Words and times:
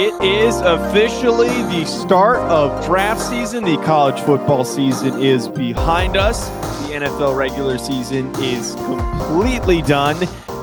It 0.00 0.14
is 0.22 0.60
officially 0.60 1.48
the 1.48 1.84
start 1.84 2.36
of 2.36 2.86
draft 2.86 3.20
season. 3.20 3.64
The 3.64 3.78
college 3.78 4.20
football 4.20 4.64
season 4.64 5.20
is 5.20 5.48
behind 5.48 6.16
us. 6.16 6.48
The 6.86 6.94
NFL 6.94 7.36
regular 7.36 7.78
season 7.78 8.32
is 8.36 8.76
completely 8.76 9.82
done, 9.82 10.16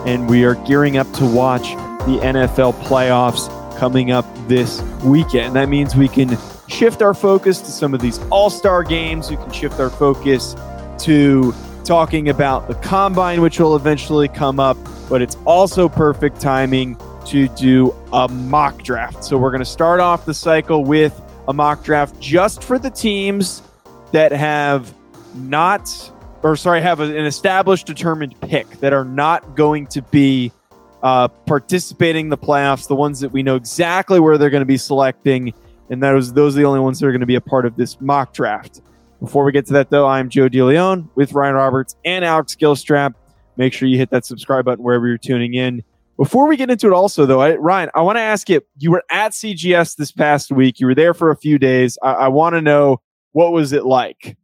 and 0.06 0.30
we 0.30 0.46
are 0.46 0.56
gearing 0.66 0.96
up 0.96 1.12
to 1.16 1.26
watch 1.26 1.64
the 2.06 2.18
NFL 2.24 2.76
playoffs 2.86 3.50
coming 3.78 4.10
up 4.10 4.26
this 4.48 4.82
weekend. 5.04 5.58
That 5.58 5.68
means 5.68 5.98
we 5.98 6.08
can 6.08 6.38
shift 6.70 7.02
our 7.02 7.14
focus 7.14 7.60
to 7.60 7.72
some 7.72 7.94
of 7.94 8.00
these 8.00 8.20
all 8.30 8.50
star 8.50 8.84
games. 8.84 9.30
We 9.30 9.36
can 9.36 9.52
shift 9.52 9.82
our 9.82 9.90
focus 9.90 10.56
to 11.00 11.54
talking 11.84 12.30
about 12.30 12.70
the 12.70 12.76
combine, 12.76 13.42
which 13.42 13.60
will 13.60 13.76
eventually 13.76 14.30
come 14.30 14.62
up, 14.62 14.78
but 15.10 15.22
it's 15.22 15.36
also 15.44 15.90
perfect 15.90 16.40
timing 16.40 16.98
to 17.28 17.48
do 17.50 17.94
a 18.14 18.28
mock 18.28 18.84
draft. 18.84 19.24
So 19.24 19.38
we're 19.38 19.52
going 19.52 19.60
to 19.60 19.66
start 19.66 20.00
off 20.00 20.26
the 20.26 20.34
cycle 20.34 20.84
with 20.84 21.20
a 21.48 21.54
mock 21.54 21.84
draft 21.84 22.20
just 22.20 22.64
for 22.64 22.80
the 22.80 22.90
teams 22.90 23.62
that 24.12 24.32
have 24.32 24.94
not, 25.36 26.12
or 26.44 26.56
sorry, 26.56 26.82
have 26.82 27.00
an 27.00 27.16
established 27.26 27.88
determined 27.88 28.40
pick 28.42 28.70
that 28.80 28.94
are 28.94 29.06
not 29.06 29.56
going 29.56 29.88
to 29.88 30.02
be 30.02 30.52
uh, 31.04 31.28
participating 31.28 32.28
in 32.28 32.30
the 32.30 32.38
playoffs, 32.38 32.88
the 32.88 32.96
ones 32.96 33.20
that 33.20 33.32
we 33.32 33.44
know 33.44 33.56
exactly 33.56 34.20
where 34.20 34.38
they're 34.38 34.50
going 34.50 34.62
to 34.62 34.66
be 34.66 34.78
selecting. 34.78 35.54
And 35.90 36.02
those, 36.02 36.34
those 36.34 36.56
are 36.56 36.60
the 36.60 36.66
only 36.66 36.80
ones 36.80 37.00
that 37.00 37.06
are 37.08 37.12
going 37.12 37.20
to 37.20 37.28
be 37.28 37.36
a 37.36 37.42
part 37.42 37.66
of 37.66 37.76
this 37.76 38.02
mock 38.02 38.34
draft. 38.34 38.82
Before 39.20 39.44
we 39.44 39.52
get 39.52 39.66
to 39.68 39.74
that, 39.74 39.90
though, 39.90 40.08
I'm 40.08 40.30
Joe 40.30 40.50
DeLeon 40.50 41.08
with 41.16 41.34
Ryan 41.34 41.56
Roberts 41.56 41.96
and 42.06 42.26
Alex 42.26 42.56
Gilstrap. 42.56 43.14
Make 43.58 43.74
sure 43.74 43.88
you 43.88 43.98
hit 43.98 44.10
that 44.10 44.26
subscribe 44.26 44.66
button 44.66 44.84
wherever 44.84 45.08
you're 45.08 45.18
tuning 45.18 45.54
in. 45.54 45.84
Before 46.18 46.48
we 46.48 46.56
get 46.56 46.70
into 46.70 46.88
it, 46.88 46.94
also 46.94 47.26
though, 47.26 47.42
I, 47.42 47.56
Ryan, 47.56 47.90
I 47.94 48.02
want 48.02 48.18
to 48.18 48.22
ask 48.22 48.50
you: 48.50 48.62
You 48.78 48.92
were 48.92 49.04
at 49.12 49.34
CGS 49.34 49.96
this 49.98 50.12
past 50.12 50.52
week. 50.52 50.80
You 50.80 50.88
were 50.88 50.96
there 50.96 51.14
for 51.14 51.30
a 51.30 51.36
few 51.38 51.60
days. 51.60 51.98
I, 52.02 52.12
I 52.14 52.28
want 52.30 52.54
to 52.56 52.62
know 52.62 53.02
what 53.34 53.52
was 53.52 53.74
it 53.74 53.86
like. 53.86 54.38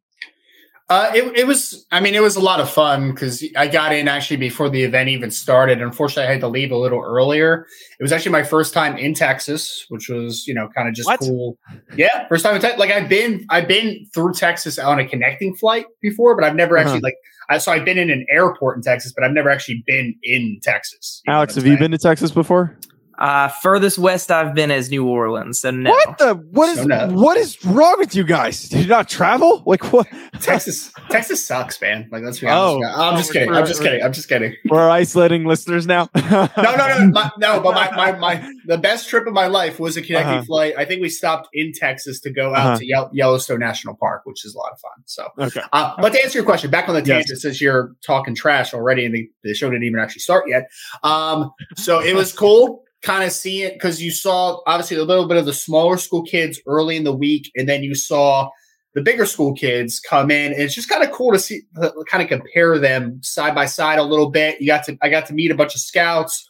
Uh, 0.89 1.09
it, 1.15 1.23
it 1.37 1.47
was, 1.47 1.85
I 1.93 2.01
mean, 2.01 2.15
it 2.15 2.21
was 2.21 2.35
a 2.35 2.41
lot 2.41 2.59
of 2.59 2.69
fun 2.69 3.11
because 3.11 3.41
I 3.55 3.67
got 3.67 3.93
in 3.95 4.09
actually 4.09 4.35
before 4.35 4.69
the 4.69 4.83
event 4.83 5.07
even 5.07 5.31
started. 5.31 5.81
Unfortunately, 5.81 6.27
I 6.27 6.31
had 6.33 6.41
to 6.41 6.49
leave 6.49 6.69
a 6.69 6.75
little 6.77 6.99
earlier. 7.01 7.65
It 7.97 8.03
was 8.03 8.11
actually 8.11 8.33
my 8.33 8.43
first 8.43 8.73
time 8.73 8.97
in 8.97 9.13
Texas, 9.13 9.85
which 9.87 10.09
was, 10.09 10.45
you 10.47 10.53
know, 10.53 10.67
kind 10.75 10.89
of 10.89 10.93
just 10.93 11.07
What? 11.07 11.21
cool. 11.21 11.57
Yeah, 11.95 12.27
first 12.27 12.43
time 12.43 12.55
in 12.55 12.61
Texas. 12.61 12.77
Like 12.77 12.91
I've 12.91 13.07
been, 13.07 13.45
I've 13.49 13.69
been 13.69 14.05
through 14.13 14.33
Texas 14.33 14.77
on 14.77 14.99
a 14.99 15.07
connecting 15.07 15.55
flight 15.55 15.85
before, 16.01 16.35
but 16.35 16.43
I've 16.43 16.57
never 16.57 16.77
Uh-huh. 16.77 16.89
actually 16.89 16.99
like, 17.03 17.15
I, 17.51 17.57
so 17.57 17.71
I've 17.71 17.83
been 17.83 17.97
in 17.97 18.09
an 18.09 18.25
airport 18.29 18.77
in 18.77 18.81
Texas, 18.81 19.11
but 19.13 19.25
I've 19.25 19.33
never 19.33 19.49
actually 19.49 19.83
been 19.85 20.15
in 20.23 20.59
Texas. 20.63 21.21
Alex, 21.27 21.55
have 21.55 21.65
I'm 21.65 21.71
you 21.71 21.77
been 21.77 21.91
to 21.91 21.97
Texas 21.97 22.31
before? 22.31 22.77
Uh, 23.17 23.47
furthest 23.49 23.99
west 23.99 24.31
I've 24.31 24.53
been 24.55 24.71
is 24.71 24.89
New 24.89 25.05
Orleans. 25.07 25.59
So 25.61 25.69
no. 25.71 25.91
What 25.91 26.17
the? 26.17 26.33
What 26.51 26.69
is 26.69 26.77
So 26.77 26.83
no. 26.85 27.07
what 27.09 27.37
is 27.37 27.63
wrong 27.65 27.95
with 27.99 28.15
you 28.15 28.23
guys? 28.23 28.67
Did 28.69 28.81
you 28.81 28.87
not 28.87 29.07
travel? 29.09 29.61
Like 29.65 29.91
what? 29.93 30.07
Texas, 30.41 30.91
Texas 31.09 31.45
sucks, 31.45 31.79
man. 31.81 32.09
Like 32.11 32.23
let's 32.23 32.39
be 32.39 32.47
honest. 32.47 32.87
Oh. 32.95 32.99
honest. 32.99 32.99
I'm 32.99 33.17
just 33.17 33.33
kidding. 33.33 33.53
I'm 33.53 33.65
just 33.65 33.81
kidding. 33.81 34.03
I'm 34.03 34.13
just 34.13 34.27
kidding. 34.29 34.55
We're 34.69 34.89
isolating 34.89 35.45
listeners 35.45 35.85
now. 35.85 36.09
no, 36.15 36.49
no, 36.57 36.75
no, 36.75 37.07
my, 37.11 37.31
no. 37.37 37.59
But 37.61 37.75
my, 37.75 37.91
my, 37.95 38.17
my, 38.17 38.53
the 38.65 38.77
best 38.77 39.07
trip 39.09 39.27
of 39.27 39.33
my 39.33 39.47
life 39.47 39.79
was 39.79 39.97
a 39.97 40.01
connecting 40.01 40.33
Uh-huh. 40.35 40.43
flight. 40.45 40.73
I 40.77 40.85
think 40.85 41.01
we 41.01 41.09
stopped 41.09 41.49
in 41.53 41.73
Texas 41.73 42.19
to 42.21 42.31
go 42.31 42.55
out 42.55 42.65
Uh-huh. 42.65 42.77
to 42.77 42.85
Yell- 42.87 43.09
Yellowstone 43.13 43.59
National 43.59 43.95
Park, 43.95 44.21
which 44.25 44.43
is 44.45 44.55
a 44.55 44.57
lot 44.57 44.71
of 44.71 44.79
fun. 44.79 44.91
So, 45.05 45.27
Okay. 45.37 45.61
uh, 45.73 45.93
but 46.01 46.13
to 46.13 46.23
answer 46.23 46.37
your 46.39 46.45
question, 46.45 46.71
back 46.71 46.87
on 46.89 46.95
the 46.95 47.01
Yes. 47.01 47.17
tangent, 47.25 47.39
since 47.39 47.61
you're 47.61 47.91
talking 48.05 48.33
trash 48.35 48.73
already, 48.73 49.05
and 49.05 49.13
the, 49.13 49.29
the 49.43 49.53
show 49.53 49.69
didn't 49.69 49.83
even 49.83 49.99
actually 49.99 50.21
start 50.21 50.45
yet. 50.47 50.67
Um, 51.03 51.51
so 51.75 51.99
it 51.99 52.15
was 52.15 52.31
cool, 52.33 52.83
kind 53.01 53.23
of 53.23 53.31
see 53.31 53.63
it 53.63 53.73
because 53.73 54.01
you 54.01 54.11
saw 54.11 54.61
obviously 54.67 54.97
a 54.97 55.03
little 55.03 55.27
bit 55.27 55.37
of 55.37 55.45
the 55.45 55.53
smaller 55.53 55.97
school 55.97 56.23
kids 56.23 56.59
early 56.67 56.95
in 56.95 57.03
the 57.03 57.15
week, 57.15 57.51
and 57.55 57.67
then 57.67 57.83
you 57.83 57.95
saw 57.95 58.49
the 58.93 59.01
bigger 59.01 59.25
school 59.25 59.53
kids 59.53 59.99
come 59.99 60.29
in. 60.29 60.51
And 60.53 60.61
it's 60.61 60.75
just 60.75 60.89
kind 60.89 61.03
of 61.03 61.11
cool 61.11 61.31
to 61.31 61.39
see, 61.39 61.61
kind 62.09 62.21
of 62.21 62.27
compare 62.27 62.77
them 62.77 63.21
side 63.23 63.55
by 63.55 63.65
side 63.65 63.99
a 63.99 64.03
little 64.03 64.29
bit. 64.29 64.59
You 64.59 64.67
got 64.67 64.83
to, 64.85 64.97
I 65.01 65.09
got 65.09 65.25
to 65.27 65.33
meet 65.33 65.51
a 65.51 65.55
bunch 65.55 65.75
of 65.75 65.81
scouts, 65.81 66.47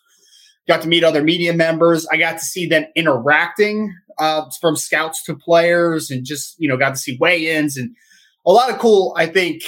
got 0.67 0.81
to 0.81 0.87
meet 0.87 1.03
other 1.03 1.23
media 1.23 1.53
members. 1.53 2.07
I 2.11 2.17
got 2.17 2.39
to 2.39 2.45
see 2.45 2.65
them 2.65 2.85
interacting 2.95 3.95
uh, 4.17 4.49
from 4.59 4.75
scouts 4.75 5.23
to 5.25 5.35
players, 5.35 6.11
and 6.11 6.25
just 6.25 6.55
you 6.59 6.67
know 6.67 6.77
got 6.77 6.95
to 6.95 6.99
see 6.99 7.17
weigh-ins 7.19 7.77
and 7.77 7.95
a 8.45 8.51
lot 8.51 8.69
of 8.69 8.79
cool. 8.79 9.13
I 9.17 9.27
think 9.27 9.61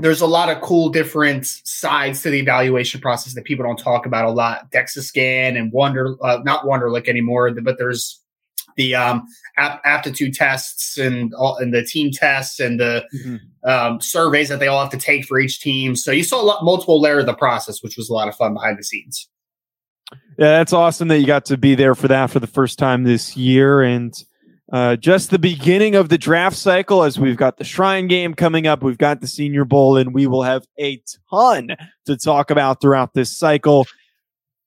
there's 0.00 0.20
a 0.20 0.26
lot 0.26 0.48
of 0.48 0.60
cool 0.60 0.88
different 0.88 1.46
sides 1.46 2.22
to 2.22 2.30
the 2.30 2.38
evaluation 2.38 3.00
process 3.00 3.34
that 3.34 3.44
people 3.44 3.64
don't 3.64 3.78
talk 3.78 4.06
about 4.06 4.24
a 4.24 4.30
lot. 4.30 4.70
DEXA 4.70 5.02
scan 5.02 5.56
and 5.56 5.72
Wonder, 5.72 6.16
uh, 6.22 6.38
not 6.44 6.64
Wonderlic 6.64 7.08
anymore, 7.08 7.50
but 7.62 7.78
there's 7.78 8.20
the 8.76 8.94
um, 8.94 9.26
ap- 9.56 9.80
aptitude 9.84 10.34
tests 10.34 10.96
and 10.96 11.34
all, 11.34 11.56
and 11.56 11.74
the 11.74 11.84
team 11.84 12.10
tests 12.12 12.60
and 12.60 12.80
the 12.80 13.04
um, 13.64 14.00
surveys 14.00 14.48
that 14.48 14.58
they 14.58 14.68
all 14.68 14.80
have 14.80 14.90
to 14.90 14.98
take 14.98 15.24
for 15.24 15.38
each 15.38 15.60
team. 15.60 15.96
So 15.96 16.10
you 16.10 16.24
saw 16.24 16.40
a 16.40 16.44
lot, 16.44 16.64
multiple 16.64 17.00
layer 17.00 17.20
of 17.20 17.26
the 17.26 17.34
process, 17.34 17.82
which 17.82 17.96
was 17.96 18.08
a 18.08 18.12
lot 18.12 18.28
of 18.28 18.36
fun 18.36 18.54
behind 18.54 18.78
the 18.78 18.84
scenes. 18.84 19.28
Yeah, 20.38 20.58
that's 20.58 20.72
awesome 20.72 21.08
that 21.08 21.18
you 21.18 21.26
got 21.26 21.44
to 21.46 21.58
be 21.58 21.74
there 21.74 21.94
for 21.94 22.08
that 22.08 22.30
for 22.30 22.40
the 22.40 22.46
first 22.46 22.78
time 22.78 23.04
this 23.04 23.36
year. 23.36 23.82
And 23.82 24.14
uh, 24.72 24.96
just 24.96 25.30
the 25.30 25.38
beginning 25.38 25.96
of 25.96 26.08
the 26.08 26.18
draft 26.18 26.56
cycle 26.56 27.02
as 27.02 27.18
we've 27.18 27.36
got 27.36 27.56
the 27.56 27.64
Shrine 27.64 28.06
game 28.06 28.34
coming 28.34 28.66
up, 28.66 28.82
we've 28.82 28.98
got 28.98 29.20
the 29.20 29.26
Senior 29.26 29.64
Bowl, 29.64 29.96
and 29.96 30.14
we 30.14 30.26
will 30.26 30.44
have 30.44 30.64
a 30.78 31.02
ton 31.30 31.70
to 32.06 32.16
talk 32.16 32.50
about 32.50 32.80
throughout 32.80 33.12
this 33.12 33.36
cycle. 33.36 33.86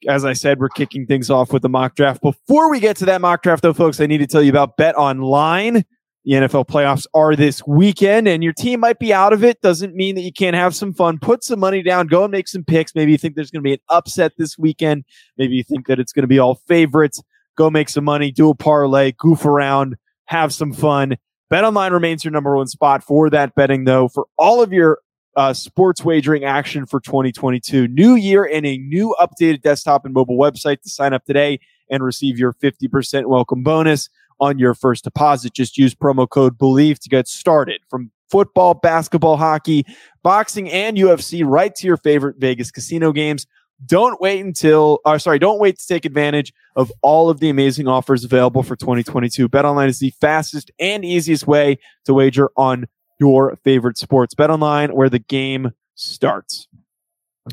As 0.08 0.26
I 0.26 0.34
said, 0.34 0.60
we're 0.60 0.68
kicking 0.70 1.06
things 1.06 1.30
off 1.30 1.54
with 1.54 1.62
the 1.62 1.70
mock 1.70 1.96
draft. 1.96 2.22
Before 2.22 2.70
we 2.70 2.82
get 2.82 2.98
to 2.98 3.06
that 3.06 3.22
mock 3.22 3.44
draft, 3.44 3.64
though, 3.64 3.74
folks, 3.74 4.02
I 4.02 4.06
need 4.06 4.18
to 4.18 4.28
tell 4.28 4.42
you 4.42 4.50
about 4.50 4.76
Bet 4.76 4.96
Online. 4.96 5.86
The 6.26 6.34
NFL 6.34 6.68
playoffs 6.68 7.06
are 7.14 7.36
this 7.36 7.66
weekend, 7.66 8.28
and 8.28 8.44
your 8.44 8.54
team 8.54 8.82
might 8.82 9.00
be 9.00 9.14
out 9.14 9.34
of 9.34 9.44
it. 9.44 9.62
Doesn't 9.62 9.94
mean 9.94 10.16
that 10.16 10.22
you 10.22 10.32
can't 10.32 10.56
have 10.56 10.74
some 10.74 10.94
fun. 10.94 11.20
Put 11.20 11.44
some 11.44 11.60
money 11.60 11.82
down, 11.84 12.08
go 12.08 12.24
and 12.24 12.32
make 12.32 12.48
some 12.48 12.64
picks. 12.64 12.96
Maybe 12.96 13.12
you 13.12 13.18
think 13.18 13.36
there's 13.36 13.52
going 13.52 13.62
to 13.62 13.68
be 13.68 13.74
an 13.74 13.80
upset 13.90 14.34
this 14.38 14.58
weekend. 14.58 15.04
Maybe 15.38 15.56
you 15.56 15.64
think 15.64 15.88
that 15.88 16.00
it's 16.00 16.14
going 16.14 16.24
to 16.24 16.28
be 16.28 16.40
all 16.40 16.56
favorites. 16.68 17.22
Go 17.56 17.70
make 17.70 17.90
some 17.90 18.04
money, 18.04 18.32
do 18.32 18.50
a 18.50 18.56
parlay, 18.56 19.12
goof 19.12 19.46
around, 19.46 19.96
have 20.26 20.54
some 20.54 20.74
fun. 20.74 21.18
Bet 21.50 21.64
online 21.64 21.94
remains 21.94 22.24
your 22.24 22.32
number 22.32 22.56
one 22.56 22.68
spot 22.68 23.04
for 23.04 23.30
that 23.30 23.54
betting, 23.56 23.84
though, 23.84 24.08
for 24.08 24.26
all 24.38 24.62
of 24.64 24.74
your 24.74 25.00
uh, 25.36 25.54
sports 25.54 26.04
wagering 26.04 26.44
action 26.44 26.86
for 26.86 27.00
2022. 27.00 27.88
New 27.88 28.16
year 28.16 28.44
and 28.44 28.66
a 28.66 28.78
new 28.78 29.16
updated 29.20 29.62
desktop 29.62 30.06
and 30.06 30.14
mobile 30.14 30.38
website 30.38 30.82
to 30.82 30.90
sign 30.90 31.14
up 31.14 31.26
today 31.26 31.60
and 31.90 32.04
receive 32.04 32.40
your 32.40 32.54
50% 32.54 33.26
welcome 33.26 33.64
bonus 33.64 34.10
on 34.40 34.58
your 34.60 34.74
first 34.74 35.04
deposit. 35.04 35.54
Just 35.54 35.78
use 35.78 35.94
promo 35.96 36.28
code 36.28 36.58
BELIEVE 36.58 37.00
to 37.00 37.10
get 37.10 37.28
started. 37.28 37.82
From 37.90 38.12
football, 38.30 38.74
basketball, 38.74 39.38
hockey, 39.38 39.86
boxing, 40.24 40.70
and 40.72 40.98
UFC, 40.98 41.44
right 41.46 41.74
to 41.76 41.88
your 41.88 41.98
favorite 41.98 42.38
Vegas 42.40 42.72
casino 42.72 43.12
games. 43.12 43.46
Don't 43.86 44.22
wait 44.22 44.44
until, 44.44 45.00
or 45.06 45.20
sorry, 45.20 45.40
don't 45.40 45.60
wait 45.60 45.78
to 45.80 45.86
take 45.86 46.06
advantage 46.06 46.54
of 46.76 46.92
all 47.02 47.30
of 47.30 47.40
the 47.40 47.50
amazing 47.50 47.88
offers 47.88 48.24
available 48.24 48.64
for 48.64 48.76
2022. 48.76 49.50
BetOnline 49.50 49.90
is 49.90 50.00
the 50.00 50.14
fastest 50.22 50.72
and 50.80 51.04
easiest 51.04 51.48
way 51.48 51.78
to 52.06 52.14
wager 52.14 52.50
on 52.56 52.86
your 53.20 53.58
favorite 53.64 53.98
sports. 53.98 54.36
BetOnline, 54.36 54.94
where 54.94 55.10
the 55.10 55.20
game 55.20 55.72
starts. 55.96 56.68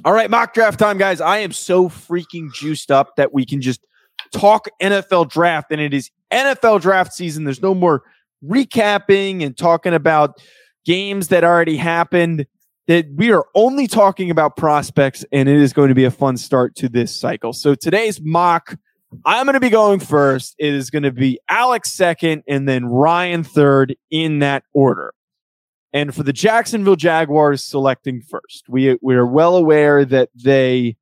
All 0.04 0.12
right, 0.12 0.30
mock 0.30 0.54
draft 0.54 0.78
time, 0.78 0.98
guys. 0.98 1.20
I 1.20 1.38
am 1.38 1.52
so 1.52 1.88
freaking 1.88 2.52
juiced 2.54 2.92
up 2.92 3.16
that 3.16 3.34
we 3.34 3.44
can 3.44 3.60
just 3.60 3.84
talk 4.32 4.68
NFL 4.80 5.30
draft, 5.30 5.72
and 5.72 5.80
it 5.80 5.92
is 5.92 6.10
NFL 6.30 6.80
draft 6.80 7.12
season. 7.12 7.44
There's 7.44 7.62
no 7.62 7.74
more 7.74 8.02
recapping 8.44 9.44
and 9.44 9.56
talking 9.56 9.94
about 9.94 10.40
games 10.84 11.28
that 11.28 11.44
already 11.44 11.76
happened. 11.76 12.46
That 12.90 13.06
we 13.14 13.30
are 13.30 13.46
only 13.54 13.86
talking 13.86 14.32
about 14.32 14.56
prospects, 14.56 15.24
and 15.30 15.48
it 15.48 15.58
is 15.58 15.72
going 15.72 15.90
to 15.90 15.94
be 15.94 16.06
a 16.06 16.10
fun 16.10 16.36
start 16.36 16.74
to 16.74 16.88
this 16.88 17.14
cycle. 17.14 17.52
So 17.52 17.76
today's 17.76 18.20
mock, 18.20 18.76
I'm 19.24 19.46
going 19.46 19.54
to 19.54 19.60
be 19.60 19.70
going 19.70 20.00
first. 20.00 20.56
It 20.58 20.74
is 20.74 20.90
going 20.90 21.04
to 21.04 21.12
be 21.12 21.38
Alex 21.48 21.92
second, 21.92 22.42
and 22.48 22.68
then 22.68 22.86
Ryan 22.86 23.44
third 23.44 23.94
in 24.10 24.40
that 24.40 24.64
order. 24.74 25.14
And 25.92 26.12
for 26.12 26.24
the 26.24 26.32
Jacksonville 26.32 26.96
Jaguars 26.96 27.62
selecting 27.62 28.22
first, 28.22 28.64
we 28.68 28.98
we 29.00 29.14
are 29.14 29.24
well 29.24 29.54
aware 29.54 30.04
that 30.04 30.30
they 30.34 30.96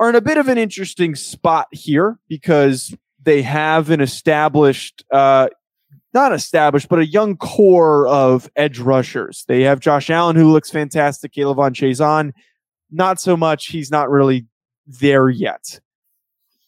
are 0.00 0.08
in 0.08 0.16
a 0.16 0.20
bit 0.20 0.38
of 0.38 0.48
an 0.48 0.58
interesting 0.58 1.14
spot 1.14 1.68
here 1.70 2.18
because 2.28 2.92
they 3.22 3.42
have 3.42 3.90
an 3.90 4.00
established 4.00 5.04
uh, 5.12 5.50
not 6.16 6.32
established, 6.32 6.88
but 6.88 6.98
a 6.98 7.06
young 7.06 7.36
core 7.36 8.08
of 8.08 8.50
edge 8.56 8.78
rushers. 8.78 9.44
They 9.46 9.62
have 9.62 9.80
Josh 9.80 10.08
Allen, 10.08 10.34
who 10.34 10.50
looks 10.50 10.70
fantastic. 10.70 11.34
K'Lavon 11.34 11.72
Chaisson, 11.72 12.32
not 12.90 13.20
so 13.20 13.36
much. 13.36 13.66
He's 13.66 13.90
not 13.90 14.10
really 14.10 14.46
there 14.86 15.28
yet. 15.28 15.78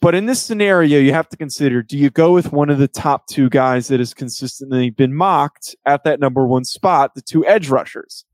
But 0.01 0.15
in 0.15 0.27
this 0.27 0.41
scenario, 0.41 1.01
you 1.01 1.13
have 1.13 1.29
to 1.31 1.37
consider 1.37 1.83
do 1.83 1.97
you 1.99 2.11
go 2.11 2.33
with 2.33 2.53
one 2.53 2.71
of 2.71 2.79
the 2.79 2.87
top 2.87 3.27
two 3.27 3.49
guys 3.49 3.89
that 3.89 3.99
has 3.99 4.15
consistently 4.15 4.91
been 4.91 5.15
mocked 5.15 5.75
at 5.87 6.05
that 6.05 6.21
number 6.21 6.47
one 6.47 6.65
spot, 6.65 7.15
the 7.15 7.23
two 7.23 7.45
edge 7.47 7.69
rushers? 7.71 8.25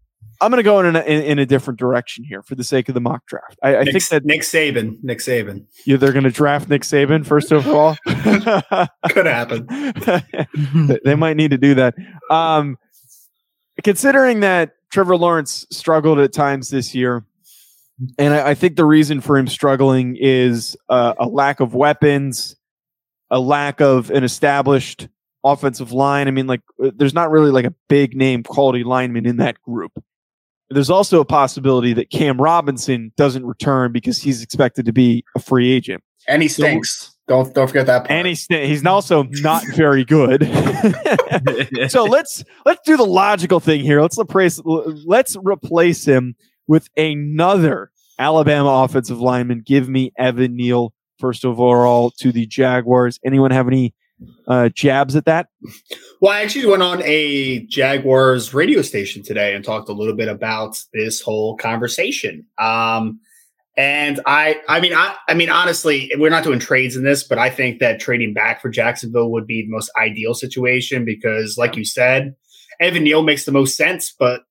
I'm 0.45 0.51
going 0.51 0.59
to 0.59 0.63
go 0.63 0.81
in 0.81 0.95
a, 0.95 1.01
in, 1.01 1.23
in, 1.23 1.39
a 1.39 1.47
different 1.47 1.79
direction 1.79 2.23
here 2.23 2.43
for 2.43 2.55
the 2.55 2.65
sake 2.65 2.89
of 2.89 2.95
the 2.95 3.01
mock 3.01 3.27
draft. 3.27 3.59
I, 3.63 3.77
I 3.77 3.83
Nick, 3.85 3.93
think 3.93 4.09
that 4.09 4.25
Nick 4.25 4.43
Saban, 4.43 5.03
Nick 5.03 5.19
Saban, 5.19 5.65
yeah, 5.87 5.97
they're 5.97 6.13
going 6.13 6.25
to 6.25 6.31
draft 6.31 6.69
Nick 6.69 6.83
Saban 6.83 7.27
first 7.27 7.51
of 7.51 7.67
all. 7.67 7.97
Could 8.07 9.27
happen. 9.27 9.67
they 11.05 11.15
might 11.15 11.37
need 11.37 11.53
to 11.53 11.59
do 11.59 11.75
that. 11.77 11.95
Um, 12.31 12.77
considering 13.83 14.41
that 14.41 14.75
Trevor 14.91 15.17
Lawrence 15.17 15.67
struggled 15.71 16.19
at 16.19 16.33
times 16.33 16.69
this 16.69 16.95
year, 16.95 17.25
and 18.19 18.35
I, 18.35 18.51
I 18.51 18.55
think 18.55 18.77
the 18.77 18.85
reason 18.85 19.21
for 19.21 19.39
him 19.39 19.47
struggling 19.47 20.17
is 20.21 20.77
uh, 20.89 21.15
a 21.19 21.27
lack 21.27 21.61
of 21.61 21.75
weapons, 21.75 22.57
a 23.31 23.41
lack 23.41 23.81
of 23.81 24.11
an 24.11 24.25
established 24.25 25.09
offensive 25.43 25.93
line. 25.93 26.29
I 26.29 26.33
mean, 26.33 26.47
like, 26.47 26.63
uh, 26.83 26.91
there's 26.95 27.15
not 27.15 27.31
really 27.31 27.51
like 27.51 27.65
a 27.65 27.75
big 27.89 28.17
name 28.17 28.43
quality 28.43 28.85
lineman 28.85 29.27
in 29.27 29.37
that 29.39 29.61
group. 29.63 29.93
There's 30.75 30.91
also 30.91 31.21
a 31.21 31.25
possibility 31.25 31.93
that 31.95 32.11
Cam 32.11 32.41
Robinson 32.41 33.13
doesn't 33.17 33.47
return 33.47 33.93
because 33.93 34.19
he's 34.19 34.43
expected 34.43 34.87
to 34.87 34.93
be 34.93 35.25
a 35.37 35.41
free 35.41 35.73
agent. 35.73 36.03
And 36.29 36.43
he 36.43 36.49
stinks. 36.49 36.91
So, 36.91 37.11
don't 37.27 37.55
don't 37.55 37.69
forget 37.69 37.87
that. 37.87 38.01
Part. 38.01 38.11
And 38.11 38.27
he's 38.27 38.47
he's 38.49 38.85
also 38.85 39.25
not 39.31 39.65
very 39.75 40.05
good. 40.05 40.43
so 41.89 42.05
let's 42.05 42.45
let's 42.67 42.81
do 42.85 42.97
the 42.97 43.07
logical 43.07 43.61
thing 43.61 43.81
here. 43.81 44.03
Let's 44.03 44.19
replace 44.19 44.61
let's 44.65 45.37
replace 45.43 46.05
him 46.05 46.35
with 46.67 46.89
another 46.97 47.91
Alabama 48.19 48.85
offensive 48.85 49.21
lineman. 49.21 49.63
Give 49.65 49.89
me 49.89 50.13
Evan 50.19 50.57
Neal 50.57 50.93
first 51.19 51.45
overall 51.45 52.11
to 52.19 52.31
the 52.31 52.47
Jaguars. 52.47 53.19
Anyone 53.25 53.51
have 53.53 53.69
any 53.69 53.95
uh, 54.47 54.69
jabs 54.71 55.17
at 55.17 55.25
that? 55.27 55.49
Well, 56.21 56.33
I 56.33 56.43
actually 56.43 56.67
went 56.67 56.83
on 56.83 57.03
a 57.05 57.65
Jaguars 57.67 58.55
radio 58.55 58.83
station 58.83 59.23
today 59.23 59.55
and 59.55 59.65
talked 59.65 59.89
a 59.89 59.93
little 59.93 60.17
bit 60.17 60.29
about 60.29 60.79
this 60.93 61.21
whole 61.21 61.57
conversation. 61.57 62.47
Um, 62.59 63.21
and 63.77 64.21
I, 64.25 64.61
I 64.69 64.81
mean, 64.81 64.95
I, 64.95 65.17
I 65.29 65.35
mean, 65.35 65.51
honestly, 65.51 66.11
we're 66.17 66.31
not 66.31 66.45
doing 66.45 66.61
trades 66.61 66.95
in 66.95 67.03
this, 67.03 67.25
but 67.25 67.39
I 67.39 67.51
think 67.51 67.81
that 67.81 68.01
trading 68.01 68.33
back 68.33 68.63
for 68.63 68.69
Jacksonville 68.69 69.33
would 69.33 69.47
be 69.47 69.63
the 69.63 69.71
most 69.71 69.91
ideal 70.01 70.33
situation 70.35 71.05
because, 71.05 71.59
like 71.59 71.77
you 71.77 71.85
said, 71.85 72.37
Evan 72.81 73.03
Neal 73.03 73.23
makes 73.23 73.45
the 73.45 73.53
most 73.53 73.77
sense. 73.77 74.15
But 74.17 74.43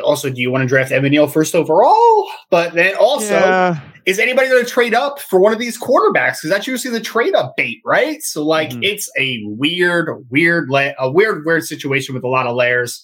also, 0.00 0.30
do 0.30 0.40
you 0.40 0.50
want 0.50 0.62
to 0.62 0.68
draft 0.68 0.92
Evan 0.92 1.10
Neal 1.10 1.26
first 1.26 1.54
overall? 1.54 2.28
But 2.50 2.74
then 2.74 2.94
also, 2.96 3.34
yeah. 3.34 3.80
is 4.06 4.18
anybody 4.18 4.48
going 4.48 4.64
to 4.64 4.70
trade 4.70 4.94
up 4.94 5.20
for 5.20 5.40
one 5.40 5.52
of 5.52 5.58
these 5.58 5.78
quarterbacks? 5.78 6.38
Because 6.38 6.50
that's 6.50 6.66
usually 6.66 6.96
the 6.96 7.04
trade 7.04 7.34
up 7.34 7.56
bait, 7.56 7.80
right? 7.84 8.22
So, 8.22 8.44
like, 8.44 8.70
mm-hmm. 8.70 8.82
it's 8.82 9.10
a 9.18 9.40
weird, 9.44 10.24
weird, 10.30 10.68
la- 10.70 10.92
a 10.98 11.10
weird, 11.10 11.44
weird 11.44 11.64
situation 11.64 12.14
with 12.14 12.24
a 12.24 12.28
lot 12.28 12.46
of 12.46 12.56
layers. 12.56 13.02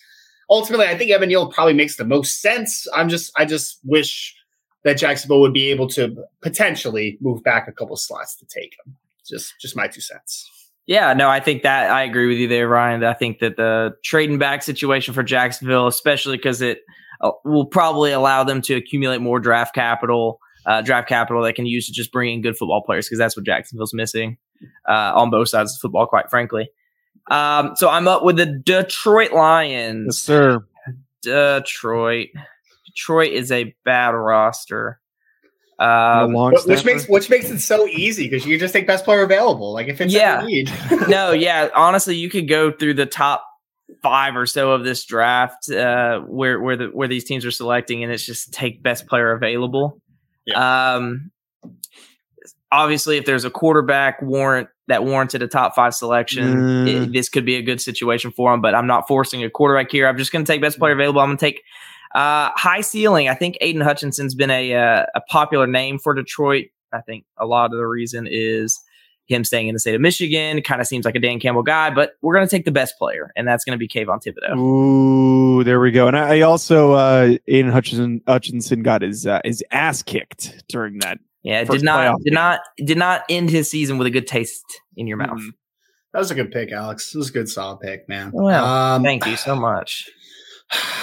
Ultimately, 0.50 0.86
I 0.86 0.96
think 0.96 1.10
Evan 1.10 1.28
Neal 1.28 1.50
probably 1.50 1.74
makes 1.74 1.96
the 1.96 2.04
most 2.04 2.40
sense. 2.40 2.86
I'm 2.94 3.08
just, 3.08 3.30
I 3.36 3.44
just 3.44 3.80
wish 3.84 4.34
that 4.84 4.94
Jacksonville 4.94 5.40
would 5.40 5.52
be 5.52 5.70
able 5.70 5.88
to 5.88 6.16
potentially 6.40 7.18
move 7.20 7.42
back 7.42 7.68
a 7.68 7.72
couple 7.72 7.96
slots 7.96 8.36
to 8.36 8.46
take 8.46 8.74
him. 8.84 8.96
Just 9.26 9.60
just 9.60 9.76
my 9.76 9.86
two 9.88 10.00
cents. 10.00 10.50
Yeah, 10.88 11.12
no, 11.12 11.28
I 11.28 11.38
think 11.40 11.64
that 11.64 11.90
I 11.90 12.02
agree 12.02 12.28
with 12.28 12.38
you 12.38 12.48
there, 12.48 12.66
Ryan. 12.66 13.04
I 13.04 13.12
think 13.12 13.40
that 13.40 13.58
the 13.58 13.94
trading 14.02 14.38
back 14.38 14.62
situation 14.62 15.12
for 15.12 15.22
Jacksonville, 15.22 15.86
especially 15.86 16.38
because 16.38 16.62
it 16.62 16.80
uh, 17.20 17.30
will 17.44 17.66
probably 17.66 18.10
allow 18.10 18.42
them 18.42 18.62
to 18.62 18.74
accumulate 18.74 19.20
more 19.20 19.38
draft 19.38 19.74
capital, 19.74 20.40
uh, 20.64 20.80
draft 20.80 21.06
capital 21.06 21.42
they 21.42 21.52
can 21.52 21.66
use 21.66 21.86
to 21.88 21.92
just 21.92 22.10
bring 22.10 22.32
in 22.32 22.40
good 22.40 22.56
football 22.56 22.82
players 22.82 23.06
because 23.06 23.18
that's 23.18 23.36
what 23.36 23.44
Jacksonville's 23.44 23.92
missing 23.92 24.38
uh, 24.88 25.12
on 25.14 25.28
both 25.28 25.50
sides 25.50 25.74
of 25.74 25.80
football, 25.80 26.06
quite 26.06 26.30
frankly. 26.30 26.70
Um, 27.30 27.76
so 27.76 27.90
I'm 27.90 28.08
up 28.08 28.24
with 28.24 28.38
the 28.38 28.46
Detroit 28.46 29.32
Lions. 29.32 30.06
Yes, 30.06 30.18
sir. 30.20 30.64
Detroit. 31.20 32.28
Detroit 32.86 33.32
is 33.32 33.52
a 33.52 33.74
bad 33.84 34.14
roster. 34.14 35.00
Um, 35.78 36.32
which 36.32 36.84
makes 36.84 37.08
which 37.08 37.30
makes 37.30 37.50
it 37.50 37.60
so 37.60 37.86
easy 37.86 38.28
because 38.28 38.44
you 38.44 38.58
just 38.58 38.72
take 38.72 38.86
best 38.86 39.04
player 39.04 39.22
available. 39.22 39.72
Like 39.72 39.86
if 39.86 40.00
it's 40.00 40.12
yeah, 40.12 40.44
no, 41.08 41.30
yeah. 41.32 41.68
Honestly, 41.74 42.16
you 42.16 42.28
could 42.28 42.48
go 42.48 42.72
through 42.72 42.94
the 42.94 43.06
top 43.06 43.44
five 44.02 44.36
or 44.36 44.46
so 44.46 44.72
of 44.72 44.84
this 44.84 45.04
draft 45.04 45.70
uh, 45.70 46.20
where 46.20 46.60
where 46.60 46.76
the 46.76 46.86
where 46.86 47.06
these 47.06 47.24
teams 47.24 47.44
are 47.44 47.52
selecting, 47.52 48.02
and 48.02 48.12
it's 48.12 48.26
just 48.26 48.52
take 48.52 48.82
best 48.82 49.06
player 49.06 49.30
available. 49.30 50.00
Yeah. 50.46 50.94
Um, 50.94 51.30
obviously, 52.72 53.16
if 53.16 53.24
there's 53.24 53.44
a 53.44 53.50
quarterback 53.50 54.20
warrant 54.20 54.68
that 54.88 55.04
warranted 55.04 55.42
a 55.42 55.48
top 55.48 55.76
five 55.76 55.94
selection, 55.94 56.56
mm. 56.56 56.88
it, 56.88 57.12
this 57.12 57.28
could 57.28 57.44
be 57.44 57.54
a 57.54 57.62
good 57.62 57.80
situation 57.80 58.32
for 58.32 58.52
him. 58.52 58.60
But 58.60 58.74
I'm 58.74 58.88
not 58.88 59.06
forcing 59.06 59.44
a 59.44 59.50
quarterback 59.50 59.92
here. 59.92 60.08
I'm 60.08 60.18
just 60.18 60.32
going 60.32 60.44
to 60.44 60.52
take 60.52 60.60
best 60.60 60.78
player 60.80 60.92
available. 60.92 61.20
I'm 61.20 61.28
going 61.28 61.38
to 61.38 61.46
take 61.46 61.62
uh, 62.14 62.50
high 62.54 62.80
ceiling. 62.80 63.28
I 63.28 63.34
think 63.34 63.58
Aidan 63.60 63.82
Hutchinson's 63.82 64.34
been 64.34 64.50
a 64.50 64.74
uh, 64.74 65.06
a 65.14 65.20
popular 65.22 65.66
name 65.66 65.98
for 65.98 66.14
Detroit. 66.14 66.66
I 66.92 67.00
think 67.00 67.24
a 67.36 67.46
lot 67.46 67.66
of 67.72 67.78
the 67.78 67.86
reason 67.86 68.26
is 68.30 68.78
him 69.26 69.44
staying 69.44 69.68
in 69.68 69.74
the 69.74 69.78
state 69.78 69.94
of 69.94 70.00
Michigan. 70.00 70.62
Kind 70.62 70.80
of 70.80 70.86
seems 70.86 71.04
like 71.04 71.14
a 71.14 71.20
Dan 71.20 71.38
Campbell 71.38 71.62
guy, 71.62 71.90
but 71.90 72.12
we're 72.22 72.34
going 72.34 72.46
to 72.46 72.50
take 72.50 72.64
the 72.64 72.72
best 72.72 72.94
player, 72.98 73.30
and 73.36 73.46
that's 73.46 73.64
going 73.64 73.78
to 73.78 73.78
be 73.78 73.88
Kayvon 73.88 74.22
Thibodeaux. 74.22 74.58
Ooh, 74.58 75.64
there 75.64 75.80
we 75.80 75.90
go. 75.90 76.08
And 76.08 76.16
I, 76.16 76.40
also 76.40 76.92
uh, 76.92 77.36
Aidan 77.46 77.70
Hutchinson 77.70 78.22
Hutchinson 78.26 78.82
got 78.82 79.02
his 79.02 79.26
uh, 79.26 79.40
his 79.44 79.62
ass 79.70 80.02
kicked 80.02 80.64
during 80.68 80.98
that. 81.00 81.18
Yeah, 81.42 81.64
did 81.64 81.82
not 81.82 82.16
did 82.18 82.30
game. 82.30 82.34
not 82.34 82.60
did 82.78 82.98
not 82.98 83.24
end 83.28 83.50
his 83.50 83.70
season 83.70 83.98
with 83.98 84.06
a 84.06 84.10
good 84.10 84.26
taste 84.26 84.64
in 84.96 85.06
your 85.06 85.18
mouth. 85.18 85.38
Mm-hmm. 85.38 85.50
That 86.12 86.20
was 86.20 86.30
a 86.30 86.34
good 86.34 86.50
pick, 86.50 86.72
Alex. 86.72 87.14
It 87.14 87.18
was 87.18 87.28
a 87.28 87.32
good 87.32 87.48
solid 87.48 87.80
pick, 87.80 88.08
man. 88.08 88.30
Well, 88.32 88.64
um, 88.64 89.02
thank 89.02 89.26
you 89.26 89.36
so 89.36 89.54
much. 89.60 90.08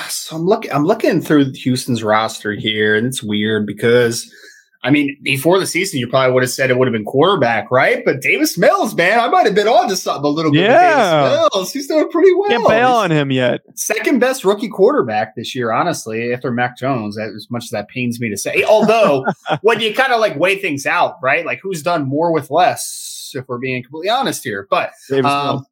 So 0.08 0.36
I'm 0.36 0.46
looking 0.46 0.72
I'm 0.72 0.86
looking 0.86 1.22
through 1.22 1.52
Houston's 1.54 2.04
roster 2.04 2.54
here, 2.54 2.96
and 2.96 3.08
it's 3.08 3.24
weird 3.24 3.66
because 3.66 4.32
I 4.86 4.92
mean, 4.92 5.18
before 5.24 5.58
the 5.58 5.66
season, 5.66 6.00
you 6.00 6.08
probably 6.08 6.32
would 6.32 6.44
have 6.44 6.52
said 6.52 6.70
it 6.70 6.78
would 6.78 6.88
have 6.88 6.94
been 6.94 7.06
quarterback, 7.06 7.72
right? 7.72 8.06
But 8.06 8.22
Davis 8.22 8.56
Mills, 8.56 8.94
man, 8.94 9.20
I 9.20 9.28
might 9.28 9.48
have 9.48 9.56
been 9.56 9.68
on 9.68 9.90
to 9.90 9.96
something 9.96 10.24
a 10.24 10.28
little 10.28 10.52
bit. 10.52 10.62
Yeah, 10.62 11.28
Davis 11.28 11.50
Mills, 11.54 11.74
he's 11.74 11.88
doing 11.88 12.08
pretty 12.12 12.32
well. 12.36 12.50
Can't 12.50 12.68
bail 12.68 12.92
on 12.92 13.12
him 13.12 13.32
yet. 13.32 13.62
Second 13.74 14.20
best 14.20 14.46
rookie 14.46 14.70
quarterback 14.70 15.36
this 15.36 15.56
year, 15.56 15.72
honestly, 15.72 16.32
after 16.32 16.52
Mac 16.52 16.78
Jones. 16.78 17.18
As 17.18 17.48
much 17.50 17.64
as 17.64 17.70
that 17.72 17.88
pains 17.88 18.20
me 18.20 18.30
to 18.30 18.38
say, 18.38 18.64
although 18.64 19.26
when 19.62 19.80
you 19.80 19.92
kind 19.92 20.14
of 20.14 20.20
like 20.20 20.38
weigh 20.38 20.60
things 20.60 20.86
out, 20.86 21.16
right? 21.20 21.48
Like 21.48 21.62
who's 21.64 21.82
done 21.82 22.08
more 22.08 22.32
with 22.32 22.52
less, 22.52 23.32
if 23.34 23.48
we're 23.48 23.58
being 23.58 23.82
completely 23.82 24.10
honest 24.10 24.44
here. 24.44 24.68
But 24.70 24.92
um, 25.24 25.66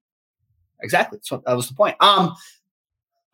exactly, 0.81 1.19
so 1.21 1.43
that 1.45 1.55
was 1.55 1.69
the 1.69 1.75
point. 1.75 1.97
Um, 1.99 2.33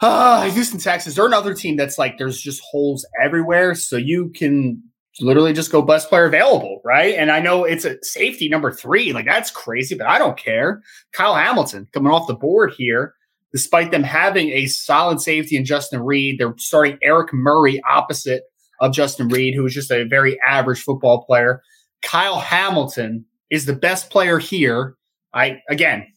uh, 0.02 0.50
Houston 0.50 0.80
Texans, 0.80 1.16
they're 1.16 1.26
another 1.26 1.54
team 1.54 1.76
that's 1.76 1.98
like 1.98 2.18
there's 2.18 2.40
just 2.40 2.62
holes 2.62 3.06
everywhere. 3.22 3.76
So 3.76 3.98
you 3.98 4.30
can 4.30 4.82
literally 5.22 5.54
just 5.54 5.72
go 5.72 5.82
best 5.82 6.10
player 6.10 6.26
available, 6.26 6.82
right? 6.86 7.16
And 7.16 7.32
I 7.32 7.40
know 7.40 7.66
it's 7.66 7.86
a 7.86 7.98
safety 8.04 8.48
number 8.48 8.72
three. 8.72 9.12
Like 9.14 9.26
that's 9.26 9.52
crazy, 9.52 9.96
but 9.96 10.08
I 10.08 10.18
don't 10.18 10.38
care. 10.38 10.82
Kyle 11.12 11.36
Hamilton 11.36 11.88
coming 11.94 12.12
off 12.12 12.28
the 12.28 12.34
board 12.34 12.74
here, 12.78 13.14
despite 13.52 13.92
them 13.92 14.04
having 14.04 14.50
a 14.50 14.68
solid 14.68 15.20
safety 15.20 15.58
in 15.58 15.66
Justin 15.66 16.02
Reid, 16.02 16.40
They're 16.40 16.54
starting 16.58 16.98
Eric 17.04 17.34
Murray 17.34 17.82
opposite 17.90 18.44
of 18.80 18.94
Justin 18.94 19.28
Reid, 19.28 19.56
who 19.56 19.66
is 19.66 19.74
just 19.74 19.92
a 19.92 20.06
very 20.06 20.40
average 20.48 20.82
football 20.82 21.26
player. 21.26 21.62
Kyle 22.02 22.40
Hamilton 22.40 23.26
is 23.50 23.66
the 23.66 23.74
best 23.74 24.10
player 24.10 24.40
here. 24.40 24.96
I 25.34 25.62
again 25.70 26.08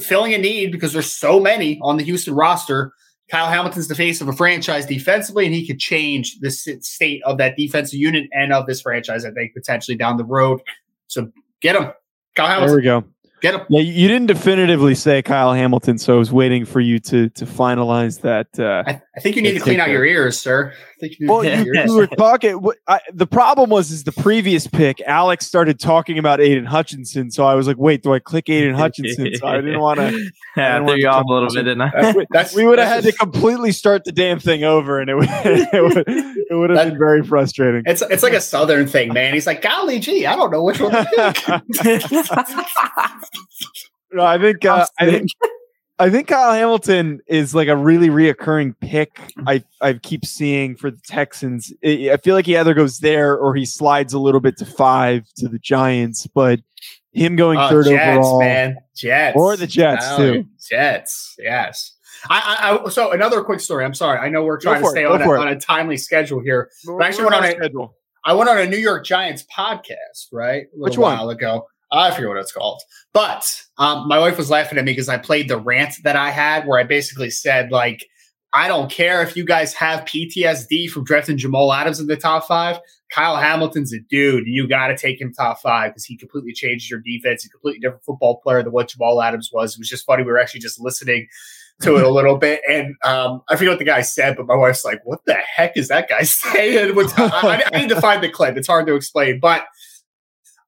filling 0.00 0.34
a 0.34 0.38
need 0.38 0.72
because 0.72 0.92
there's 0.92 1.10
so 1.10 1.40
many 1.40 1.78
on 1.82 1.96
the 1.96 2.04
Houston 2.04 2.34
roster 2.34 2.92
Kyle 3.30 3.48
Hamilton's 3.48 3.88
the 3.88 3.94
face 3.94 4.20
of 4.20 4.28
a 4.28 4.32
franchise 4.32 4.86
defensively, 4.86 5.46
and 5.46 5.54
he 5.54 5.66
could 5.66 5.78
change 5.78 6.38
the 6.40 6.50
state 6.50 7.22
of 7.24 7.38
that 7.38 7.56
defensive 7.56 7.98
unit 7.98 8.28
and 8.32 8.52
of 8.52 8.66
this 8.66 8.80
franchise, 8.80 9.24
I 9.24 9.30
think, 9.30 9.54
potentially 9.54 9.96
down 9.96 10.16
the 10.16 10.24
road. 10.24 10.60
So 11.06 11.30
get 11.60 11.76
him. 11.76 11.92
Kyle 12.34 12.46
Hamilton. 12.48 12.68
There 12.68 12.76
we 12.76 12.82
go. 12.82 13.04
Get 13.40 13.54
him. 13.54 13.62
Yeah, 13.70 13.80
you 13.80 14.06
didn't 14.06 14.26
definitively 14.26 14.94
say 14.94 15.22
Kyle 15.22 15.54
Hamilton, 15.54 15.98
so 15.98 16.14
I 16.14 16.18
was 16.18 16.30
waiting 16.30 16.66
for 16.66 16.80
you 16.80 16.98
to 17.00 17.30
to 17.30 17.46
finalize 17.46 18.20
that. 18.20 18.48
Uh, 18.58 18.82
I, 18.86 19.02
I 19.16 19.20
think 19.20 19.36
you 19.36 19.42
need 19.42 19.54
to 19.54 19.60
clean 19.60 19.80
out 19.80 19.88
your 19.88 20.04
ears, 20.04 20.38
sir. 20.38 20.72
I 20.74 21.00
think 21.00 21.18
you 21.18 21.26
need 21.26 21.32
well, 21.32 21.42
to 21.42 21.64
you, 21.64 21.82
you 21.86 21.96
were 21.96 22.06
talking. 22.06 22.62
I, 22.86 23.00
the 23.12 23.26
problem 23.26 23.70
was, 23.70 23.90
is 23.90 24.04
the 24.04 24.12
previous 24.12 24.66
pick. 24.66 25.00
Alex 25.02 25.46
started 25.46 25.80
talking 25.80 26.18
about 26.18 26.40
Aidan 26.40 26.66
Hutchinson, 26.66 27.30
so 27.30 27.44
I 27.46 27.54
was 27.54 27.66
like, 27.66 27.78
"Wait, 27.78 28.02
do 28.02 28.12
I 28.12 28.18
click 28.18 28.50
Aidan 28.50 28.74
Hutchinson?" 28.74 29.34
So 29.36 29.46
I 29.46 29.56
didn't 29.56 29.80
want 29.80 30.00
to. 30.00 30.30
Yeah, 30.56 30.78
I 30.78 30.84
threw 30.84 30.96
you 30.96 31.06
off 31.06 31.24
a 31.24 31.32
little 31.32 31.48
bit, 31.48 31.62
didn't 31.62 31.80
I? 31.80 31.90
That's- 31.90 32.14
that's- 32.30 32.54
we 32.56 32.66
would 32.66 32.80
have 32.80 32.88
had 32.88 33.04
to 33.04 33.12
completely 33.12 33.70
start 33.70 34.02
the 34.04 34.10
damn 34.10 34.40
thing 34.40 34.64
over, 34.64 34.98
and 34.98 35.08
it 35.08 35.14
would 35.14 35.28
it 35.32 36.54
would, 36.54 36.70
have 36.70 36.88
been 36.88 36.98
very 36.98 37.22
frustrating. 37.22 37.84
It's 37.86 38.02
it's 38.02 38.24
like 38.24 38.32
a 38.32 38.40
southern 38.40 38.88
thing, 38.88 39.12
man. 39.12 39.32
He's 39.32 39.46
like, 39.46 39.62
golly 39.62 40.00
gee, 40.00 40.26
I 40.26 40.34
don't 40.34 40.50
know 40.50 40.64
which 40.64 40.80
one 40.80 40.90
to 40.90 41.06
pick. 41.84 42.10
No, 44.12 44.24
I 44.24 44.38
think 44.38 44.64
uh, 44.64 44.86
I 44.98 45.06
think 45.10 45.30
I 45.98 46.08
think 46.10 46.28
Kyle 46.28 46.52
Hamilton 46.52 47.20
is 47.26 47.54
like 47.54 47.68
a 47.68 47.76
really 47.76 48.08
reoccurring 48.08 48.74
pick. 48.80 49.20
I 49.46 49.62
I 49.80 49.92
keep 49.94 50.24
seeing 50.24 50.76
for 50.76 50.90
the 50.90 51.00
Texans. 51.06 51.72
I 51.84 52.10
I 52.12 52.16
feel 52.16 52.34
like 52.34 52.46
he 52.46 52.56
either 52.56 52.74
goes 52.74 52.98
there 52.98 53.36
or 53.36 53.54
he 53.54 53.64
slides 53.64 54.12
a 54.12 54.18
little 54.18 54.40
bit 54.40 54.56
to 54.58 54.66
five 54.66 55.26
to 55.36 55.48
the 55.48 55.58
Giants, 55.58 56.26
but 56.26 56.60
him 57.12 57.36
going 57.36 57.58
Oh, 57.58 57.68
third 57.68 57.86
Jets, 57.86 58.18
overall 58.18 58.40
man. 58.40 58.78
Jets. 58.96 59.36
or 59.36 59.56
the 59.56 59.66
Jets 59.66 60.06
Hell, 60.06 60.16
too. 60.18 60.44
Jets, 60.68 61.34
yes. 61.38 61.96
I, 62.28 62.78
I, 62.80 62.84
I 62.84 62.88
so 62.90 63.12
another 63.12 63.42
quick 63.42 63.60
story. 63.60 63.84
I'm 63.84 63.94
sorry. 63.94 64.18
I 64.18 64.28
know 64.28 64.44
we're 64.44 64.58
trying 64.60 64.76
to 64.76 64.80
for 64.80 64.88
it, 64.90 64.92
stay 64.92 65.04
on 65.04 65.22
a, 65.22 65.30
on 65.30 65.48
a 65.48 65.58
timely 65.58 65.96
schedule 65.96 66.40
here. 66.40 66.70
We're- 66.86 67.04
actually 67.04 67.24
went 67.24 67.36
on 67.36 67.44
on 67.44 67.48
a- 67.48 67.52
schedule. 67.52 67.94
I 68.24 68.34
went 68.34 68.50
on 68.50 68.58
a 68.58 68.66
New 68.66 68.76
York 68.76 69.04
Giants 69.06 69.44
podcast, 69.56 70.26
right? 70.30 70.64
A 70.64 70.66
Which 70.74 70.90
little 70.92 71.02
one? 71.04 71.16
while 71.18 71.30
ago. 71.30 71.66
I 71.92 72.10
forget 72.10 72.28
what 72.28 72.38
it's 72.38 72.52
called. 72.52 72.82
But 73.12 73.44
um, 73.78 74.06
my 74.06 74.18
wife 74.18 74.38
was 74.38 74.50
laughing 74.50 74.78
at 74.78 74.84
me 74.84 74.92
because 74.92 75.08
I 75.08 75.18
played 75.18 75.48
the 75.48 75.58
rant 75.58 75.94
that 76.04 76.16
I 76.16 76.30
had 76.30 76.66
where 76.66 76.78
I 76.78 76.84
basically 76.84 77.30
said, 77.30 77.72
like, 77.72 78.06
I 78.52 78.68
don't 78.68 78.90
care 78.90 79.22
if 79.22 79.36
you 79.36 79.44
guys 79.44 79.74
have 79.74 80.04
PTSD 80.04 80.90
from 80.90 81.04
drafting 81.04 81.36
Jamal 81.36 81.72
Adams 81.72 82.00
in 82.00 82.06
the 82.06 82.16
top 82.16 82.46
five. 82.46 82.78
Kyle 83.12 83.36
Hamilton's 83.36 83.92
a 83.92 83.98
dude. 84.08 84.46
You 84.46 84.68
got 84.68 84.88
to 84.88 84.96
take 84.96 85.20
him 85.20 85.32
top 85.32 85.60
five 85.60 85.90
because 85.90 86.04
he 86.04 86.16
completely 86.16 86.52
changed 86.52 86.90
your 86.90 87.00
defense. 87.00 87.42
He's 87.42 87.50
a 87.50 87.52
completely 87.52 87.80
different 87.80 88.04
football 88.04 88.40
player 88.40 88.62
than 88.62 88.72
what 88.72 88.88
Jamal 88.88 89.20
Adams 89.20 89.50
was. 89.52 89.74
It 89.74 89.80
was 89.80 89.88
just 89.88 90.06
funny. 90.06 90.22
We 90.22 90.30
were 90.30 90.38
actually 90.38 90.60
just 90.60 90.80
listening 90.80 91.26
to 91.82 91.96
it 91.96 92.04
a 92.04 92.08
little 92.10 92.36
bit. 92.36 92.60
And 92.68 92.94
um, 93.04 93.42
I 93.48 93.56
forget 93.56 93.72
what 93.72 93.78
the 93.78 93.84
guy 93.84 94.02
said, 94.02 94.36
but 94.36 94.46
my 94.46 94.54
wife's 94.54 94.84
like, 94.84 95.00
what 95.04 95.24
the 95.26 95.34
heck 95.34 95.76
is 95.76 95.88
that 95.88 96.08
guy 96.08 96.22
saying? 96.24 96.96
I, 96.96 97.62
I, 97.72 97.76
I 97.76 97.80
need 97.80 97.88
to 97.88 98.00
find 98.00 98.22
the 98.22 98.28
clip. 98.28 98.56
It's 98.56 98.68
hard 98.68 98.86
to 98.86 98.94
explain. 98.94 99.40
But 99.40 99.64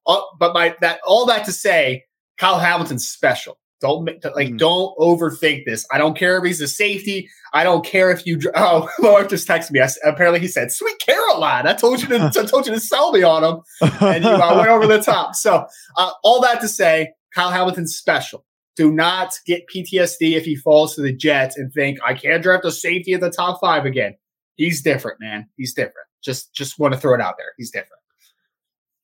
uh, 0.07 0.21
but 0.39 0.53
my 0.53 0.75
that 0.81 0.99
all 1.05 1.25
that 1.27 1.45
to 1.45 1.51
say, 1.51 2.03
Kyle 2.37 2.59
Hamilton's 2.59 3.07
special. 3.07 3.57
Don't 3.81 4.05
like 4.33 4.47
Mhm. 4.47 4.57
don't 4.59 4.97
overthink 4.97 5.65
this. 5.65 5.85
I 5.91 5.97
don't 5.97 6.17
care 6.17 6.37
if 6.37 6.45
he's 6.45 6.61
a 6.61 6.69
safety. 6.69 7.29
I 7.51 7.65
don't 7.65 7.83
care 7.85 8.11
if 8.11 8.25
you. 8.25 8.39
Oh, 8.55 8.87
wife 8.99 9.27
just 9.27 9.45
texted 9.45 9.71
me. 9.71 9.81
I 9.81 9.89
apparently, 10.05 10.39
he 10.39 10.47
said, 10.47 10.71
"Sweet 10.71 10.97
Caroline." 11.05 11.67
I 11.67 11.73
told 11.73 12.01
you 12.01 12.07
to. 12.07 12.31
I 12.39 12.45
told 12.45 12.65
you 12.65 12.73
to 12.73 12.79
sell 12.79 13.11
me 13.11 13.23
on 13.23 13.43
him, 13.43 13.59
and 13.99 14.23
you 14.23 14.29
uh, 14.29 14.55
went 14.57 14.69
over 14.69 14.87
the 14.87 14.99
top. 15.01 15.35
So 15.35 15.65
uh, 15.97 16.11
all 16.23 16.39
that 16.41 16.61
to 16.61 16.69
say, 16.69 17.11
Kyle 17.35 17.51
Hamilton's 17.51 17.97
special. 17.97 18.45
Do 18.77 18.89
not 18.91 19.33
get 19.45 19.65
PTSD 19.67 20.31
if 20.37 20.45
he 20.45 20.55
falls 20.55 20.95
to 20.95 21.01
the 21.01 21.13
Jets 21.13 21.57
and 21.57 21.71
think 21.73 21.99
I 22.07 22.13
can't 22.13 22.41
draft 22.41 22.63
a 22.65 22.71
safety 22.71 23.13
at 23.13 23.19
the 23.21 23.29
top 23.29 23.59
five 23.59 23.85
again. 23.85 24.15
He's 24.55 24.81
different, 24.81 25.19
man. 25.19 25.49
He's 25.57 25.73
different. 25.73 26.07
Just 26.23 26.53
just 26.55 26.79
want 26.79 26.93
to 26.93 26.99
throw 26.99 27.13
it 27.15 27.21
out 27.21 27.35
there. 27.37 27.51
He's 27.57 27.69
different. 27.69 28.01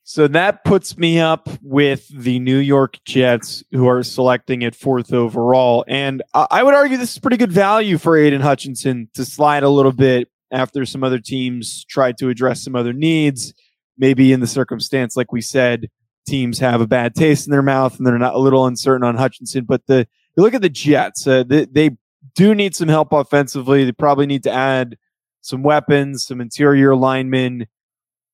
So 0.10 0.28
that 0.30 0.64
puts 0.64 0.98
me 0.98 1.20
up 1.20 1.48
with 1.62 2.08
the 2.08 2.40
New 2.40 2.58
York 2.58 2.98
Jets, 3.06 3.64
who 3.72 3.88
are 3.88 4.02
selecting 4.02 4.64
at 4.64 4.74
fourth 4.74 5.14
overall. 5.14 5.86
And 5.88 6.24
I 6.34 6.64
would 6.64 6.74
argue 6.74 6.98
this 6.98 7.12
is 7.12 7.20
pretty 7.20 7.38
good 7.38 7.52
value 7.52 8.00
for 8.00 8.18
Aidan 8.18 8.42
Hutchinson 8.42 9.10
to 9.14 9.24
slide 9.24 9.62
a 9.62 9.70
little 9.70 9.92
bit 9.92 10.28
after 10.50 10.84
some 10.84 11.04
other 11.04 11.20
teams 11.20 11.86
tried 11.86 12.18
to 12.18 12.30
address 12.30 12.64
some 12.64 12.76
other 12.76 12.92
needs. 12.92 13.54
Maybe 14.00 14.34
in 14.34 14.40
the 14.40 14.48
circumstance, 14.48 15.16
like 15.16 15.32
we 15.32 15.42
said, 15.42 15.92
teams 16.26 16.58
have 16.58 16.82
a 16.82 16.88
bad 16.88 17.14
taste 17.14 17.46
in 17.46 17.52
their 17.52 17.62
mouth 17.62 17.96
and 17.96 18.08
they're 18.08 18.18
not 18.18 18.34
a 18.34 18.40
little 18.40 18.66
uncertain 18.66 19.04
on 19.04 19.16
Hutchinson. 19.16 19.66
But 19.66 19.86
the 19.86 20.08
you 20.36 20.42
look 20.42 20.56
at 20.56 20.64
the 20.64 20.70
Jets, 20.70 21.28
uh, 21.28 21.44
they, 21.44 21.66
they 21.66 21.92
do 22.34 22.56
need 22.56 22.76
some 22.76 22.90
help 22.90 23.14
offensively. 23.14 23.86
They 23.86 23.92
probably 23.92 24.26
need 24.26 24.42
to 24.46 24.52
add 24.52 24.98
some 25.42 25.62
weapons, 25.62 26.26
some 26.26 26.42
interior 26.42 26.96
linemen. 26.96 27.68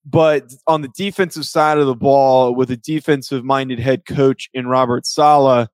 But 0.06 0.54
on 0.68 0.82
the 0.82 0.92
defensive 0.96 1.46
side 1.46 1.78
of 1.80 1.88
the 1.88 1.96
ball, 1.96 2.54
with 2.54 2.70
a 2.70 2.78
defensive 2.78 3.44
minded 3.44 3.80
head 3.80 4.06
coach 4.06 4.50
in 4.54 4.68
Robert 4.68 5.06
Saleh, 5.06 5.68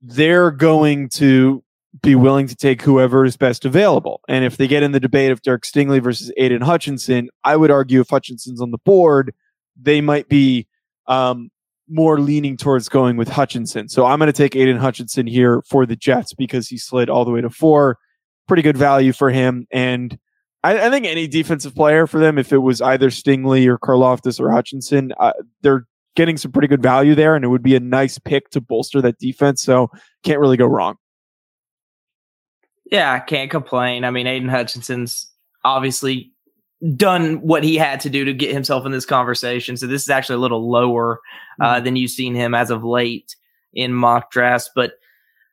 they're 0.00 0.50
going 0.50 1.08
to 1.10 1.62
be 2.02 2.14
willing 2.14 2.46
to 2.46 2.56
take 2.56 2.82
whoever 2.82 3.24
is 3.24 3.36
best 3.36 3.64
available. 3.64 4.20
And 4.28 4.44
if 4.44 4.56
they 4.56 4.68
get 4.68 4.82
in 4.82 4.92
the 4.92 5.00
debate 5.00 5.30
of 5.30 5.42
Derek 5.42 5.62
Stingley 5.62 6.02
versus 6.02 6.32
Aidan 6.36 6.62
Hutchinson, 6.62 7.28
I 7.44 7.56
would 7.56 7.70
argue 7.70 8.00
if 8.00 8.08
Hutchinson's 8.08 8.60
on 8.60 8.70
the 8.70 8.78
board, 8.78 9.34
they 9.80 10.00
might 10.00 10.28
be 10.28 10.66
um, 11.06 11.50
more 11.88 12.20
leaning 12.20 12.56
towards 12.56 12.88
going 12.88 13.16
with 13.16 13.28
Hutchinson. 13.28 13.88
So 13.88 14.06
I'm 14.06 14.18
going 14.18 14.28
to 14.28 14.32
take 14.32 14.54
Aidan 14.54 14.76
Hutchinson 14.76 15.26
here 15.26 15.62
for 15.62 15.86
the 15.86 15.96
Jets 15.96 16.34
because 16.34 16.68
he 16.68 16.78
slid 16.78 17.08
all 17.08 17.24
the 17.24 17.30
way 17.30 17.40
to 17.40 17.50
four. 17.50 17.98
Pretty 18.46 18.62
good 18.62 18.76
value 18.76 19.12
for 19.12 19.30
him. 19.30 19.66
And 19.70 20.18
I, 20.64 20.86
I 20.86 20.90
think 20.90 21.06
any 21.06 21.28
defensive 21.28 21.74
player 21.74 22.06
for 22.06 22.18
them, 22.18 22.38
if 22.38 22.52
it 22.52 22.58
was 22.58 22.80
either 22.80 23.10
Stingley 23.10 23.66
or 23.66 23.78
Karlaftis 23.78 24.40
or 24.40 24.50
Hutchinson, 24.50 25.12
uh, 25.20 25.32
they're 25.62 25.86
getting 26.16 26.36
some 26.36 26.50
pretty 26.50 26.68
good 26.68 26.82
value 26.82 27.14
there, 27.14 27.36
and 27.36 27.44
it 27.44 27.48
would 27.48 27.62
be 27.62 27.76
a 27.76 27.80
nice 27.80 28.18
pick 28.18 28.50
to 28.50 28.60
bolster 28.60 29.00
that 29.02 29.18
defense. 29.18 29.62
So 29.62 29.88
can't 30.24 30.40
really 30.40 30.56
go 30.56 30.66
wrong. 30.66 30.96
Yeah, 32.90 33.12
I 33.12 33.20
can't 33.20 33.50
complain. 33.50 34.04
I 34.04 34.10
mean, 34.10 34.26
Aidan 34.26 34.48
Hutchinson's 34.48 35.30
obviously 35.64 36.32
done 36.96 37.40
what 37.40 37.64
he 37.64 37.76
had 37.76 38.00
to 38.00 38.10
do 38.10 38.24
to 38.24 38.32
get 38.32 38.52
himself 38.52 38.86
in 38.86 38.92
this 38.92 39.04
conversation. 39.04 39.76
So 39.76 39.86
this 39.86 40.02
is 40.02 40.10
actually 40.10 40.36
a 40.36 40.40
little 40.40 40.70
lower 40.70 41.20
uh, 41.60 41.80
than 41.80 41.96
you've 41.96 42.10
seen 42.10 42.34
him 42.34 42.54
as 42.54 42.70
of 42.70 42.84
late 42.84 43.36
in 43.72 43.92
mock 43.92 44.30
drafts. 44.30 44.70
But 44.74 44.92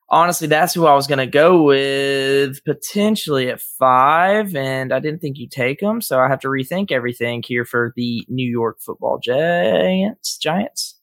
honestly, 0.09 0.47
that's 0.47 0.74
who 0.74 0.85
I 0.85 0.93
was 0.93 1.07
going 1.07 1.19
to 1.19 1.27
go 1.27 1.63
with 1.63 2.63
potentially 2.65 3.50
at 3.50 3.62
five. 3.62 4.55
And 4.55 4.93
I 4.93 5.00
didn't 5.00 5.19
think 5.19 5.38
you'd 5.38 5.51
take 5.51 5.81
him. 5.81 6.01
So 6.01 6.19
I 6.19 6.27
have 6.27 6.39
to 6.41 6.47
rethink 6.47 6.91
everything 6.91 7.43
here 7.45 7.65
for 7.65 7.93
the 7.95 8.25
New 8.29 8.50
York 8.50 8.79
football 8.79 9.19
Giants. 9.19 10.38
Giants. 10.38 10.95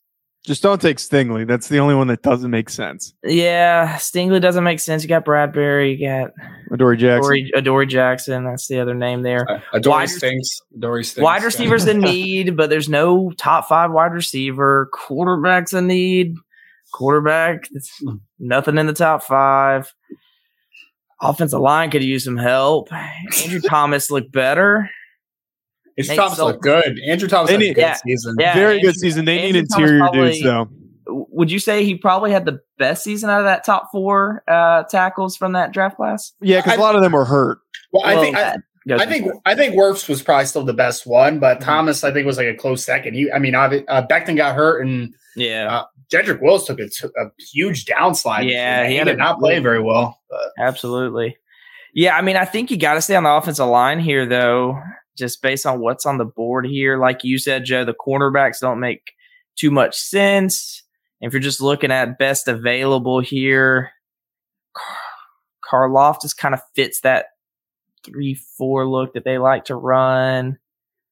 Just 0.45 0.61
don't 0.61 0.81
take 0.81 0.97
Stingley. 0.97 1.47
That's 1.47 1.69
the 1.69 1.79
only 1.79 1.95
one 1.95 2.07
that 2.07 2.21
doesn't 2.21 2.51
make 2.51 2.69
sense. 2.69 3.13
Yeah, 3.23 3.95
Stingley 3.95 4.41
doesn't 4.41 4.65
make 4.65 4.81
sense. 4.81 5.01
You 5.01 5.07
got 5.07 5.23
Bradberry, 5.23 5.97
you 5.97 6.05
got 6.05 6.31
Adoree 6.69 6.97
Jackson. 6.97 7.23
Adoree, 7.31 7.51
Adoree 7.55 7.85
Jackson. 7.87 8.43
That's 8.43 8.67
the 8.67 8.81
other 8.81 8.93
name 8.93 9.21
there. 9.21 9.49
Uh, 9.49 9.61
Adoree 9.71 9.89
Wide- 9.89 10.09
stinks. 10.09 10.59
Adoree 10.75 11.05
stinks. 11.05 11.23
Wide 11.23 11.43
receivers 11.43 11.87
in 11.87 11.99
need, 12.01 12.57
but 12.57 12.69
there's 12.69 12.89
no 12.89 13.31
top 13.37 13.69
five 13.69 13.91
wide 13.93 14.11
receiver. 14.11 14.89
Quarterbacks 14.93 15.77
in 15.77 15.87
need. 15.87 16.35
Quarterback, 16.93 17.63
nothing 18.39 18.77
in 18.77 18.85
the 18.87 18.93
top 18.93 19.23
five. 19.23 19.91
Offensive 21.21 21.59
line 21.59 21.89
could 21.89 22.03
use 22.03 22.25
some 22.25 22.37
help. 22.37 22.89
Andrew 22.91 23.61
Thomas 23.67 24.11
looked 24.11 24.31
better. 24.31 24.89
Andrew 25.97 26.15
Thomas 26.15 26.37
Sol- 26.37 26.47
looked 26.47 26.63
good. 26.63 26.99
Andrew 27.07 27.27
Thomas 27.27 27.51
had 27.51 27.61
a 27.61 27.73
good 27.73 27.79
yeah, 27.79 27.93
season. 28.05 28.35
yeah. 28.39 28.53
Very 28.53 28.75
Andrew- 28.75 28.89
good 28.91 28.99
season. 28.99 29.25
They 29.25 29.37
need 29.37 29.55
Andrew 29.55 29.61
Thomas 29.63 29.75
interior 29.81 29.99
probably- 29.99 30.31
dudes, 30.33 30.43
though. 30.43 30.69
Would 31.05 31.51
you 31.51 31.59
say 31.59 31.83
he 31.83 31.95
probably 31.95 32.31
had 32.31 32.45
the 32.45 32.59
best 32.77 33.03
season 33.03 33.29
out 33.29 33.39
of 33.39 33.45
that 33.45 33.65
top 33.65 33.89
four 33.91 34.41
uh, 34.47 34.83
tackles 34.83 35.35
from 35.35 35.51
that 35.53 35.73
draft 35.73 35.97
class? 35.97 36.31
Yeah, 36.41 36.61
because 36.61 36.77
a 36.77 36.81
lot 36.81 36.95
of 36.95 37.01
them 37.01 37.11
were 37.11 37.25
hurt. 37.25 37.59
Well, 37.91 38.03
I 38.05 38.13
Well, 38.15 38.23
think 38.23 38.37
I, 38.37 38.41
that 38.41 38.59
goes 38.87 39.01
I 39.01 39.05
think 39.05 39.25
before. 39.25 39.41
I 39.45 39.55
think 39.55 39.75
Wirfs 39.75 40.07
was 40.07 40.21
probably 40.23 40.45
still 40.45 40.63
the 40.63 40.73
best 40.73 41.05
one, 41.05 41.39
but 41.39 41.57
Mm-hmm. 41.57 41.65
Thomas 41.65 42.03
I 42.05 42.11
think 42.13 42.25
was 42.25 42.37
like 42.37 42.47
a 42.47 42.55
close 42.55 42.85
second. 42.85 43.15
He, 43.15 43.29
I 43.31 43.39
mean, 43.39 43.53
obvi- 43.53 43.83
uh, 43.87 44.07
Becton 44.07 44.37
got 44.37 44.55
hurt 44.55 44.85
and 44.85 45.13
yeah, 45.35 45.67
uh, 45.79 45.85
Jedrick 46.11 46.41
Wills 46.41 46.65
took 46.65 46.79
a, 46.79 46.87
t- 46.89 47.07
a 47.17 47.25
huge 47.53 47.85
downslide. 47.85 48.49
Yeah, 48.49 48.87
he, 48.87 48.97
he 48.97 49.03
did 49.03 49.15
a- 49.15 49.17
not 49.17 49.39
play 49.39 49.59
very 49.59 49.81
well. 49.81 50.19
But 50.29 50.51
absolutely. 50.59 51.37
Yeah, 51.93 52.15
I 52.17 52.21
mean, 52.21 52.35
I 52.37 52.45
think 52.45 52.71
you 52.71 52.77
got 52.77 52.95
to 52.95 53.01
stay 53.01 53.15
on 53.15 53.23
the 53.23 53.31
offensive 53.31 53.67
line 53.67 53.99
here, 53.99 54.25
though, 54.25 54.79
just 55.17 55.41
based 55.43 55.65
on 55.65 55.79
what's 55.79 56.05
on 56.07 56.17
the 56.17 56.25
board 56.25 56.65
here. 56.65 56.97
Like 56.97 57.23
you 57.23 57.37
said, 57.37 57.65
Joe, 57.65 57.85
the 57.85 57.93
cornerbacks 57.93 58.59
don't 58.59 58.79
make 58.79 59.13
too 59.55 59.69
much 59.69 59.95
sense. 59.95 60.83
If 61.21 61.33
you're 61.33 61.39
just 61.39 61.61
looking 61.61 61.91
at 61.91 62.17
best 62.17 62.47
available 62.47 63.19
here, 63.19 63.91
Karloff 65.63 66.21
just 66.21 66.37
kind 66.37 66.53
of 66.53 66.61
fits 66.75 67.01
that 67.01 67.27
three 68.03 68.33
four 68.33 68.87
look 68.87 69.13
that 69.13 69.23
they 69.23 69.37
like 69.37 69.65
to 69.65 69.75
run. 69.75 70.57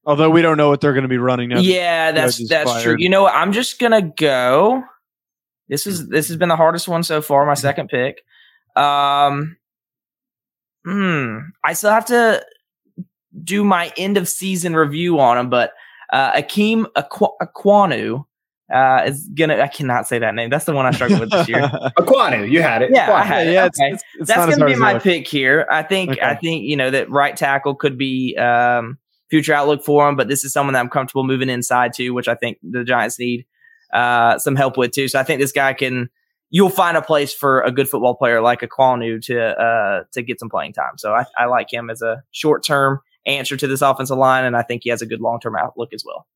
Although 0.05 0.31
we 0.31 0.41
don't 0.41 0.57
know 0.57 0.69
what 0.69 0.81
they're 0.81 0.93
going 0.93 1.03
to 1.03 1.09
be 1.09 1.19
running 1.19 1.49
now. 1.49 1.59
Yeah, 1.59 2.11
that's 2.11 2.37
Judge 2.37 2.43
is 2.43 2.49
that's 2.49 2.83
true. 2.83 2.95
You 2.97 3.09
know 3.09 3.23
what? 3.23 3.35
I'm 3.35 3.51
just 3.51 3.79
gonna 3.79 4.01
go. 4.01 4.83
This 5.69 5.85
is 5.85 6.09
this 6.09 6.27
has 6.27 6.37
been 6.37 6.49
the 6.49 6.55
hardest 6.55 6.87
one 6.87 7.03
so 7.03 7.21
far. 7.21 7.45
My 7.45 7.53
second 7.53 7.89
pick. 7.89 8.23
Um, 8.75 9.57
hmm. 10.85 11.37
I 11.63 11.73
still 11.73 11.91
have 11.91 12.05
to 12.05 12.43
do 13.43 13.63
my 13.63 13.93
end 13.95 14.17
of 14.17 14.27
season 14.27 14.75
review 14.75 15.19
on 15.19 15.37
him, 15.37 15.49
but 15.49 15.71
uh, 16.11 16.33
Akeem 16.33 16.85
Aqu- 16.97 17.35
Ekwonu 17.41 18.25
uh, 18.73 19.03
is 19.05 19.29
gonna. 19.35 19.57
I 19.59 19.67
cannot 19.67 20.07
say 20.07 20.17
that 20.17 20.33
name. 20.33 20.49
That's 20.49 20.65
the 20.65 20.73
one 20.73 20.87
I 20.87 20.91
struggled 20.91 21.19
with 21.19 21.29
this 21.29 21.47
year. 21.47 21.61
Ekwonu, 21.99 22.49
you 22.49 22.63
had 22.63 22.81
it. 22.81 22.89
Yeah, 22.91 23.07
Ekwonu. 23.07 23.13
I 23.13 23.23
had 23.23 23.47
it. 23.47 23.53
yeah, 23.53 23.65
okay. 23.65 23.93
it's, 23.93 24.03
it's, 24.19 24.27
That's 24.29 24.55
gonna 24.55 24.65
be 24.65 24.75
my 24.75 24.97
pick 24.97 25.27
here. 25.27 25.67
I 25.69 25.83
think. 25.83 26.19
I 26.23 26.33
think 26.33 26.63
you 26.63 26.75
know 26.75 26.89
that 26.89 27.07
right 27.11 27.37
tackle 27.37 27.75
could 27.75 27.99
be 27.99 28.35
um, 28.37 28.97
future 29.31 29.53
outlook 29.53 29.83
for 29.83 30.07
him, 30.07 30.15
but 30.15 30.27
this 30.27 30.43
is 30.43 30.53
someone 30.53 30.73
that 30.73 30.81
I'm 30.81 30.89
comfortable 30.89 31.23
moving 31.23 31.49
inside 31.49 31.93
to, 31.93 32.11
which 32.11 32.27
I 32.27 32.35
think 32.35 32.59
the 32.61 32.83
Giants 32.83 33.17
need 33.17 33.45
uh, 33.93 34.37
some 34.37 34.55
help 34.55 34.77
with 34.77 34.91
too. 34.91 35.07
So 35.07 35.19
I 35.19 35.23
think 35.23 35.41
this 35.41 35.51
guy 35.51 35.73
can. 35.73 36.09
You'll 36.53 36.69
find 36.69 36.97
a 36.97 37.01
place 37.01 37.33
for 37.33 37.61
a 37.61 37.71
good 37.71 37.87
football 37.87 38.13
player 38.13 38.41
like 38.41 38.59
Ekwonu 38.59 39.23
to 39.23 39.41
uh, 39.41 40.03
to 40.11 40.21
get 40.21 40.39
some 40.39 40.49
playing 40.49 40.73
time. 40.73 40.97
So 40.97 41.13
I, 41.13 41.23
I 41.37 41.45
like 41.45 41.71
him 41.71 41.89
as 41.89 42.01
a 42.01 42.23
short 42.31 42.63
term 42.63 42.99
answer 43.25 43.55
to 43.55 43.67
this 43.67 43.81
offensive 43.81 44.17
line, 44.17 44.43
and 44.43 44.55
I 44.57 44.61
think 44.61 44.83
he 44.83 44.89
has 44.89 45.01
a 45.01 45.05
good 45.05 45.21
long 45.21 45.39
term 45.39 45.55
outlook 45.55 45.93
as 45.93 46.03
well. 46.05 46.27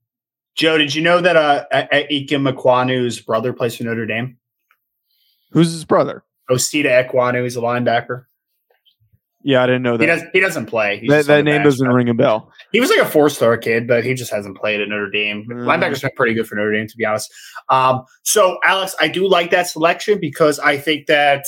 Joe, 0.55 0.77
did 0.77 0.95
you 0.95 1.01
know 1.01 1.19
that 1.19 1.35
uh, 1.35 1.65
Ikem 1.73 2.49
Ekwonu's 2.49 3.19
brother 3.19 3.51
plays 3.51 3.75
for 3.75 3.83
Notre 3.83 4.05
Dame? 4.05 4.37
Who's 5.51 5.73
his 5.73 5.83
brother? 5.83 6.23
Osita 6.49 7.09
Ekwonu, 7.09 7.43
he's 7.43 7.57
a 7.57 7.61
linebacker. 7.61 8.25
Yeah, 9.47 9.61
I 9.61 9.67
didn't 9.67 9.83
know 9.83 9.91
He 9.91 10.07
that. 10.07 10.07
does. 10.07 10.23
He 10.33 10.39
doesn't 10.39 10.65
play. 10.65 10.97
He's 10.97 11.09
That, 11.11 11.27
that 11.27 11.43
name 11.43 11.61
doesn't 11.61 11.87
ring 11.87 12.09
a 12.09 12.15
bell. 12.15 12.51
He 12.71 12.79
was 12.81 12.89
like 12.89 12.99
a 12.99 13.05
four-star 13.05 13.57
kid, 13.57 13.87
but 13.87 14.03
he 14.03 14.15
just 14.15 14.31
hasn't 14.31 14.57
played 14.57 14.81
at 14.81 14.89
Notre 14.89 15.11
Dame. 15.11 15.45
Mm. 15.47 15.65
Linebackers 15.65 16.01
been 16.01 16.09
pretty 16.15 16.33
good 16.33 16.47
for 16.47 16.55
Notre 16.55 16.71
Dame, 16.71 16.87
to 16.87 16.97
be 16.97 17.05
honest. 17.05 17.31
Um, 17.69 18.03
so, 18.23 18.57
Alex, 18.65 18.95
I 18.99 19.07
do 19.07 19.29
like 19.29 19.51
that 19.51 19.67
selection 19.67 20.17
because 20.19 20.57
I 20.57 20.79
think 20.79 21.05
that 21.05 21.45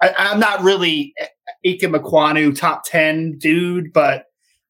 I, 0.00 0.14
I'm 0.16 0.40
not 0.40 0.62
really 0.62 1.12
Ikem 1.66 1.94
Ekwonu 1.94 2.56
top 2.56 2.84
ten 2.86 3.36
dude, 3.36 3.92
but 3.92 4.24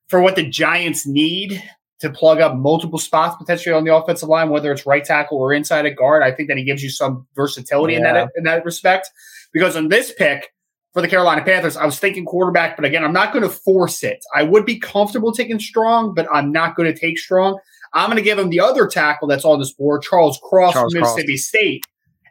for 0.08 0.20
what 0.20 0.34
the 0.34 0.42
Giants 0.42 1.06
need 1.06 1.62
to 2.00 2.10
plug 2.10 2.40
up 2.40 2.56
multiple 2.56 2.98
spots 2.98 3.36
potentially 3.36 3.72
on 3.72 3.84
the 3.84 3.94
offensive 3.94 4.28
line, 4.28 4.50
whether 4.50 4.72
it's 4.72 4.84
right 4.84 5.04
tackle 5.04 5.38
or 5.38 5.52
inside 5.52 5.86
a 5.86 5.94
guard, 5.94 6.24
I 6.24 6.32
think 6.32 6.48
that 6.48 6.58
he 6.58 6.64
gives 6.64 6.82
you 6.82 6.90
some 6.90 7.24
versatility 7.36 7.94
in 7.94 8.02
that 8.02 8.30
in 8.34 8.42
that 8.44 8.64
respect. 8.64 9.10
Because 9.52 9.76
on 9.76 9.88
this 9.88 10.12
pick 10.12 10.48
for 10.92 11.02
the 11.02 11.09
Carolina 11.09 11.42
Panthers, 11.45 11.76
I 11.76 11.85
was 11.85 11.99
thinking 11.99 12.25
quarterback, 12.25 12.76
but 12.76 12.85
again, 12.85 13.04
I'm 13.04 13.12
not 13.12 13.33
going 13.33 13.42
to 13.42 13.50
force 13.50 14.02
it. 14.02 14.18
I 14.35 14.42
would 14.42 14.64
be 14.64 14.78
comfortable 14.78 15.33
taking 15.33 15.61
strong, 15.61 16.14
but 16.14 16.26
I'm 16.33 16.50
not 16.50 16.76
going 16.76 16.92
to 16.92 16.99
take 16.99 17.18
strong. 17.18 17.59
I'm 17.95 18.07
going 18.07 18.16
to 18.16 18.23
give 18.23 18.38
him 18.38 18.50
the 18.50 18.61
other 18.61 18.87
tackle 18.87 19.28
that's 19.28 19.45
on 19.45 19.59
this 19.59 19.73
board, 19.73 20.02
Charles 20.02 20.38
Cross 20.42 20.75
Charles 20.75 20.92
from 20.92 21.02
Cross. 21.02 21.16
Mississippi 21.16 21.37
State. 21.37 21.85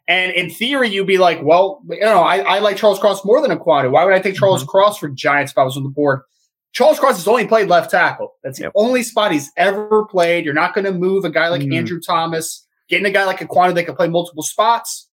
And 0.08 0.32
in 0.34 0.50
theory, 0.50 0.90
you'd 0.90 1.06
be 1.08 1.18
like, 1.18 1.42
well, 1.44 1.82
you 1.90 2.00
know, 2.00 2.22
I, 2.22 2.38
I 2.38 2.60
like 2.60 2.78
Charles 2.78 2.98
Cross 3.00 3.26
more 3.26 3.42
than 3.46 3.56
Ekwonu. 3.58 3.92
Why 3.92 4.06
would 4.06 4.14
I 4.14 4.20
take 4.20 4.36
Charles 4.36 4.62
Mm-hmm. 4.62 4.70
Cross 4.70 5.00
for 5.00 5.10
Giants 5.10 5.52
if 5.52 5.58
I 5.58 5.64
was 5.64 5.76
on 5.78 5.84
the 5.84 5.90
board? 5.90 6.22
Charles 6.74 7.00
Cross 7.00 7.16
has 7.18 7.28
only 7.28 7.48
played 7.48 7.68
left 7.70 7.92
tackle. 7.92 8.34
That's 8.44 8.60
the 8.60 8.72
only 8.76 9.02
spot 9.04 9.32
he's 9.32 9.52
ever 9.58 10.06
played. 10.06 10.46
You're 10.46 10.54
not 10.54 10.74
going 10.74 10.86
to 10.86 10.92
move 10.94 11.26
a 11.26 11.30
guy 11.30 11.50
like 11.50 11.62
Mhm. 11.62 11.76
Andrew 11.76 12.00
Thomas. 12.00 12.66
Getting 12.88 13.06
a 13.06 13.12
guy 13.12 13.26
like 13.26 13.40
Ekwonu 13.40 13.74
that 13.76 13.84
can 13.86 13.96
play 13.96 14.08
multiple 14.08 14.44
spots 14.44 15.07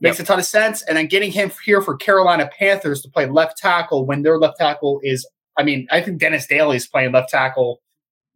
makes 0.00 0.20
a 0.20 0.24
ton 0.24 0.38
of 0.38 0.44
sense. 0.44 0.82
And 0.82 0.96
then 0.96 1.06
getting 1.06 1.32
him 1.32 1.50
here 1.64 1.80
for 1.80 1.96
Carolina 1.96 2.48
Panthers 2.58 3.02
to 3.02 3.08
play 3.08 3.26
left 3.26 3.56
tackle 3.58 4.06
when 4.06 4.22
their 4.22 4.38
left 4.38 4.58
tackle 4.58 5.00
is, 5.02 5.26
I 5.56 5.62
mean, 5.62 5.86
I 5.90 6.00
think 6.00 6.18
Dennis 6.18 6.46
Daley 6.46 6.76
is 6.76 6.86
playing 6.86 7.12
left 7.12 7.30
tackle 7.30 7.80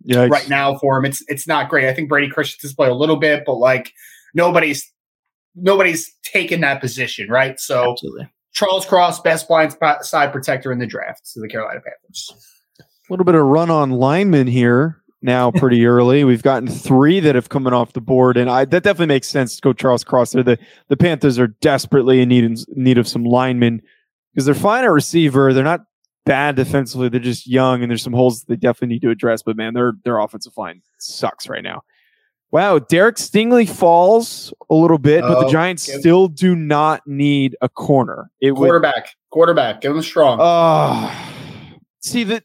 Yeah, 0.05 0.27
right 0.27 0.49
now 0.49 0.79
for 0.79 0.97
him. 0.99 1.05
It's 1.05 1.23
it's 1.29 1.47
not 1.47 1.69
great. 1.69 1.89
I 1.89 1.95
think 1.95 2.09
Brady 2.09 2.31
Christensen's 2.31 2.75
played 2.75 2.91
a 2.91 2.95
little 2.95 3.17
bit, 3.17 3.45
but 3.45 3.55
like 3.55 3.93
nobody's 4.35 4.91
nobody's 5.55 6.13
taken 6.23 6.61
that 6.63 6.81
position, 6.81 7.29
right? 7.29 7.59
So 7.61 7.93
Absolutely. 7.93 8.31
Charles 8.53 8.87
Cross, 8.87 9.21
best 9.21 9.49
blind 9.49 9.77
side 10.03 10.33
protector 10.33 10.73
in 10.73 10.79
the 10.79 10.87
draft 10.87 11.31
to 11.33 11.41
the 11.41 11.49
Carolina 11.49 11.81
Panthers. 11.81 12.33
A 12.81 13.13
little 13.13 13.25
bit 13.25 13.35
of 13.35 13.45
run 13.45 13.71
on 13.71 13.91
linemen 13.91 14.47
here 14.47 15.00
now 15.23 15.51
pretty 15.55 15.85
early. 15.87 16.25
We've 16.25 16.43
gotten 16.43 16.69
three 16.69 17.21
that 17.21 17.35
have 17.35 17.49
coming 17.49 17.73
off 17.73 17.93
the 17.93 18.01
board, 18.01 18.37
and 18.37 18.51
I 18.51 18.65
that 18.67 18.83
definitely 18.83 19.07
makes 19.07 19.29
sense 19.29 19.57
to 19.57 19.63
go 19.63 19.73
Charles 19.73 20.05
Cross 20.05 20.33
there. 20.33 20.43
The 20.43 20.59
the 20.89 20.97
Panthers 20.97 21.39
are 21.39 21.49
desperately 21.49 22.21
in 22.21 22.29
need 22.29 22.45
in 22.45 22.57
need 22.75 22.99
of 22.99 23.07
some 23.09 23.25
linemen 23.25 23.83
because 24.33 24.45
they're 24.47 24.55
fine 24.55 24.85
at 24.85 24.91
receiver. 24.91 25.53
They're 25.53 25.65
not 25.65 25.81
bad 26.27 26.55
defensively. 26.57 27.09
They're 27.09 27.21
just 27.21 27.47
young, 27.47 27.83
and 27.83 27.91
there's 27.91 28.03
some 28.03 28.13
holes 28.13 28.45
they 28.45 28.57
definitely 28.57 28.95
need 28.95 29.03
to 29.03 29.11
address. 29.11 29.43
But 29.43 29.57
man, 29.57 29.75
their 29.75 29.95
their 30.05 30.19
offensive 30.19 30.57
line 30.57 30.83
sucks 30.99 31.49
right 31.49 31.63
now. 31.63 31.83
Wow, 32.53 32.81
Derek 32.81 33.15
Stingley 33.15 33.69
falls 33.69 34.53
a 34.71 34.75
little 34.75 34.99
bit, 34.99 35.21
but 35.23 35.39
the 35.41 35.47
Oh, 35.47 35.51
Giants 35.53 35.87
give- 35.87 36.01
still 36.01 36.27
do 36.27 36.57
not 36.57 37.01
need 37.07 37.55
a 37.61 37.69
corner. 37.69 38.29
It 38.41 38.51
would 38.53 38.67
Quarterback, 38.67 39.15
quarterback, 39.31 39.81
give 39.81 39.95
him 39.95 40.03
strong. 40.03 40.39
Oh, 40.41 41.15
see 42.01 42.25
that 42.25 42.43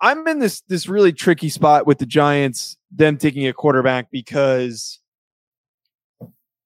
I'm 0.00 0.26
in 0.26 0.38
this 0.38 0.62
this 0.62 0.88
really 0.88 1.12
tricky 1.12 1.48
spot 1.48 1.86
with 1.86 1.98
the 1.98 2.06
Giants, 2.06 2.76
them 2.90 3.16
taking 3.16 3.46
a 3.46 3.52
quarterback 3.52 4.10
because 4.10 5.00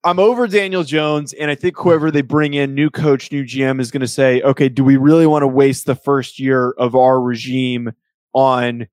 I'm 0.05 0.19
over 0.19 0.47
Daniel 0.47 0.85
Jones, 0.85 1.33
and 1.33 1.51
I 1.51 1.55
think 1.55 1.79
whoever 1.79 2.11
they 2.11 2.21
bring 2.21 2.53
in, 2.53 2.75
new 2.75 2.91
coach, 2.91 3.33
new 3.33 3.43
GM, 3.43 3.81
is 3.81 3.91
going 3.91 4.03
to 4.03 4.09
say, 4.09 4.43
okay, 4.43 4.69
do 4.69 4.85
we 4.85 4.99
really 4.99 5.27
want 5.27 5.43
to 5.43 5.49
waste 5.49 5.87
the 5.87 5.95
first 5.95 6.39
year 6.39 6.73
of 6.73 6.95
our 6.95 7.21
regime 7.21 7.93
on 8.35 8.87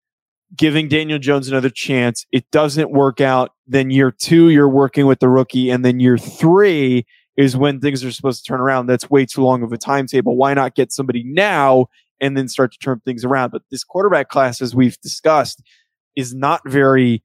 giving 0.56 0.88
Daniel 0.88 1.20
Jones 1.20 1.50
another 1.50 1.70
chance? 1.70 2.26
It 2.32 2.50
doesn't 2.52 2.92
work 2.92 3.20
out. 3.20 3.52
Then 3.68 3.90
year 3.90 4.12
two, 4.12 4.50
you're 4.50 4.70
working 4.70 5.06
with 5.06 5.20
the 5.20 5.28
rookie, 5.28 5.70
and 5.70 5.84
then 5.84 6.00
year 6.00 6.18
three 6.18 7.06
is 7.36 7.58
when 7.58 7.82
things 7.82 8.06
are 8.06 8.12
supposed 8.12 8.46
to 8.46 8.48
turn 8.50 8.62
around. 8.62 8.88
That's 8.88 9.10
way 9.10 9.26
too 9.26 9.44
long 9.44 9.64
of 9.64 9.74
a 9.74 9.78
timetable. 9.78 10.38
Why 10.38 10.54
not 10.54 10.76
get 10.76 10.94
somebody 10.94 11.24
now 11.26 11.88
and 12.22 12.38
then 12.38 12.48
start 12.48 12.72
to 12.74 12.78
turn 12.80 13.02
things 13.04 13.26
around? 13.26 13.52
But 13.52 13.64
this 13.72 13.84
quarterback 13.84 14.30
class, 14.30 14.62
as 14.62 14.76
we've 14.76 15.00
discussed, 15.02 15.62
is 16.16 16.34
not 16.34 16.62
very 16.66 17.24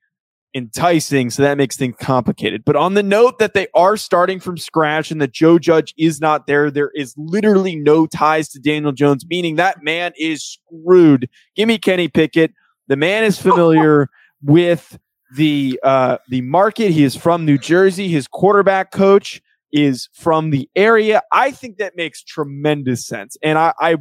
enticing. 0.56 1.28
So 1.28 1.42
that 1.42 1.58
makes 1.58 1.76
things 1.76 1.96
complicated. 2.00 2.64
But 2.64 2.76
on 2.76 2.94
the 2.94 3.02
note 3.02 3.38
that 3.38 3.52
they 3.52 3.68
are 3.74 3.96
starting 3.96 4.40
from 4.40 4.56
scratch 4.56 5.10
and 5.10 5.20
that 5.20 5.32
Joe 5.32 5.58
Judge 5.58 5.92
is 5.98 6.18
not 6.18 6.46
there, 6.46 6.70
there 6.70 6.90
is 6.94 7.14
literally 7.18 7.76
no 7.76 8.06
ties 8.06 8.48
to 8.50 8.58
Daniel 8.58 8.92
Jones, 8.92 9.26
meaning 9.28 9.56
that 9.56 9.82
man 9.82 10.12
is 10.18 10.42
screwed. 10.42 11.28
Give 11.54 11.68
me 11.68 11.76
Kenny 11.76 12.08
Pickett. 12.08 12.52
The 12.88 12.96
man 12.96 13.22
is 13.22 13.38
familiar 13.38 14.08
with 14.42 14.98
the 15.34 15.78
uh, 15.82 16.18
the 16.30 16.40
market. 16.40 16.90
He 16.90 17.04
is 17.04 17.14
from 17.14 17.44
New 17.44 17.58
Jersey. 17.58 18.08
His 18.08 18.26
quarterback 18.26 18.92
coach 18.92 19.42
is 19.72 20.08
from 20.14 20.50
the 20.50 20.70
area. 20.74 21.20
I 21.32 21.50
think 21.50 21.76
that 21.78 21.96
makes 21.96 22.22
tremendous 22.22 23.06
sense. 23.06 23.36
And 23.42 23.58
I, 23.58 23.74
I 23.78 23.96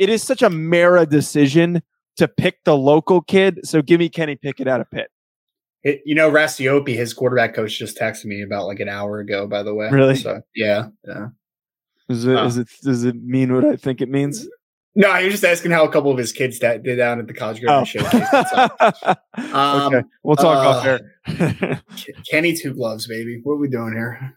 it 0.00 0.08
is 0.08 0.22
such 0.24 0.42
a 0.42 0.50
Mara 0.50 1.06
decision 1.06 1.82
to 2.16 2.26
pick 2.26 2.64
the 2.64 2.76
local 2.76 3.20
kid. 3.22 3.60
So 3.64 3.82
give 3.82 4.00
me 4.00 4.08
Kenny 4.08 4.34
Pickett 4.34 4.66
out 4.66 4.80
of 4.80 4.90
Pitt. 4.90 5.08
It- 5.84 6.02
you 6.04 6.14
know, 6.14 6.30
Rastiopi, 6.30 6.94
his 6.96 7.14
quarterback 7.14 7.54
coach, 7.54 7.78
just 7.78 7.96
texted 7.98 8.24
me 8.24 8.42
about 8.42 8.66
like 8.66 8.80
an 8.80 8.88
hour 8.88 9.20
ago. 9.20 9.46
By 9.46 9.62
the 9.62 9.72
way, 9.74 9.88
Really? 9.90 10.16
So 10.16 10.42
yeah, 10.56 10.88
yeah. 11.06 11.28
Is 12.08 12.24
it, 12.26 12.36
Oh. 12.36 12.46
is 12.46 12.56
it 12.58 12.68
does 12.82 13.04
it 13.04 13.14
mean 13.22 13.54
what 13.54 13.64
I 13.64 13.76
think 13.76 14.00
it 14.00 14.08
means? 14.10 14.48
No, 14.96 15.14
he 15.14 15.24
was 15.26 15.34
just 15.34 15.44
asking 15.44 15.70
how 15.70 15.84
a 15.84 15.88
couple 15.92 16.10
of 16.10 16.18
his 16.18 16.32
kids 16.32 16.58
that 16.58 16.82
did 16.82 16.96
down 16.96 17.20
at 17.20 17.28
the 17.28 17.32
college 17.32 17.58
Oh. 17.62 17.84
graduate 17.84 17.88
showcase. 18.10 18.28
That's 18.32 19.02
all. 19.04 19.16
Um, 19.86 19.94
okay, 19.94 20.06
we'll 20.24 20.34
talk 20.36 20.58
uh, 20.58 20.68
off 20.68 20.84
there. 20.84 21.80
Kenny 22.30 22.54
two 22.56 22.74
gloves, 22.74 23.06
baby. 23.06 23.40
What 23.44 23.52
are 23.54 23.58
we 23.58 23.68
doing 23.68 23.92
here? 23.92 24.36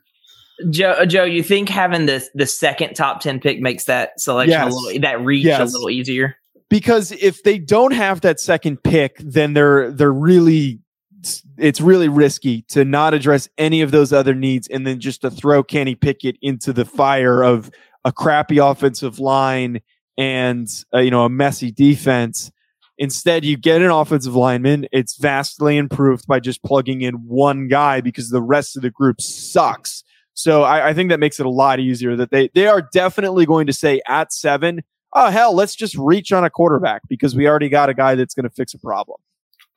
Joe, 0.69 0.91
uh, 0.91 1.05
Joe, 1.05 1.23
you 1.23 1.41
think 1.43 1.69
having 1.69 2.05
the 2.05 2.27
the 2.35 2.45
second 2.45 2.93
top 2.93 3.19
ten 3.21 3.39
pick 3.39 3.59
makes 3.59 3.85
that 3.85 4.19
selection 4.19 4.51
Yes. 4.51 4.71
a 4.73 4.75
little 4.75 5.01
that 5.01 5.21
reach 5.21 5.45
Yes. 5.45 5.61
a 5.61 5.65
little 5.73 5.89
easier? 5.89 6.35
because 6.69 7.11
if 7.11 7.43
they 7.43 7.59
don't 7.59 7.93
have 7.93 8.21
that 8.21 8.39
second 8.39 8.81
pick, 8.83 9.17
then 9.19 9.53
they're 9.53 9.91
they're 9.91 10.11
really 10.13 10.79
it's 11.57 11.79
really 11.79 12.09
risky 12.09 12.63
to 12.63 12.83
not 12.83 13.13
address 13.13 13.47
any 13.57 13.81
of 13.81 13.91
those 13.91 14.11
other 14.11 14.33
needs 14.35 14.67
and 14.67 14.85
then 14.85 14.99
just 14.99 15.21
to 15.21 15.31
throw 15.31 15.63
Kenny 15.63 15.95
Pickett 15.95 16.35
into 16.41 16.73
the 16.73 16.83
fire 16.83 17.41
of 17.43 17.71
a 18.03 18.11
crappy 18.11 18.57
offensive 18.57 19.19
line 19.19 19.79
and 20.17 20.67
uh, 20.93 20.99
you 20.99 21.11
know 21.11 21.23
a 21.25 21.29
messy 21.29 21.71
defense. 21.71 22.51
Instead, 22.99 23.43
you 23.43 23.57
get 23.57 23.81
an 23.81 23.89
offensive 23.89 24.35
lineman. 24.35 24.85
It's 24.91 25.17
vastly 25.17 25.77
improved 25.77 26.27
by 26.27 26.39
just 26.39 26.61
plugging 26.63 27.01
in 27.01 27.15
one 27.27 27.67
guy 27.67 28.01
because 28.01 28.29
the 28.29 28.41
rest 28.41 28.75
of 28.75 28.83
the 28.83 28.91
group 28.91 29.19
sucks. 29.19 30.03
So 30.33 30.63
I, 30.63 30.89
I 30.89 30.93
think 30.93 31.09
that 31.09 31.19
makes 31.19 31.39
it 31.39 31.45
a 31.45 31.49
lot 31.49 31.79
easier. 31.79 32.15
That 32.15 32.31
they 32.31 32.49
they 32.53 32.67
are 32.67 32.81
definitely 32.93 33.45
going 33.45 33.67
to 33.67 33.73
say 33.73 34.01
at 34.07 34.33
seven, 34.33 34.81
oh 35.13 35.29
hell, 35.29 35.53
let's 35.53 35.75
just 35.75 35.95
reach 35.97 36.31
on 36.31 36.43
a 36.43 36.49
quarterback 36.49 37.01
because 37.07 37.35
we 37.35 37.47
already 37.47 37.69
got 37.69 37.89
a 37.89 37.93
guy 37.93 38.15
that's 38.15 38.33
going 38.33 38.45
to 38.45 38.49
fix 38.49 38.73
a 38.73 38.79
problem. 38.79 39.17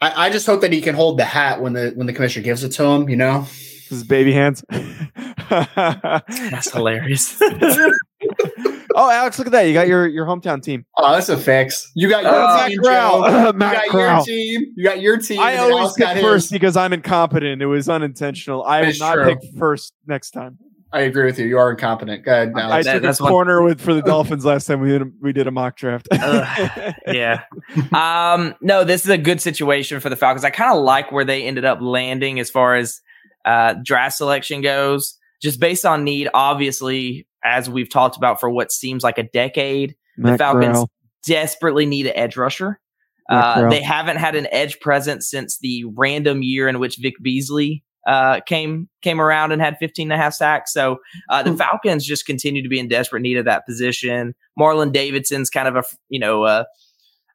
I, 0.01 0.27
I 0.27 0.31
just 0.31 0.47
hope 0.47 0.61
that 0.61 0.73
he 0.73 0.81
can 0.81 0.95
hold 0.95 1.19
the 1.19 1.25
hat 1.25 1.61
when 1.63 1.73
the 1.73 1.93
when 1.95 2.07
the 2.07 2.13
commissioner 2.13 2.45
gives 2.45 2.65
it 2.65 2.71
to 2.71 2.85
him. 2.85 3.09
You 3.09 3.17
know, 3.17 3.47
His 3.89 4.05
baby 4.05 4.33
hands. 4.33 4.65
That's 5.49 6.73
hilarious. 6.73 7.41
oh, 8.97 9.09
Alex, 9.11 9.39
look 9.39 9.47
at 9.47 9.53
that! 9.53 9.63
You 9.63 9.73
got 9.75 9.87
your 9.87 10.09
your 10.09 10.27
hometown 10.27 10.61
team. 10.61 10.85
oh, 10.97 11.13
that's 11.13 11.29
a 11.29 11.37
fix. 11.37 11.91
You 11.95 12.09
got 12.09 12.25
your 12.25 12.33
Uh, 12.35 12.67
team, 12.69 12.79
Matt 12.83 12.85
Corral. 12.85 13.23
Joe. 13.23 13.53
You 13.53 13.59
got 13.61 13.89
Corral. 13.91 14.17
your 14.17 14.25
team. 14.25 14.73
You 14.77 14.85
got 14.85 15.01
your 15.01 15.19
team. 15.19 15.39
I 15.41 15.57
always 15.59 15.77
Alex 15.77 15.97
got 15.97 16.15
pick 16.15 16.25
first 16.25 16.45
his. 16.47 16.51
because 16.53 16.77
I'm 16.77 16.93
incompetent. 16.93 17.63
It 17.63 17.67
was 17.67 17.89
unintentional. 17.89 18.65
I 18.65 18.81
will 18.83 18.93
not 18.99 19.15
true. 19.15 19.25
pick 19.37 19.39
first 19.59 19.93
next 20.07 20.33
time. 20.33 20.59
I 20.93 21.01
agree 21.01 21.25
with 21.27 21.39
you. 21.39 21.47
You 21.47 21.59
are 21.59 21.71
incompetent. 21.73 22.25
Go 22.25 22.33
ahead. 22.33 22.53
I 22.57 22.61
Now. 22.69 22.69
that- 22.83 22.93
took 22.95 23.03
that's 23.03 23.21
a 23.21 23.25
one- 23.25 23.33
corner 23.33 23.61
with 23.63 23.81
for 23.81 23.93
the 23.93 24.01
Dolphins 24.03 24.45
last 24.47 24.67
time 24.67 24.81
we 24.81 24.89
did 24.89 25.03
a, 25.03 25.07
we 25.21 25.33
did 25.33 25.47
a 25.47 25.51
mock 25.51 25.77
draft. 25.77 26.09
Ugh. 26.13 26.95
yeah. 27.09 27.43
Um, 27.93 28.55
no, 28.61 28.85
this 28.85 29.05
is 29.05 29.11
a 29.11 29.19
good 29.19 29.41
situation 29.41 30.01
for 30.01 30.09
the 30.09 30.17
Falcons. 30.17 30.45
I 30.45 30.51
kind 30.51 30.77
of 30.77 30.83
like 30.83 31.13
where 31.13 31.25
they 31.25 31.43
ended 31.45 31.65
up 31.65 31.81
landing 31.83 32.39
as 32.41 32.49
far 32.51 32.77
as 32.77 33.01
uh, 33.45 33.75
draft 33.85 34.17
selection 34.17 34.61
goes, 34.63 35.19
just 35.43 35.61
based 35.61 35.85
on 35.85 36.05
need, 36.05 36.29
obviously, 36.35 37.27
as 37.45 37.71
we've 37.71 37.91
talked 37.91 38.17
about 38.17 38.41
for 38.41 38.51
what 38.51 38.73
seems 38.73 39.03
like 39.03 39.19
a 39.19 39.23
decade, 39.23 39.97
Matt 40.17 40.33
the 40.33 40.39
Falcons 40.39 40.73
Corral. 40.73 40.91
desperately 41.25 41.87
need 41.87 42.07
an 42.07 42.17
edge 42.17 42.37
rusher. 42.37 42.81
Uh, 43.29 43.69
they 43.69 43.83
haven't 43.83 44.19
had 44.19 44.37
an 44.37 44.47
edge 44.53 44.79
presence 44.81 45.29
since 45.29 45.59
the 45.59 45.85
random 45.97 46.43
year 46.43 46.69
in 46.69 46.79
which 46.79 46.99
Vic 46.99 47.15
Beasley 47.21 47.83
uh, 48.07 48.41
came 48.47 48.89
came 49.03 49.21
around 49.21 49.51
and 49.51 49.61
had 49.61 49.77
15 49.79 50.11
and 50.11 50.19
a 50.19 50.23
half 50.23 50.33
sacks. 50.33 50.73
So 50.73 50.99
uh, 51.29 51.43
the 51.43 51.51
hmm. 51.51 51.57
Falcons 51.57 52.07
just 52.07 52.25
continue 52.25 52.63
to 52.63 52.69
be 52.69 52.79
in 52.79 52.89
desperate 52.89 53.23
need 53.23 53.37
of 53.37 53.47
that 53.47 53.67
position. 53.67 54.35
Marlon 54.59 54.93
Davidson's 54.93 55.51
kind 55.51 55.67
of 55.67 55.77
a 55.77 55.83
you 56.09 56.21
know 56.21 56.45
uh, 56.45 56.65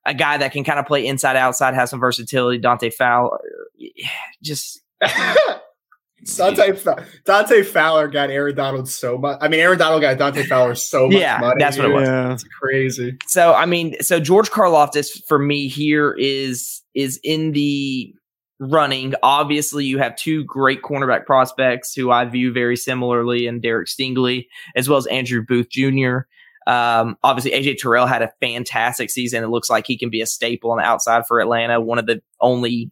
a 0.05 0.13
guy 0.13 0.37
that 0.37 0.53
can 0.53 0.63
kind 0.63 0.79
of 0.79 0.85
play 0.85 1.05
inside 1.05 1.35
outside, 1.35 1.73
has 1.73 1.89
some 1.89 1.99
versatility. 1.99 2.57
Dante 2.57 2.89
Fowler, 2.89 3.39
just. 4.41 4.81
Dante, 6.23 6.77
Dante 7.25 7.63
Fowler 7.63 8.07
got 8.07 8.29
Aaron 8.29 8.55
Donald 8.55 8.87
so 8.87 9.17
much. 9.17 9.37
I 9.41 9.47
mean, 9.47 9.59
Aaron 9.59 9.79
Donald 9.79 10.01
got 10.01 10.17
Dante 10.17 10.43
Fowler 10.43 10.75
so 10.75 11.07
much 11.07 11.17
yeah, 11.17 11.39
money. 11.39 11.55
That's 11.59 11.77
what 11.77 11.85
it 11.85 11.93
was. 11.93 12.07
Yeah. 12.07 12.33
It's 12.33 12.43
crazy. 12.43 13.17
So 13.27 13.53
I 13.53 13.65
mean, 13.65 13.95
so 14.01 14.19
George 14.19 14.49
Karlaftis 14.49 15.23
for 15.27 15.39
me 15.39 15.67
here 15.67 16.13
is 16.17 16.81
is 16.93 17.19
in 17.23 17.53
the 17.53 18.13
running. 18.59 19.15
Obviously, 19.23 19.85
you 19.85 19.97
have 19.97 20.15
two 20.15 20.43
great 20.45 20.83
cornerback 20.83 21.25
prospects 21.25 21.93
who 21.93 22.11
I 22.11 22.25
view 22.25 22.53
very 22.53 22.77
similarly 22.77 23.47
in 23.47 23.59
Derek 23.59 23.87
Stingley 23.87 24.47
as 24.75 24.87
well 24.87 24.97
as 24.97 25.07
Andrew 25.07 25.43
Booth 25.45 25.69
Jr. 25.69 26.19
Um, 26.67 27.17
obviously, 27.23 27.51
AJ 27.51 27.79
Terrell 27.79 28.05
had 28.05 28.21
a 28.21 28.31
fantastic 28.39 29.09
season. 29.09 29.43
It 29.43 29.47
looks 29.47 29.69
like 29.69 29.87
he 29.87 29.97
can 29.97 30.11
be 30.11 30.21
a 30.21 30.27
staple 30.27 30.71
on 30.71 30.77
the 30.77 30.83
outside 30.83 31.25
for 31.27 31.39
Atlanta. 31.39 31.81
One 31.81 31.97
of 31.97 32.05
the 32.05 32.21
only 32.39 32.91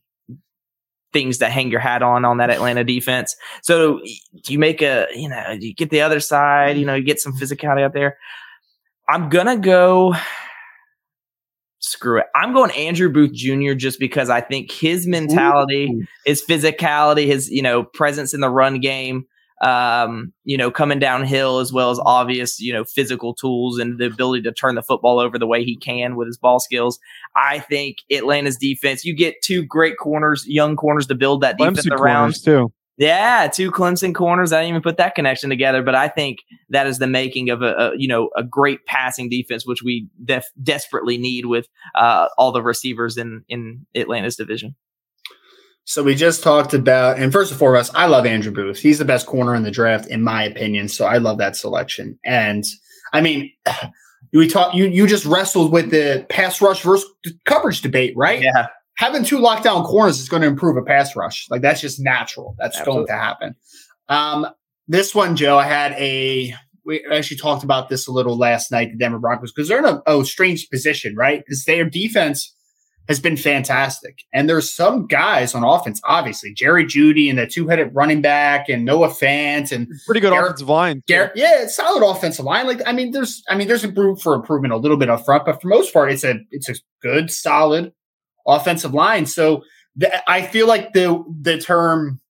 things 1.13 1.39
to 1.39 1.49
hang 1.49 1.71
your 1.71 1.79
hat 1.79 2.01
on 2.01 2.25
on 2.25 2.37
that 2.37 2.49
Atlanta 2.49 2.83
defense. 2.83 3.35
So 3.61 4.01
you 4.47 4.59
make 4.59 4.81
a, 4.81 5.07
you 5.13 5.29
know, 5.29 5.57
you 5.59 5.73
get 5.73 5.89
the 5.89 6.01
other 6.01 6.19
side, 6.19 6.77
you 6.77 6.85
know, 6.85 6.95
you 6.95 7.03
get 7.03 7.19
some 7.19 7.33
mm-hmm. 7.33 7.43
physicality 7.43 7.83
out 7.83 7.93
there. 7.93 8.17
I'm 9.07 9.29
gonna 9.29 9.57
go 9.57 10.15
screw 11.79 12.19
it. 12.19 12.27
I'm 12.35 12.53
going 12.53 12.71
Andrew 12.71 13.11
Booth 13.11 13.33
Jr. 13.33 13.73
just 13.73 13.99
because 13.99 14.29
I 14.29 14.41
think 14.41 14.71
his 14.71 15.07
mentality, 15.07 15.89
Ooh. 15.91 16.05
his 16.25 16.43
physicality, 16.43 17.25
his 17.25 17.49
you 17.49 17.61
know 17.61 17.83
presence 17.83 18.33
in 18.33 18.41
the 18.41 18.49
run 18.49 18.79
game, 18.79 19.25
um, 19.61 20.33
you 20.45 20.57
know, 20.57 20.71
coming 20.71 20.99
downhill 20.99 21.59
as 21.59 21.73
well 21.73 21.91
as 21.91 21.99
obvious, 22.05 22.59
you 22.59 22.71
know, 22.71 22.83
physical 22.83 23.33
tools 23.33 23.77
and 23.77 23.99
the 23.99 24.05
ability 24.05 24.41
to 24.43 24.51
turn 24.51 24.75
the 24.75 24.81
football 24.81 25.19
over 25.19 25.37
the 25.37 25.47
way 25.47 25.63
he 25.63 25.75
can 25.75 26.15
with 26.15 26.27
his 26.27 26.37
ball 26.37 26.59
skills. 26.59 26.99
I 27.35 27.59
think 27.59 27.97
Atlanta's 28.11 28.57
defense, 28.57 29.03
you 29.03 29.15
get 29.15 29.41
two 29.43 29.63
great 29.63 29.97
corners, 29.97 30.45
young 30.47 30.75
corners 30.75 31.07
to 31.07 31.15
build 31.15 31.41
that 31.41 31.57
defense 31.57 31.85
Clemson 31.85 31.99
around. 31.99 32.35
Too. 32.43 32.71
Yeah, 32.97 33.47
two 33.47 33.71
Clemson 33.71 34.13
corners. 34.13 34.51
I 34.51 34.57
didn't 34.57 34.71
even 34.71 34.81
put 34.81 34.97
that 34.97 35.15
connection 35.15 35.49
together, 35.49 35.81
but 35.81 35.95
I 35.95 36.09
think 36.09 36.39
that 36.69 36.85
is 36.85 36.99
the 36.99 37.07
making 37.07 37.49
of 37.49 37.61
a, 37.61 37.73
a 37.73 37.91
you 37.97 38.09
know 38.09 38.29
a 38.35 38.43
great 38.43 38.85
passing 38.85 39.29
defense, 39.29 39.65
which 39.65 39.81
we 39.81 40.09
def- 40.25 40.51
desperately 40.61 41.17
need 41.17 41.45
with 41.45 41.67
uh, 41.95 42.27
all 42.37 42.51
the 42.51 42.61
receivers 42.61 43.15
in 43.15 43.45
in 43.47 43.85
Atlanta's 43.95 44.35
division. 44.35 44.75
So 45.89 46.03
we 46.03 46.13
just 46.13 46.43
talked 46.43 46.75
about, 46.75 47.17
and 47.17 47.33
first 47.33 47.51
and 47.51 47.57
foremost, 47.57 47.91
I 47.95 48.05
love 48.05 48.25
Andrew 48.25 48.51
Booth. 48.51 48.77
He's 48.77 48.99
the 48.99 49.05
best 49.05 49.25
corner 49.25 49.55
in 49.55 49.63
the 49.63 49.71
draft, 49.71 50.07
in 50.07 50.21
my 50.21 50.43
opinion. 50.43 50.87
So 50.87 51.05
I 51.05 51.17
love 51.17 51.39
that 51.39 51.55
selection. 51.55 52.19
And 52.23 52.63
I 53.11 53.21
mean, 53.21 53.51
we 54.33 54.47
talked. 54.47 54.75
You 54.75 54.85
you 54.85 55.07
just 55.07 55.25
wrestled 55.25 55.71
with 55.71 55.89
the 55.89 56.27
pass 56.29 56.61
rush 56.61 56.83
versus 56.83 57.09
coverage 57.45 57.81
debate, 57.81 58.13
right? 58.15 58.41
Yeah 58.41 58.67
having 58.99 59.23
two 59.23 59.37
lockdown 59.37 59.85
corners 59.85 60.19
is 60.19 60.27
going 60.27 60.41
to 60.41 60.47
improve 60.47 60.75
a 60.75 60.81
pass 60.81 61.15
rush. 61.15 61.47
Like 61.49 61.61
that's 61.61 61.79
just 61.79 62.01
natural. 62.01 62.53
That's 62.59 62.77
Absolutely. 62.77 63.07
going 63.07 63.17
to 63.17 63.25
happen. 63.25 63.55
Um, 64.09 64.47
this 64.89 65.15
one, 65.15 65.37
Joe, 65.37 65.57
I 65.57 65.65
had 65.65 65.93
a. 65.93 66.53
We 66.85 67.05
actually 67.09 67.37
talked 67.37 67.63
about 67.63 67.87
this 67.87 68.07
a 68.07 68.11
little 68.11 68.37
last 68.37 68.71
night. 68.71 68.91
The 68.91 68.97
Denver 68.97 69.19
Broncos 69.19 69.53
because 69.53 69.69
they're 69.69 69.79
in 69.79 69.85
a, 69.85 70.01
a 70.05 70.25
strange 70.25 70.69
position, 70.69 71.15
right? 71.15 71.39
Because 71.39 71.63
their 71.63 71.85
defense 71.85 72.53
has 73.09 73.19
been 73.19 73.35
fantastic, 73.35 74.23
and 74.31 74.47
there's 74.47 74.71
some 74.71 75.07
guys 75.07 75.53
on 75.53 75.63
offense. 75.63 75.99
Obviously, 76.05 76.53
Jerry 76.53 76.85
Jeudy 76.85 77.29
and 77.29 77.37
the 77.37 77.47
two-headed 77.47 77.93
running 77.93 78.21
back, 78.21 78.69
and 78.69 78.85
Noah 78.85 79.09
Fant, 79.09 79.73
and 79.73 79.89
pretty 80.05 80.21
good 80.21 80.29
Garrett, 80.29 80.51
offensive 80.51 80.69
line. 80.69 81.03
Garrett, 81.07 81.31
yeah, 81.35 81.63
it's 81.63 81.75
solid 81.75 82.07
offensive 82.07 82.45
line. 82.45 82.67
Like 82.67 82.81
I 82.85 82.93
mean, 82.93 83.11
there's 83.11 83.43
I 83.49 83.55
mean, 83.55 83.67
there's 83.67 83.85
room 83.85 84.15
for 84.15 84.35
improvement 84.35 84.73
a 84.73 84.77
little 84.77 84.95
bit 84.95 85.09
up 85.09 85.25
front, 85.25 85.43
but 85.45 85.61
for 85.61 85.67
most 85.67 85.91
part, 85.91 86.11
it's 86.11 86.23
a 86.23 86.39
it's 86.51 86.69
a 86.69 86.75
good, 87.01 87.31
solid 87.31 87.91
offensive 88.47 88.93
line. 88.93 89.25
So 89.25 89.63
th- 89.99 90.13
I 90.27 90.43
feel 90.43 90.67
like 90.67 90.93
the 90.93 91.23
the 91.41 91.57
term 91.57 92.21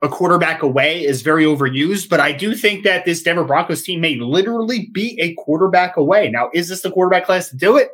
a 0.00 0.08
quarterback 0.08 0.62
away 0.62 1.04
is 1.04 1.22
very 1.22 1.44
overused, 1.44 2.08
but 2.08 2.20
I 2.20 2.30
do 2.30 2.54
think 2.54 2.84
that 2.84 3.04
this 3.04 3.22
Denver 3.22 3.42
Broncos 3.42 3.82
team 3.82 4.00
may 4.00 4.14
literally 4.16 4.90
be 4.92 5.18
a 5.20 5.34
quarterback 5.34 5.96
away. 5.96 6.30
Now, 6.30 6.50
is 6.54 6.68
this 6.68 6.82
the 6.82 6.92
quarterback 6.92 7.24
class 7.24 7.48
to 7.48 7.56
do 7.56 7.76
it? 7.76 7.88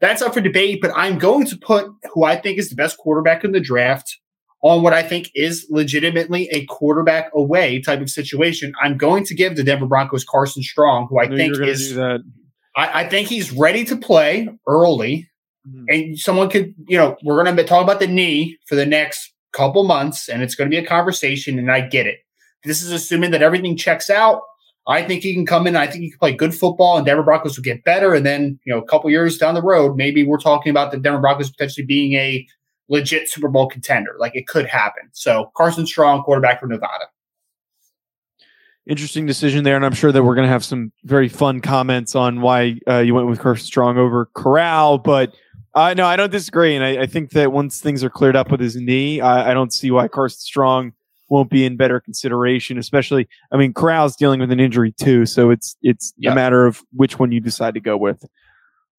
That's 0.00 0.22
up 0.22 0.34
for 0.34 0.40
debate, 0.40 0.80
but 0.82 0.92
I'm 0.94 1.18
going 1.18 1.46
to 1.46 1.56
put 1.56 1.86
who 2.12 2.24
I 2.24 2.36
think 2.36 2.58
is 2.58 2.68
the 2.68 2.76
best 2.76 2.98
quarterback 2.98 3.44
in 3.44 3.52
the 3.52 3.60
draft 3.60 4.18
on 4.64 4.82
what 4.82 4.94
I 4.94 5.02
think 5.02 5.30
is 5.34 5.66
legitimately 5.70 6.48
a 6.50 6.64
quarterback 6.64 7.30
away 7.34 7.80
type 7.82 8.00
of 8.00 8.08
situation. 8.08 8.72
I'm 8.82 8.96
going 8.96 9.24
to 9.26 9.34
give 9.34 9.56
the 9.56 9.62
Denver 9.62 9.86
Broncos 9.86 10.24
Carson 10.24 10.62
Strong, 10.62 11.08
who 11.10 11.18
I, 11.18 11.24
I 11.24 11.28
think 11.28 11.58
is 11.60 11.96
I, 11.98 12.18
I, 12.74 13.08
think 13.08 13.28
he's 13.28 13.52
ready 13.52 13.84
to 13.84 13.96
play 13.96 14.48
early. 14.66 15.28
Mm-hmm. 15.68 15.84
And 15.88 16.18
someone 16.18 16.48
could, 16.48 16.74
you 16.88 16.96
know, 16.96 17.16
we're 17.22 17.42
going 17.42 17.54
to 17.54 17.64
talk 17.64 17.82
about 17.82 18.00
the 18.00 18.06
knee 18.06 18.58
for 18.66 18.74
the 18.74 18.86
next 18.86 19.32
couple 19.52 19.84
months, 19.84 20.28
and 20.28 20.42
it's 20.42 20.54
going 20.54 20.70
to 20.70 20.74
be 20.74 20.82
a 20.82 20.86
conversation. 20.86 21.58
And 21.58 21.70
I 21.70 21.82
get 21.82 22.06
it. 22.06 22.18
This 22.64 22.82
is 22.82 22.90
assuming 22.90 23.32
that 23.32 23.42
everything 23.42 23.76
checks 23.76 24.08
out. 24.08 24.40
I 24.86 25.02
think 25.02 25.22
he 25.22 25.32
can 25.32 25.46
come 25.46 25.66
in. 25.66 25.76
I 25.76 25.86
think 25.86 26.02
he 26.02 26.10
can 26.10 26.18
play 26.18 26.32
good 26.32 26.54
football, 26.54 26.96
and 26.96 27.06
Denver 27.06 27.22
Broncos 27.22 27.56
will 27.56 27.64
get 27.64 27.84
better. 27.84 28.14
And 28.14 28.26
then, 28.26 28.58
you 28.64 28.72
know, 28.72 28.78
a 28.78 28.84
couple 28.84 29.10
years 29.10 29.38
down 29.38 29.54
the 29.54 29.62
road, 29.62 29.96
maybe 29.96 30.24
we're 30.24 30.38
talking 30.38 30.70
about 30.70 30.92
the 30.92 30.98
Denver 30.98 31.20
Broncos 31.20 31.50
potentially 31.50 31.86
being 31.86 32.14
a 32.14 32.46
legit 32.88 33.28
Super 33.28 33.48
Bowl 33.48 33.66
contender. 33.66 34.14
Like 34.18 34.36
it 34.36 34.46
could 34.46 34.66
happen. 34.66 35.08
So 35.12 35.50
Carson 35.56 35.86
Strong, 35.86 36.22
quarterback 36.24 36.60
for 36.60 36.66
Nevada. 36.66 37.06
Interesting 38.86 39.24
decision 39.24 39.64
there, 39.64 39.76
and 39.76 39.86
I'm 39.86 39.94
sure 39.94 40.12
that 40.12 40.22
we're 40.22 40.34
going 40.34 40.46
to 40.46 40.52
have 40.52 40.64
some 40.64 40.92
very 41.04 41.30
fun 41.30 41.60
comments 41.62 42.14
on 42.14 42.42
why 42.42 42.78
uh, 42.86 42.98
you 42.98 43.14
went 43.14 43.28
with 43.28 43.40
Carson 43.40 43.64
Strong 43.64 43.96
over 43.96 44.26
Corral. 44.34 44.98
But 44.98 45.34
uh, 45.74 45.94
no, 45.94 46.04
I 46.04 46.16
don't 46.16 46.30
disagree, 46.30 46.76
and 46.76 46.84
I, 46.84 47.02
I, 47.02 47.06
think 47.06 47.30
that 47.30 47.50
once 47.50 47.80
things 47.80 48.04
are 48.04 48.10
cleared 48.10 48.36
up 48.36 48.50
with 48.50 48.60
his 48.60 48.76
knee, 48.76 49.22
I, 49.22 49.50
I, 49.50 49.54
don't 49.54 49.72
see 49.72 49.90
why 49.90 50.06
Carson 50.06 50.38
Strong 50.38 50.92
won't 51.28 51.50
be 51.50 51.64
in 51.64 51.76
better 51.76 52.00
consideration. 52.00 52.78
Especially, 52.78 53.28
I 53.52 53.56
mean, 53.56 53.72
Corral's 53.72 54.16
dealing 54.16 54.40
with 54.40 54.50
an 54.50 54.60
injury 54.60 54.92
too, 54.92 55.26
so 55.26 55.50
it's 55.50 55.76
it's 55.82 56.12
yep. 56.16 56.32
a 56.32 56.34
matter 56.34 56.66
of 56.66 56.82
which 56.92 57.18
one 57.18 57.32
you 57.32 57.40
decide 57.40 57.74
to 57.74 57.80
go 57.80 57.96
with. 57.96 58.24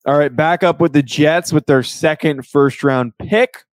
All 0.05 0.17
right, 0.17 0.35
back 0.35 0.63
up 0.63 0.79
with 0.79 0.93
the 0.93 1.03
Jets 1.03 1.51
with 1.51 1.65
their 1.65 1.83
second 1.83 2.47
first 2.47 2.83
round 2.83 3.17
pick. 3.17 3.63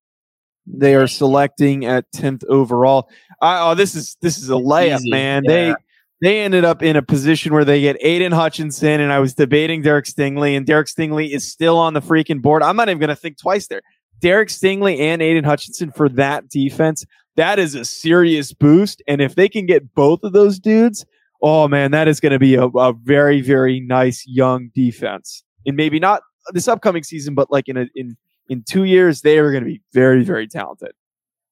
They 0.67 0.95
are 0.95 1.07
selecting 1.09 1.85
at 1.85 2.11
tenth 2.13 2.45
overall. 2.49 3.11
oh, 3.41 3.75
this 3.75 3.95
is 3.95 4.17
this 4.23 4.39
is 4.39 4.49
a 4.49 4.55
layup, 4.55 5.01
Easy. 5.01 5.11
man. 5.11 5.43
Yeah. 5.45 5.51
They 5.51 5.75
they 6.23 6.41
ended 6.41 6.65
up 6.65 6.85
in 6.85 6.95
a 6.95 7.03
position 7.03 7.53
where 7.53 7.65
they 7.65 7.81
get 7.81 7.97
Aidan 8.01 8.31
Hutchinson, 8.31 9.01
and 9.01 9.13
I 9.13 9.19
was 9.19 9.35
debating 9.35 9.83
Derek 9.83 10.05
Stingley, 10.05 10.57
and 10.57 10.65
Derek 10.65 10.87
Stingley 10.87 11.31
is 11.31 11.51
still 11.51 11.77
on 11.77 11.95
the 11.95 12.01
freaking 12.01 12.41
board. 12.41 12.63
I'm 12.63 12.77
not 12.77 12.89
even 12.89 13.01
going 13.01 13.09
to 13.09 13.17
think 13.17 13.39
twice 13.39 13.67
there. 13.67 13.83
Derek 14.21 14.49
Stingley 14.49 15.01
and 15.01 15.21
Aidan 15.21 15.43
Hutchinson 15.43 15.91
for 15.91 16.09
that 16.11 16.49
defense, 16.49 17.05
that 17.37 17.59
is 17.59 17.75
a 17.75 17.85
serious 17.85 18.53
boost. 18.53 19.03
And 19.07 19.21
if 19.21 19.35
they 19.35 19.49
can 19.49 19.67
get 19.67 19.95
both 19.95 20.23
of 20.23 20.33
those 20.33 20.59
dudes, 20.59 21.05
oh 21.43 21.69
man, 21.69 21.91
that 21.93 22.09
is 22.09 22.21
going 22.21 22.33
to 22.33 22.39
be 22.39 22.55
a, 22.55 22.67
a, 22.67 22.93
very, 22.93 23.41
very 23.41 23.81
nice 23.81 24.25
young 24.27 24.71
defense. 24.75 25.43
And 25.67 25.77
maybe 25.77 25.99
not 25.99 26.23
this 26.53 26.69
upcoming 26.69 27.03
season, 27.03 27.35
but 27.35 27.51
like 27.51 27.69
in 27.69 27.77
a, 27.77 27.87
in 27.95 28.17
in 28.49 28.65
two 28.69 28.85
years, 28.85 29.23
they 29.23 29.39
are 29.39 29.51
going 29.51 29.65
to 29.65 29.71
be 29.71 29.81
very, 29.93 30.25
very 30.25 30.47
talented. 30.47 30.93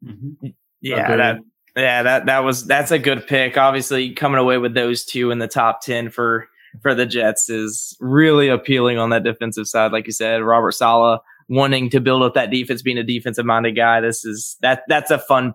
Mm-hmm. 0.04 0.48
Yeah, 0.80 1.16
that 1.16 1.40
yeah, 1.76 2.02
that 2.02 2.26
that 2.26 2.40
was 2.40 2.66
that's 2.66 2.90
a 2.90 2.98
good 2.98 3.26
pick. 3.26 3.56
Obviously, 3.56 4.12
coming 4.12 4.38
away 4.38 4.58
with 4.58 4.74
those 4.74 5.04
two 5.04 5.30
in 5.30 5.38
the 5.38 5.48
top 5.48 5.82
ten 5.82 6.10
for 6.10 6.48
for 6.82 6.94
the 6.94 7.06
Jets 7.06 7.48
is 7.48 7.96
really 8.00 8.48
appealing 8.48 8.98
on 8.98 9.10
that 9.10 9.24
defensive 9.24 9.66
side. 9.66 9.92
Like 9.92 10.06
you 10.06 10.12
said, 10.12 10.42
Robert 10.42 10.72
Saleh 10.72 11.20
wanting 11.48 11.90
to 11.90 12.00
build 12.00 12.22
up 12.22 12.34
that 12.34 12.50
defense, 12.50 12.82
being 12.82 12.98
a 12.98 13.02
defensive 13.02 13.44
minded 13.44 13.76
guy. 13.76 14.00
This 14.00 14.24
is 14.24 14.56
that 14.62 14.82
that's 14.88 15.10
a 15.10 15.18
fun 15.18 15.54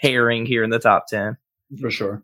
pairing 0.00 0.46
here 0.46 0.62
in 0.62 0.70
the 0.70 0.78
top 0.78 1.06
ten 1.08 1.36
for 1.80 1.90
sure. 1.90 2.22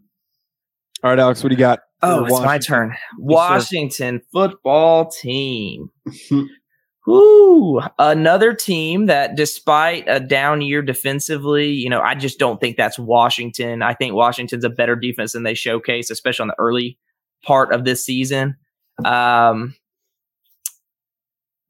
All 1.02 1.10
right, 1.10 1.18
Alex, 1.18 1.42
what 1.42 1.48
do 1.48 1.54
you 1.54 1.58
got? 1.58 1.80
Oh, 2.02 2.24
it's 2.24 2.40
my 2.40 2.58
turn. 2.58 2.94
Washington 3.18 4.20
football 4.32 5.10
team. 5.10 5.90
Ooh, 7.08 7.80
another 7.98 8.54
team 8.54 9.06
that, 9.06 9.34
despite 9.34 10.04
a 10.06 10.20
down 10.20 10.62
year 10.62 10.82
defensively, 10.82 11.70
you 11.70 11.90
know, 11.90 12.00
I 12.00 12.14
just 12.14 12.38
don't 12.38 12.60
think 12.60 12.76
that's 12.76 12.98
Washington. 12.98 13.82
I 13.82 13.94
think 13.94 14.14
Washington's 14.14 14.62
a 14.62 14.70
better 14.70 14.94
defense 14.94 15.32
than 15.32 15.42
they 15.42 15.54
showcase, 15.54 16.10
especially 16.10 16.44
on 16.44 16.48
the 16.48 16.60
early 16.60 16.98
part 17.44 17.72
of 17.74 17.84
this 17.84 18.04
season. 18.04 18.56
Um, 19.04 19.74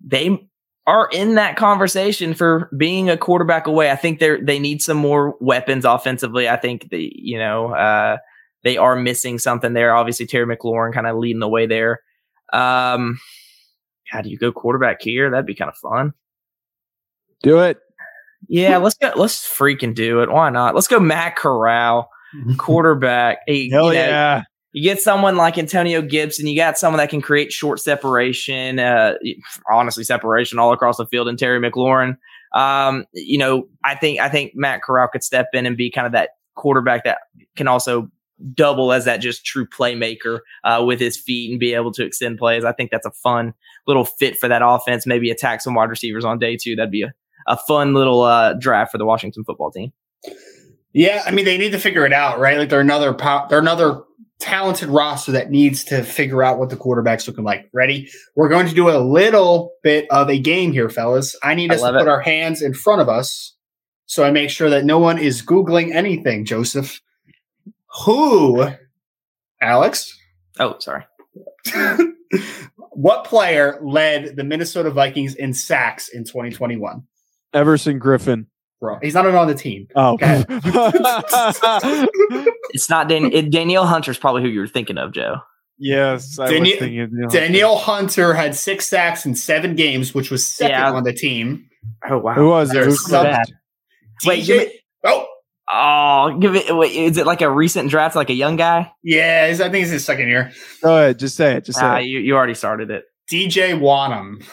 they 0.04 0.46
are 0.86 1.08
in 1.12 1.36
that 1.36 1.56
conversation 1.56 2.34
for 2.34 2.68
being 2.76 3.08
a 3.08 3.16
quarterback 3.16 3.66
away. 3.66 3.90
I 3.90 3.96
think 3.96 4.18
they're 4.18 4.40
they 4.42 4.58
need 4.58 4.82
some 4.82 4.96
more 4.96 5.36
weapons 5.40 5.84
offensively. 5.84 6.48
I 6.48 6.56
think 6.56 6.90
the 6.90 7.10
you 7.14 7.38
know 7.38 7.72
uh, 7.72 8.18
they 8.64 8.76
are 8.76 8.96
missing 8.96 9.38
something 9.38 9.72
there. 9.74 9.94
Obviously, 9.94 10.26
Terry 10.26 10.46
McLaurin 10.46 10.92
kind 10.92 11.06
of 11.06 11.16
leading 11.16 11.40
the 11.40 11.48
way 11.48 11.66
there. 11.66 12.00
Um, 12.52 13.18
how 14.08 14.20
do 14.20 14.28
you 14.28 14.38
go 14.38 14.52
quarterback 14.52 15.00
here? 15.00 15.30
That'd 15.30 15.46
be 15.46 15.54
kind 15.54 15.70
of 15.70 15.76
fun. 15.76 16.12
Do 17.42 17.60
it. 17.60 17.78
Yeah, 18.48 18.78
let's 18.78 18.96
go. 18.96 19.12
Let's 19.16 19.46
freaking 19.46 19.94
do 19.94 20.20
it. 20.20 20.30
Why 20.30 20.50
not? 20.50 20.74
Let's 20.74 20.88
go 20.88 20.98
Matt 20.98 21.36
Corral, 21.36 22.10
quarterback. 22.58 23.38
Hey, 23.46 23.70
Hell 23.70 23.92
you 23.92 24.00
know, 24.00 24.06
yeah. 24.06 24.42
You 24.72 24.82
get 24.82 25.00
someone 25.00 25.36
like 25.36 25.58
Antonio 25.58 26.00
Gibson, 26.00 26.46
you 26.46 26.56
got 26.56 26.78
someone 26.78 26.98
that 26.98 27.10
can 27.10 27.20
create 27.20 27.52
short 27.52 27.78
separation, 27.78 28.78
uh, 28.78 29.14
honestly, 29.70 30.04
separation 30.04 30.58
all 30.58 30.72
across 30.72 30.96
the 30.96 31.06
field, 31.06 31.28
and 31.28 31.38
Terry 31.38 31.60
McLaurin. 31.60 32.16
Um, 32.54 33.04
you 33.12 33.38
know, 33.38 33.68
I 33.84 33.94
think 33.94 34.20
I 34.20 34.28
think 34.28 34.52
Matt 34.54 34.82
Corral 34.82 35.08
could 35.08 35.22
step 35.22 35.48
in 35.52 35.66
and 35.66 35.76
be 35.76 35.90
kind 35.90 36.06
of 36.06 36.12
that 36.12 36.30
quarterback 36.54 37.04
that 37.04 37.18
can 37.56 37.68
also 37.68 38.10
double 38.54 38.92
as 38.92 39.04
that 39.04 39.18
just 39.18 39.44
true 39.44 39.66
playmaker 39.66 40.40
uh, 40.64 40.82
with 40.84 40.98
his 41.00 41.16
feet 41.16 41.50
and 41.50 41.60
be 41.60 41.74
able 41.74 41.92
to 41.92 42.04
extend 42.04 42.38
plays. 42.38 42.64
I 42.64 42.72
think 42.72 42.90
that's 42.90 43.06
a 43.06 43.10
fun 43.10 43.54
little 43.86 44.04
fit 44.04 44.38
for 44.38 44.48
that 44.48 44.62
offense. 44.64 45.06
Maybe 45.06 45.30
attack 45.30 45.60
some 45.60 45.74
wide 45.74 45.90
receivers 45.90 46.24
on 46.24 46.38
day 46.38 46.56
two. 46.56 46.76
That'd 46.76 46.90
be 46.90 47.02
a, 47.02 47.12
a 47.46 47.56
fun 47.56 47.94
little 47.94 48.22
uh, 48.22 48.54
draft 48.54 48.92
for 48.92 48.98
the 48.98 49.06
Washington 49.06 49.44
football 49.44 49.70
team. 49.70 49.92
Yeah, 50.92 51.22
I 51.26 51.30
mean 51.30 51.44
they 51.44 51.56
need 51.56 51.72
to 51.72 51.78
figure 51.78 52.04
it 52.04 52.12
out, 52.12 52.38
right? 52.38 52.58
Like 52.58 52.68
they're 52.68 52.80
another 52.80 53.14
po- 53.14 53.46
they're 53.48 53.58
another 53.58 54.02
talented 54.42 54.88
roster 54.88 55.32
that 55.32 55.50
needs 55.50 55.84
to 55.84 56.02
figure 56.02 56.42
out 56.42 56.58
what 56.58 56.68
the 56.68 56.76
quarterback's 56.76 57.26
looking 57.28 57.44
like. 57.44 57.68
Ready? 57.72 58.10
We're 58.34 58.48
going 58.48 58.66
to 58.66 58.74
do 58.74 58.90
a 58.90 58.98
little 58.98 59.72
bit 59.82 60.06
of 60.10 60.28
a 60.28 60.38
game 60.38 60.72
here, 60.72 60.90
fellas. 60.90 61.36
I 61.42 61.54
need 61.54 61.70
I 61.70 61.76
us 61.76 61.82
to 61.82 61.92
put 61.92 62.02
it. 62.02 62.08
our 62.08 62.20
hands 62.20 62.60
in 62.60 62.74
front 62.74 63.00
of 63.00 63.08
us 63.08 63.54
so 64.12 64.24
I 64.24 64.30
make 64.30 64.50
sure 64.50 64.68
that 64.68 64.84
no 64.84 64.98
one 64.98 65.16
is 65.16 65.40
googling 65.40 65.94
anything, 65.94 66.44
Joseph. 66.44 67.00
Who 68.04 68.68
Alex? 69.62 70.14
Oh, 70.60 70.76
sorry. 70.80 71.06
what 72.90 73.24
player 73.24 73.78
led 73.82 74.36
the 74.36 74.44
Minnesota 74.44 74.90
Vikings 74.90 75.34
in 75.34 75.54
sacks 75.54 76.10
in 76.10 76.24
2021? 76.24 77.02
Everson 77.54 77.98
Griffen. 77.98 78.46
Bro, 78.82 78.98
he's 79.00 79.14
not 79.14 79.24
on 79.24 79.46
the 79.46 79.54
team. 79.54 79.86
Oh. 79.96 80.14
Okay. 80.14 80.44
It's 82.74 82.88
not 82.90 83.08
Dan- 83.08 83.32
it, 83.32 83.50
Danielle 83.50 83.86
Hunter's 83.86 84.18
probably 84.18 84.42
who 84.42 84.48
you 84.48 84.60
were 84.60 84.66
thinking 84.66 84.98
of, 84.98 85.12
Joe. 85.12 85.36
yes. 85.78 86.38
I 86.38 86.46
Daniel- 86.48 86.62
was 86.72 86.78
thinking, 86.80 86.94
you 86.94 87.06
know, 87.10 87.28
Danielle 87.28 87.76
Hunter 87.76 88.34
had 88.34 88.54
six 88.56 88.88
sacks 88.88 89.24
in 89.26 89.34
seven 89.34 89.74
games, 89.76 90.14
which 90.14 90.30
was 90.30 90.46
second 90.46 90.70
Yeah. 90.78 90.92
on 90.92 91.04
the 91.04 91.12
team. 91.12 91.68
Oh 92.08 92.18
wow. 92.18 92.34
Who 92.34 92.48
was 92.48 92.70
it? 92.70 92.78
Who 92.78 92.82
There's 92.84 93.04
subbed? 93.06 93.24
bad. 93.24 93.46
Wait, 94.24 94.46
give 94.46 94.66
me- 94.68 94.80
oh 95.04 95.26
Oh, 95.72 96.36
give 96.40 96.54
it. 96.56 96.74
Wait, 96.74 96.92
is 96.92 97.16
it 97.18 97.26
like 97.26 97.40
a 97.40 97.50
recent 97.50 97.88
draft, 97.90 98.16
like 98.16 98.30
a 98.30 98.34
young 98.34 98.56
guy? 98.56 98.90
yeah, 99.04 99.46
he's- 99.46 99.60
I 99.60 99.68
think 99.70 99.82
it's 99.84 99.92
his 99.92 100.04
second 100.04 100.28
year. 100.28 100.50
Go 100.82 100.96
ahead. 100.96 101.18
Just 101.18 101.36
say 101.36 101.54
it. 101.56 101.64
Just 101.66 101.78
say 101.78 101.84
Ah, 101.84 101.96
it. 101.98 102.06
you, 102.06 102.18
you 102.20 102.34
already 102.36 102.54
started 102.54 102.90
it. 102.90 103.04
DJ 103.30 103.78
Wonnum. 103.78 104.44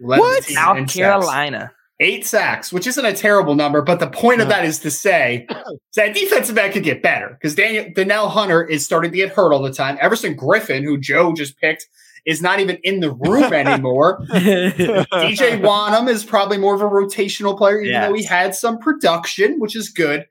What? 0.00 0.44
South 0.44 0.76
in 0.76 0.88
sacks. 0.88 0.96
Carolina. 0.98 1.72
Eight 1.98 2.26
sacks, 2.26 2.72
which 2.72 2.86
isn't 2.86 3.04
a 3.04 3.14
terrible 3.14 3.54
number, 3.54 3.80
but 3.80 4.00
the 4.00 4.06
point 4.06 4.42
of 4.42 4.48
that 4.48 4.66
is 4.66 4.78
to 4.80 4.90
say 4.90 5.46
that 5.96 6.14
defensive 6.14 6.54
back 6.54 6.72
could 6.72 6.82
get 6.82 7.02
better 7.02 7.30
because 7.30 7.54
Daniel 7.54 7.86
Danielle 7.94 8.28
Hunter 8.28 8.62
is 8.62 8.84
starting 8.84 9.12
to 9.12 9.16
get 9.16 9.32
hurt 9.32 9.52
all 9.52 9.62
the 9.62 9.72
time. 9.72 9.96
Everson 10.00 10.36
Griffen, 10.36 10.84
who 10.84 10.98
Joe 10.98 11.32
just 11.32 11.58
picked, 11.58 11.88
is 12.26 12.42
not 12.42 12.60
even 12.60 12.76
in 12.82 13.00
the 13.00 13.12
room 13.12 13.44
anymore. 13.52 14.20
DJ 14.30 15.60
Wonnum 15.60 16.08
is 16.08 16.24
probably 16.24 16.58
more 16.58 16.74
of 16.74 16.82
a 16.82 16.84
rotational 16.84 17.56
player, 17.56 17.80
even 17.80 18.02
though 18.02 18.14
he 18.14 18.24
had 18.24 18.54
some 18.54 18.78
production, 18.78 19.58
which 19.58 19.74
is 19.74 19.88
good. 19.88 20.26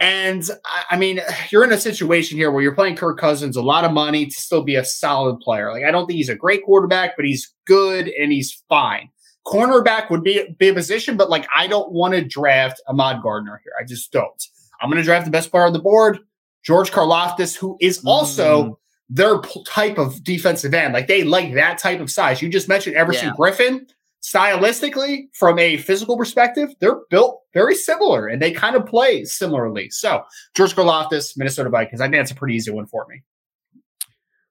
And 0.00 0.48
I 0.90 0.96
mean, 0.96 1.20
you're 1.50 1.64
in 1.64 1.72
a 1.72 1.78
situation 1.78 2.38
here 2.38 2.50
where 2.50 2.62
you're 2.62 2.74
playing 2.74 2.96
Kirk 2.96 3.18
Cousins 3.18 3.56
a 3.56 3.62
lot 3.62 3.84
of 3.84 3.92
money 3.92 4.26
to 4.26 4.34
still 4.34 4.62
be 4.62 4.76
a 4.76 4.84
solid 4.84 5.38
player. 5.40 5.72
Like, 5.72 5.84
I 5.84 5.90
don't 5.90 6.06
think 6.06 6.16
he's 6.16 6.28
a 6.28 6.34
great 6.34 6.64
quarterback, 6.64 7.16
but 7.16 7.24
he's 7.24 7.52
good 7.66 8.08
and 8.08 8.32
he's 8.32 8.62
fine. 8.68 9.10
Cornerback 9.48 10.10
would 10.10 10.22
be, 10.22 10.54
be 10.58 10.68
a 10.68 10.74
position, 10.74 11.16
but 11.16 11.30
like, 11.30 11.48
I 11.56 11.66
don't 11.66 11.90
want 11.90 12.12
to 12.14 12.22
draft 12.22 12.82
Ahmad 12.86 13.22
Gardner 13.22 13.60
here. 13.64 13.72
I 13.80 13.84
just 13.84 14.12
don't. 14.12 14.44
I'm 14.80 14.90
going 14.90 15.00
to 15.00 15.04
draft 15.04 15.24
the 15.24 15.30
best 15.30 15.50
player 15.50 15.64
on 15.64 15.72
the 15.72 15.78
board, 15.78 16.18
George 16.62 16.90
Karlaftis, 16.92 17.56
who 17.56 17.78
is 17.80 18.04
also 18.04 18.62
mm. 18.62 18.76
their 19.08 19.40
p- 19.40 19.64
type 19.64 19.96
of 19.96 20.22
defensive 20.22 20.74
end. 20.74 20.92
Like, 20.92 21.06
they 21.06 21.24
like 21.24 21.54
that 21.54 21.78
type 21.78 22.00
of 22.00 22.10
size. 22.10 22.42
You 22.42 22.50
just 22.50 22.68
mentioned 22.68 22.96
Everson 22.96 23.28
Yeah. 23.28 23.34
Griffen 23.38 23.86
stylistically, 24.22 25.28
from 25.32 25.58
a 25.58 25.78
physical 25.78 26.18
perspective, 26.18 26.68
they're 26.80 27.00
built 27.08 27.40
very 27.54 27.74
similar 27.74 28.26
and 28.26 28.42
they 28.42 28.52
kind 28.52 28.76
of 28.76 28.84
play 28.84 29.24
similarly. 29.24 29.88
So, 29.90 30.22
George 30.54 30.74
Karlaftis, 30.74 31.36
Minnesota 31.36 31.70
Vikings. 31.70 32.00
I 32.00 32.04
think 32.04 32.16
that's 32.16 32.32
a 32.32 32.34
pretty 32.34 32.54
easy 32.54 32.70
one 32.70 32.86
for 32.86 33.06
me. 33.08 33.22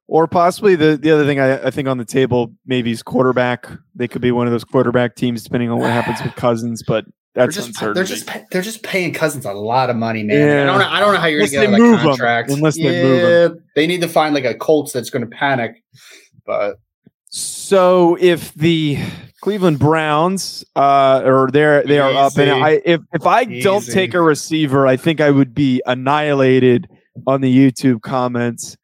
Or 0.09 0.25
possibly 0.27 0.75
the, 0.75 0.95
the 0.97 1.11
other 1.11 1.25
thing 1.25 1.39
I, 1.39 1.65
I 1.67 1.69
think 1.71 1.87
on 1.89 1.97
the 1.97 2.05
table 2.05 2.53
maybe 2.65 2.91
is 2.91 3.03
quarterback. 3.03 3.67
They 3.93 4.07
could 4.07 4.21
be 4.21 4.31
one 4.31 4.47
of 4.47 4.51
those 4.51 4.63
quarterback 4.63 5.15
teams 5.15 5.43
depending 5.43 5.69
on 5.69 5.79
what 5.79 5.89
happens 5.89 6.21
with 6.23 6.33
Cousins, 6.37 6.81
but 6.87 7.03
They're 7.35 7.45
that's 7.45 7.55
just 7.57 7.67
uncertain. 7.69 7.93
they're 7.95 8.03
just 8.05 8.29
they're 8.51 8.61
just 8.61 8.83
paying 8.83 9.13
Cousins 9.13 9.45
a 9.45 9.51
lot 9.51 9.89
of 9.89 9.97
money, 9.97 10.23
man. 10.23 10.37
Yeah. 10.37 10.63
I 10.63 10.65
don't 10.65 10.79
know. 10.79 10.87
I 10.89 10.99
don't 11.01 11.13
know 11.13 11.19
how 11.19 11.27
you're 11.27 11.39
Unless 11.41 11.51
going 11.51 11.65
to 11.65 11.71
they 11.71 11.77
get 11.77 11.83
out 11.83 11.89
move 11.89 11.93
of 11.93 11.99
'em. 11.99 12.05
that 12.05 12.09
contract. 12.11 12.51
Unless 12.51 12.75
they 12.77 12.81
yeah, 12.83 13.47
move 13.49 13.61
they 13.75 13.85
need 13.87 13.99
to 14.01 14.07
find 14.07 14.33
like 14.33 14.45
a 14.45 14.55
Colts 14.55 14.93
that's 14.93 15.09
going 15.09 15.29
to 15.29 15.35
panic. 15.35 15.83
But 16.45 16.79
So 17.25 18.17
if 18.21 18.53
the 18.53 18.97
Cleveland 19.41 19.79
Browns 19.79 20.63
uh 20.75 21.21
or 21.25 21.49
they're 21.51 21.83
they 21.83 21.99
are 21.99 22.13
up 22.13 22.37
and 22.37 22.49
I 22.49 22.81
if 22.85 23.01
if 23.13 23.25
I 23.27 23.43
don't 23.43 23.85
take 23.85 24.13
a 24.13 24.21
receiver, 24.21 24.87
I 24.87 24.95
think 24.95 25.19
I 25.19 25.31
would 25.31 25.53
be 25.53 25.81
annihilated 25.85 26.87
on 27.27 27.41
the 27.41 27.53
YouTube 27.53 28.01
comments. 28.01 28.77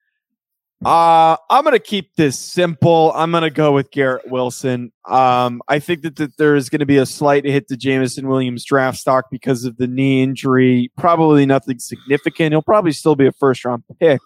Uh 0.85 1.37
I'm 1.49 1.63
gonna 1.63 1.79
keep 1.79 2.15
this 2.15 2.37
simple. 2.37 3.11
I'm 3.15 3.31
gonna 3.31 3.49
go 3.49 3.71
with 3.71 3.91
Garrett 3.91 4.29
Wilson. 4.29 4.91
Um 5.07 5.61
I 5.67 5.79
think 5.79 6.01
that, 6.01 6.15
that 6.17 6.37
there 6.37 6.55
is 6.55 6.69
gonna 6.69 6.85
be 6.85 6.97
a 6.97 7.05
slight 7.05 7.45
hit 7.45 7.67
to 7.69 7.77
Jameson 7.77 8.27
Williams 8.27 8.65
draft 8.65 8.97
stock 8.97 9.25
because 9.31 9.65
of 9.65 9.77
the 9.77 9.87
knee 9.87 10.21
injury. 10.21 10.91
Probably 10.97 11.45
nothing 11.45 11.79
significant. 11.79 12.53
He'll 12.53 12.61
probably 12.61 12.91
still 12.91 13.15
be 13.15 13.27
a 13.27 13.31
first 13.31 13.63
round 13.63 13.83
pick, 13.99 14.19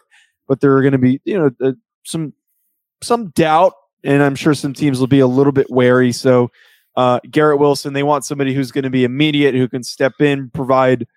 but 0.47 0.61
there 0.61 0.75
are 0.75 0.81
gonna 0.81 0.97
be, 0.97 1.21
you 1.25 1.37
know, 1.37 1.51
uh, 1.61 1.73
some 2.05 2.33
some 3.01 3.29
doubt, 3.29 3.73
and 4.03 4.23
I'm 4.23 4.35
sure 4.35 4.53
some 4.53 4.73
teams 4.73 4.99
will 4.99 5.07
be 5.07 5.19
a 5.19 5.27
little 5.27 5.51
bit 5.51 5.69
wary. 5.69 6.11
So, 6.11 6.49
uh, 6.95 7.19
Garrett 7.29 7.59
Wilson, 7.59 7.93
they 7.93 8.03
want 8.03 8.25
somebody 8.25 8.53
who's 8.53 8.71
going 8.71 8.83
to 8.83 8.89
be 8.89 9.03
immediate, 9.03 9.53
who 9.53 9.67
can 9.67 9.83
step 9.83 10.13
in, 10.19 10.49
provide 10.49 11.07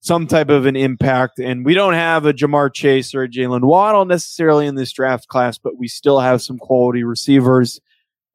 some 0.00 0.26
type 0.26 0.48
of 0.48 0.66
an 0.66 0.76
impact. 0.76 1.38
And 1.38 1.64
we 1.64 1.74
don't 1.74 1.94
have 1.94 2.26
a 2.26 2.32
Ja'Marr 2.32 2.72
Chase 2.72 3.14
or 3.14 3.22
a 3.22 3.28
Jaylen 3.28 3.64
Waddle 3.64 4.04
necessarily 4.04 4.66
in 4.66 4.74
this 4.74 4.92
draft 4.92 5.28
class, 5.28 5.58
but 5.58 5.76
we 5.76 5.88
still 5.88 6.20
have 6.20 6.42
some 6.42 6.58
quality 6.58 7.04
receivers, 7.04 7.80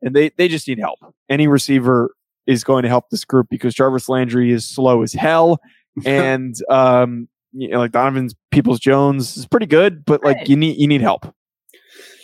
and 0.02 0.16
they 0.16 0.30
they 0.38 0.48
just 0.48 0.68
need 0.68 0.80
help. 0.80 1.00
Any 1.30 1.48
receiver 1.48 2.14
is 2.46 2.64
going 2.64 2.84
to 2.84 2.90
help 2.90 3.10
this 3.10 3.26
group 3.26 3.48
because 3.50 3.74
Jarvis 3.74 4.10
Landry 4.10 4.52
is 4.52 4.68
slow 4.68 5.02
as 5.02 5.14
hell, 5.14 5.60
and 6.06 6.56
um, 6.70 7.28
you 7.54 7.70
know, 7.70 7.80
like 7.80 7.92
Donovan's 7.92 8.36
Peoples 8.52 8.80
Jones 8.80 9.38
is 9.38 9.46
pretty 9.46 9.68
good, 9.68 10.06
but 10.06 10.24
like 10.24 10.50
you 10.50 10.56
need 10.56 10.78
you 10.78 10.88
need 10.88 11.02
help. 11.02 11.34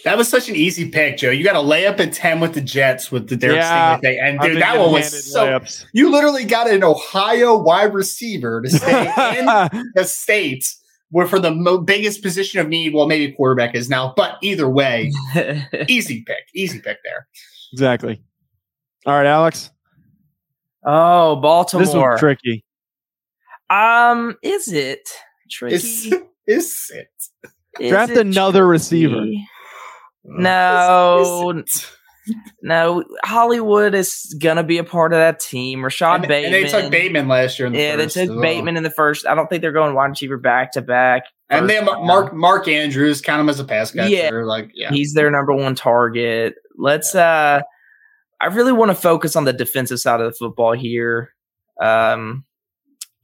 That 0.05 0.17
was 0.17 0.27
such 0.29 0.49
an 0.49 0.55
easy 0.55 0.89
pick, 0.89 1.17
Joe. 1.17 1.29
You 1.31 1.43
got 1.43 1.53
to 1.53 1.61
lay 1.61 1.85
up 1.87 1.99
at 1.99 2.13
ten 2.13 2.39
with 2.39 2.53
the 2.53 2.61
Jets 2.61 3.11
with 3.11 3.29
the 3.29 3.35
Derek 3.35 3.57
Yeah. 3.57 3.97
Stingley 3.97 4.01
thing, 4.01 4.19
and 4.21 4.39
dude, 4.39 4.61
that 4.61 4.77
one 4.79 4.91
was 4.93 5.31
so. 5.31 5.45
layups. 5.47 5.85
You 5.93 6.09
literally 6.11 6.45
got 6.45 6.69
an 6.69 6.83
Ohio 6.83 7.57
wide 7.57 7.93
receiver 7.93 8.61
to 8.61 8.69
stay 8.69 9.01
in 9.39 9.45
the 9.95 10.03
state 10.05 10.65
where 11.11 11.25
for 11.27 11.39
the 11.39 11.51
mo- 11.51 11.79
biggest 11.79 12.21
position 12.21 12.59
of 12.59 12.67
need, 12.67 12.93
well, 12.93 13.07
maybe 13.07 13.31
quarterback 13.33 13.73
is 13.75 13.89
now, 13.89 14.13
but 14.15 14.37
either 14.43 14.69
way, 14.69 15.11
easy 15.87 16.23
pick, 16.23 16.43
easy 16.53 16.79
pick 16.79 16.97
there. 17.03 17.27
exactly. 17.73 18.21
All 19.05 19.13
right, 19.13 19.25
Alex. 19.25 19.71
oh, 20.85 21.35
Baltimore. 21.37 21.81
This 21.83 21.89
Baltimore. 21.89 22.09
one's 22.11 22.19
tricky. 22.19 22.63
um, 23.69 24.35
is 24.43 24.67
it 24.71 25.09
tricky? 25.49 25.75
Is 25.75 26.13
is 26.47 26.91
it? 26.93 27.07
Is 27.79 27.89
Draft 27.91 28.11
it 28.11 28.17
another 28.19 28.67
receiver. 28.67 29.23
No, 30.23 31.63
no. 32.61 33.03
Hollywood 33.23 33.93
is 33.95 34.35
gonna 34.39 34.63
be 34.63 34.77
a 34.77 34.83
part 34.83 35.13
of 35.13 35.17
that 35.19 35.39
team. 35.39 35.83
Rashod 35.83 36.15
And, 36.15 36.23
and 36.25 36.29
Bateman. 36.29 36.51
they 36.51 36.69
took 36.69 36.91
Bateman 36.91 37.27
last 37.27 37.57
year. 37.59 37.67
In 37.67 37.73
the 37.73 37.79
yeah, 37.79 37.95
first 37.97 38.15
they 38.15 38.25
took. 38.27 38.41
Bateman 38.41 38.77
in 38.77 38.83
the 38.83 38.91
first. 38.91 39.25
I 39.25 39.35
don't 39.35 39.47
think 39.49 39.61
they're 39.61 39.71
going 39.71 39.95
wide 39.95 40.07
receiver 40.07 40.37
back 40.37 40.73
to 40.73 40.81
back. 40.81 41.23
and 41.49 41.69
they 41.69 41.81
Mark 41.83 42.33
Mark 42.33 42.67
Andrews. 42.67 43.21
Count 43.21 43.41
him 43.41 43.49
as 43.49 43.59
a 43.59 43.65
pass 43.65 43.91
catcher. 43.91 44.09
Yeah. 44.09 44.29
like 44.31 44.71
yeah. 44.73 44.91
He's 44.91 45.13
their 45.13 45.31
number 45.31 45.53
one 45.53 45.75
target. 45.75 46.55
Let's 46.77 47.15
uh 47.15 47.61
I 48.41 48.45
really 48.45 48.71
want 48.71 48.89
to 48.89 48.95
focus 48.95 49.35
on 49.35 49.43
the 49.45 49.53
defensive 49.53 49.99
side 49.99 50.21
of 50.21 50.31
the 50.31 50.37
football 50.37 50.73
here. 50.73 51.33
Um 51.81 52.45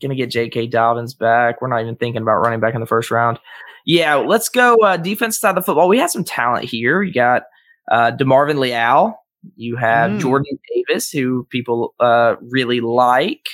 gonna 0.01 0.15
get 0.15 0.29
J.K. 0.29 0.67
Dobbins 0.67 1.13
back. 1.13 1.61
We're 1.61 1.69
not 1.69 1.81
even 1.81 1.95
thinking 1.95 2.21
about 2.21 2.39
running 2.41 2.59
back 2.59 2.73
in 2.75 2.81
the 2.81 2.85
first 2.87 3.11
round. 3.11 3.39
Yeah, 3.85 4.15
let's 4.15 4.49
go 4.49 4.75
uh 4.83 4.97
defense 4.97 5.39
side 5.39 5.49
of 5.51 5.55
the 5.55 5.61
football. 5.61 5.87
We 5.87 5.99
have 5.99 6.11
some 6.11 6.23
talent 6.23 6.65
here. 6.65 7.01
You 7.01 7.13
got 7.13 7.43
uh 7.91 8.11
DeMarvin 8.11 8.57
Leal, 8.59 9.15
You 9.55 9.75
have 9.77 10.11
Mm. 10.11 10.19
Jordan 10.19 10.57
Davis, 10.73 11.09
who 11.11 11.45
people 11.51 11.93
uh, 11.99 12.35
really 12.41 12.81
like. 12.81 13.47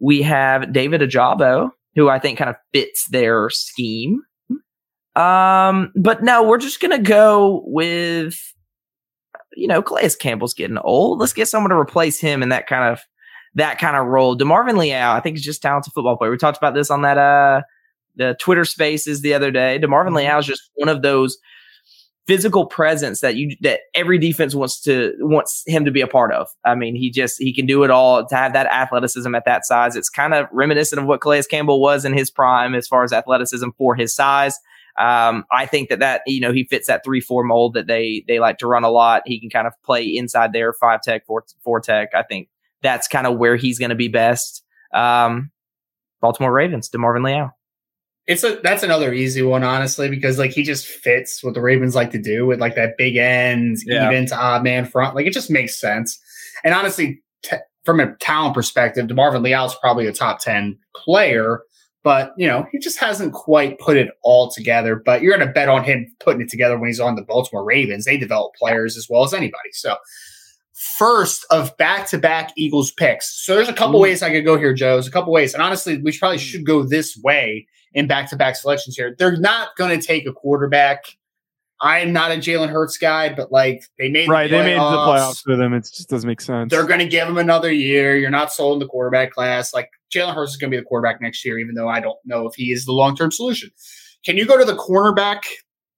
We 0.00 0.22
have 0.22 0.72
David 0.72 1.00
Ojabo, 1.02 1.70
who 1.94 2.08
I 2.08 2.18
think 2.18 2.38
kind 2.38 2.50
of 2.50 2.56
fits 2.72 3.06
their 3.08 3.48
scheme. 3.50 4.22
Um, 5.14 5.92
but 5.94 6.22
no, 6.22 6.42
we're 6.42 6.58
just 6.58 6.80
gonna 6.80 6.98
go 6.98 7.62
with 7.66 8.36
you 9.54 9.66
know, 9.66 9.80
Calais 9.82 10.10
Campbell's 10.20 10.52
getting 10.52 10.76
old. 10.78 11.18
Let's 11.18 11.32
get 11.32 11.48
someone 11.48 11.70
to 11.70 11.76
replace 11.76 12.20
him 12.20 12.42
in 12.42 12.50
that 12.50 12.66
kind 12.66 12.92
of 12.92 13.00
that 13.54 13.78
kind 13.78 13.96
of 13.96 14.06
role. 14.06 14.36
DeMarvin 14.36 14.76
Leal, 14.76 15.08
I 15.10 15.20
think, 15.20 15.36
is 15.36 15.42
just 15.42 15.60
a 15.60 15.68
talented 15.68 15.94
football 15.94 16.16
player. 16.18 16.30
We 16.30 16.36
talked 16.36 16.58
about 16.58 16.74
this 16.74 16.90
on 16.90 17.02
that 17.02 17.16
uh 17.18 17.62
the 18.16 18.36
Twitter 18.40 18.64
Spaces 18.64 19.20
the 19.20 19.34
other 19.34 19.50
day. 19.50 19.78
DeMarvin 19.78 20.14
Leal 20.14 20.38
is 20.38 20.46
just 20.46 20.70
one 20.74 20.88
of 20.88 21.02
those 21.02 21.38
physical 22.26 22.66
presence 22.66 23.20
that 23.20 23.36
you 23.36 23.56
that 23.60 23.80
every 23.94 24.18
defense 24.18 24.54
wants 24.54 24.80
to 24.80 25.14
wants 25.20 25.62
him 25.66 25.84
to 25.84 25.90
be 25.90 26.00
a 26.00 26.06
part 26.06 26.32
of. 26.32 26.48
I 26.64 26.74
mean, 26.74 26.96
he 26.96 27.10
just 27.10 27.38
he 27.38 27.54
can 27.54 27.66
do 27.66 27.84
it 27.84 27.90
all. 27.90 28.26
To 28.26 28.34
have 28.34 28.52
that 28.52 28.66
athleticism 28.66 29.34
at 29.34 29.44
that 29.44 29.64
size, 29.64 29.96
it's 29.96 30.10
kind 30.10 30.34
of 30.34 30.46
reminiscent 30.52 31.00
of 31.00 31.06
what 31.06 31.20
Calais 31.20 31.44
Campbell 31.44 31.80
was 31.80 32.04
in 32.04 32.12
his 32.12 32.30
prime 32.30 32.74
as 32.74 32.88
far 32.88 33.04
as 33.04 33.12
athleticism 33.12 33.68
for 33.78 33.94
his 33.94 34.14
size. 34.14 34.58
Um, 34.98 35.44
I 35.52 35.66
think 35.66 35.90
that 35.90 35.98
that 36.00 36.22
you 36.26 36.40
know 36.40 36.52
he 36.52 36.64
fits 36.64 36.86
that 36.88 37.04
three 37.04 37.20
four 37.20 37.44
mold 37.44 37.74
that 37.74 37.86
they 37.86 38.24
they 38.26 38.40
like 38.40 38.58
to 38.58 38.66
run 38.66 38.84
a 38.84 38.90
lot. 38.90 39.22
He 39.26 39.38
can 39.38 39.50
kind 39.50 39.66
of 39.66 39.74
play 39.84 40.04
inside 40.04 40.52
there, 40.52 40.72
five 40.72 41.02
tech, 41.02 41.26
four 41.26 41.44
four 41.62 41.80
tech. 41.80 42.10
I 42.14 42.22
think 42.22 42.48
that's 42.82 43.08
kind 43.08 43.26
of 43.26 43.38
where 43.38 43.56
he's 43.56 43.78
going 43.78 43.90
to 43.90 43.96
be 43.96 44.08
best. 44.08 44.64
Um, 44.92 45.50
Baltimore 46.20 46.52
Ravens, 46.52 46.88
DeMarvin 46.88 47.24
Leal. 47.24 47.55
It's 48.26 48.42
a 48.42 48.58
that's 48.62 48.82
another 48.82 49.12
easy 49.12 49.42
one, 49.42 49.62
honestly, 49.62 50.08
because 50.08 50.38
like 50.38 50.50
he 50.50 50.62
just 50.64 50.86
fits 50.86 51.44
what 51.44 51.54
the 51.54 51.60
Ravens 51.60 51.94
like 51.94 52.10
to 52.10 52.18
do 52.20 52.44
with 52.46 52.60
like 52.60 52.74
that 52.74 52.96
big 52.98 53.16
ends, 53.16 53.84
Yeah. 53.86 54.10
even 54.10 54.26
to 54.26 54.36
odd 54.36 54.64
man 54.64 54.84
front. 54.84 55.14
Like 55.14 55.26
it 55.26 55.32
just 55.32 55.50
makes 55.50 55.80
sense. 55.80 56.18
And 56.64 56.74
honestly, 56.74 57.22
t- 57.44 57.56
from 57.84 58.00
a 58.00 58.16
talent 58.16 58.54
perspective, 58.54 59.06
DeMarvin 59.06 59.42
Leal 59.42 59.66
is 59.66 59.76
probably 59.80 60.08
a 60.08 60.12
top 60.12 60.40
ten 60.40 60.76
player, 60.96 61.60
but 62.02 62.32
you 62.36 62.48
know 62.48 62.66
he 62.72 62.80
just 62.80 62.98
hasn't 62.98 63.32
quite 63.32 63.78
put 63.78 63.96
it 63.96 64.08
all 64.24 64.50
together. 64.50 64.96
But 64.96 65.22
you're 65.22 65.36
going 65.36 65.46
to 65.46 65.52
bet 65.52 65.68
on 65.68 65.84
him 65.84 66.06
putting 66.18 66.40
it 66.42 66.48
together 66.48 66.76
when 66.76 66.88
he's 66.88 66.98
on 66.98 67.14
the 67.14 67.22
Baltimore 67.22 67.64
Ravens. 67.64 68.06
They 68.06 68.16
develop 68.16 68.54
players 68.58 68.96
as 68.96 69.06
well 69.08 69.22
as 69.22 69.32
anybody. 69.34 69.70
So 69.72 69.94
first 70.98 71.44
of 71.50 71.76
back 71.76 72.08
to 72.10 72.18
back 72.18 72.52
Eagles 72.56 72.90
picks. 72.92 73.44
So 73.44 73.54
there's 73.54 73.68
a 73.68 73.74
couple 73.74 73.96
Ooh. 73.96 74.02
ways 74.02 74.22
I 74.22 74.30
could 74.30 74.44
go 74.44 74.58
here, 74.58 74.74
Joe. 74.74 74.94
There's 74.94 75.06
a 75.06 75.12
couple 75.12 75.32
ways, 75.32 75.54
and 75.54 75.62
honestly, 75.62 75.98
we 75.98 76.16
probably 76.16 76.38
hmm. 76.38 76.42
should 76.42 76.66
go 76.66 76.82
this 76.82 77.16
way 77.16 77.66
in 77.92 78.06
back 78.06 78.28
to 78.30 78.36
back 78.36 78.56
selections 78.56 78.96
here. 78.96 79.14
They're 79.18 79.36
not 79.36 79.76
going 79.76 79.98
to 79.98 80.04
take 80.04 80.26
a 80.26 80.32
quarterback. 80.32 81.04
I'm 81.80 82.12
not 82.12 82.32
a 82.32 82.36
Jalen 82.36 82.70
Hurts 82.70 82.96
guy, 82.96 83.34
but 83.34 83.52
like 83.52 83.84
they 83.98 84.08
made 84.08 84.28
Right, 84.28 84.50
the 84.50 84.56
they 84.56 84.62
made 84.62 84.78
the 84.78 84.80
playoffs. 84.80 85.42
for 85.42 85.56
them. 85.56 85.74
It 85.74 85.80
just 85.80 86.08
doesn't 86.08 86.26
make 86.26 86.40
sense. 86.40 86.70
They're 86.70 86.86
going 86.86 87.00
to 87.00 87.06
give 87.06 87.28
him 87.28 87.36
another 87.36 87.70
year. 87.70 88.16
You're 88.16 88.30
not 88.30 88.50
sold 88.50 88.76
in 88.76 88.78
the 88.78 88.86
quarterback 88.86 89.32
class. 89.32 89.74
Like 89.74 89.90
Jalen 90.10 90.34
Hurts 90.34 90.52
is 90.52 90.56
going 90.56 90.70
to 90.70 90.76
be 90.76 90.80
the 90.80 90.86
quarterback 90.86 91.20
next 91.20 91.44
year, 91.44 91.58
even 91.58 91.74
though 91.74 91.88
I 91.88 92.00
don't 92.00 92.18
know 92.24 92.46
if 92.46 92.54
he 92.54 92.72
is 92.72 92.86
the 92.86 92.92
long 92.92 93.14
term 93.14 93.30
solution. 93.30 93.70
Can 94.24 94.38
you 94.38 94.46
go 94.46 94.58
to 94.58 94.64
the 94.64 94.76
cornerback 94.76 95.40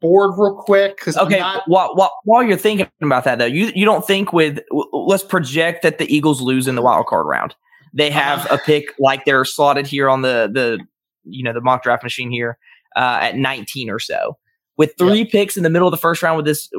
board 0.01 0.35
real 0.39 0.57
quick? 0.57 0.97
Because 0.97 1.17
Okay, 1.17 1.39
not, 1.39 1.63
while, 1.67 1.95
while 1.95 2.13
while 2.25 2.43
you're 2.43 2.57
thinking 2.57 2.89
about 3.03 3.25
that 3.25 3.39
though, 3.39 3.47
you 3.47 3.73
you 3.75 3.85
don't 3.85 4.07
think 4.07 4.33
with 4.33 4.61
let's 4.93 5.23
project 5.23 5.83
that 5.83 5.99
the 5.99 6.13
Eagles 6.15 6.41
lose 6.41 6.67
in 6.67 6.75
the 6.75 6.83
wild 6.83 7.07
card 7.07 7.27
round. 7.27 7.55
They 7.95 8.11
have 8.11 8.47
a 8.51 8.59
pick 8.59 8.95
like 8.99 9.25
they're 9.25 9.45
slotted 9.45 9.87
here 9.87 10.09
on 10.09 10.23
the 10.23 10.51
the 10.53 10.79
you 11.25 11.43
know 11.43 11.53
the 11.53 11.61
mock 11.61 11.83
draft 11.83 12.03
machine 12.03 12.31
here 12.31 12.59
uh, 12.97 13.19
at 13.23 13.37
19 13.37 13.91
or 13.91 13.99
so. 13.99 14.39
With 14.77 14.95
three 14.97 15.25
picks 15.25 15.57
in 15.57 15.65
the 15.65 15.71
middle 15.71 15.89
of 15.89 15.93
the 15.93 15.99
first 15.99 16.23
round 16.23 16.37
with 16.37 16.47
this 16.47 16.71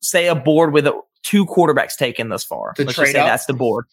say 0.00 0.28
a 0.28 0.34
board 0.34 0.72
with 0.72 0.86
uh 0.86 0.92
two 1.22 1.44
quarterbacks 1.44 1.96
taken 1.96 2.28
thus 2.28 2.44
far. 2.44 2.72
To 2.74 2.84
let's 2.84 2.94
trade 2.94 3.06
just 3.06 3.12
say 3.12 3.20
up? 3.20 3.26
that's 3.26 3.46
the 3.46 3.52
board. 3.52 3.86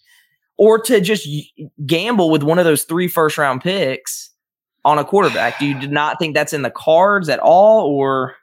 Or 0.57 0.79
to 0.79 1.01
just 1.01 1.27
y- 1.27 1.69
gamble 1.85 2.29
with 2.29 2.43
one 2.43 2.59
of 2.59 2.65
those 2.65 2.83
three 2.83 3.07
first 3.07 3.37
round 3.37 3.61
picks 3.61 4.26
on 4.87 4.97
a 4.97 5.03
quarterback. 5.05 5.59
Do 5.59 5.65
you 5.65 5.79
do 5.79 5.87
not 5.87 6.17
think 6.19 6.33
that's 6.33 6.53
in 6.53 6.61
the 6.61 6.71
cards 6.71 7.29
at 7.29 7.39
all 7.39 7.85
or 7.87 8.35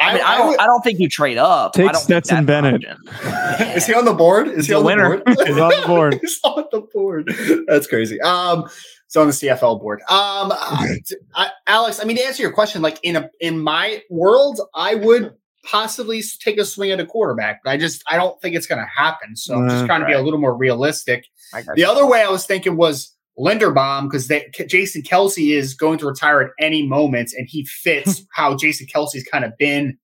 I, 0.00 0.14
mean, 0.14 0.22
I, 0.24 0.36
don't. 0.38 0.48
would- 0.48 0.58
I 0.58 0.66
don't 0.66 0.82
think 0.82 0.98
you 0.98 1.08
trade 1.08 1.38
up. 1.38 1.74
Take 1.74 1.88
I 1.88 1.92
don't 1.92 2.00
Stetson 2.02 2.44
that's 2.44 2.62
Bennett. 2.62 2.84
option. 2.84 3.66
is 3.76 3.86
he 3.86 3.94
on 3.94 4.04
the 4.04 4.14
board? 4.14 4.48
Is 4.48 4.66
he 4.66 4.72
the 4.72 4.78
on 4.80 4.84
winner. 4.84 5.18
the 5.18 5.22
board? 5.24 5.38
He's 5.46 5.58
on 5.60 5.70
the 5.80 5.86
board. 5.86 6.18
He's 6.20 6.40
on 6.42 6.64
the 6.72 6.80
board. 6.92 7.64
That's 7.68 7.86
crazy. 7.86 8.20
Um, 8.20 8.64
it's 9.06 9.14
on 9.16 9.28
the 9.28 9.32
CFL 9.32 9.80
board. 9.80 10.00
Um, 10.08 10.50
I- 10.52 10.98
I- 11.36 11.50
Alex, 11.68 12.00
I 12.00 12.04
mean, 12.04 12.16
to 12.16 12.24
answer 12.24 12.42
your 12.42 12.52
question, 12.52 12.82
like 12.82 12.98
in 13.04 13.14
a 13.14 13.30
in 13.40 13.60
my 13.60 14.02
world, 14.10 14.60
I 14.74 14.96
would 14.96 15.34
possibly 15.64 16.20
take 16.40 16.58
a 16.58 16.64
swing 16.64 16.90
at 16.90 16.98
a 16.98 17.06
quarterback. 17.06 17.60
but 17.62 17.70
I 17.70 17.76
just 17.76 18.02
I 18.10 18.16
don't 18.16 18.40
think 18.42 18.56
it's 18.56 18.66
going 18.66 18.80
to 18.80 18.88
happen. 18.92 19.36
So 19.36 19.54
I'm 19.54 19.68
just 19.68 19.84
Uh, 19.84 19.86
trying 19.86 20.00
to 20.00 20.06
be 20.06 20.12
a 20.14 20.20
little 20.20 20.40
more 20.40 20.56
realistic. 20.56 21.26
The 21.52 21.74
you. 21.76 21.86
other 21.88 22.04
way 22.06 22.22
I 22.22 22.28
was 22.28 22.44
thinking 22.46 22.76
was 22.76 23.11
Linderbaum 23.38 24.10
because 24.10 24.28
Jason 24.68 25.02
Kelce 25.02 25.56
is 25.56 25.74
going 25.74 25.98
to 25.98 26.06
retire 26.06 26.40
at 26.42 26.50
any 26.58 26.86
moment, 26.86 27.32
and 27.36 27.46
he 27.48 27.64
fits 27.64 28.24
how 28.34 28.56
Jason 28.56 28.86
Kelce's 28.86 29.24
kind 29.24 29.44
of 29.44 29.52
been 29.58 29.98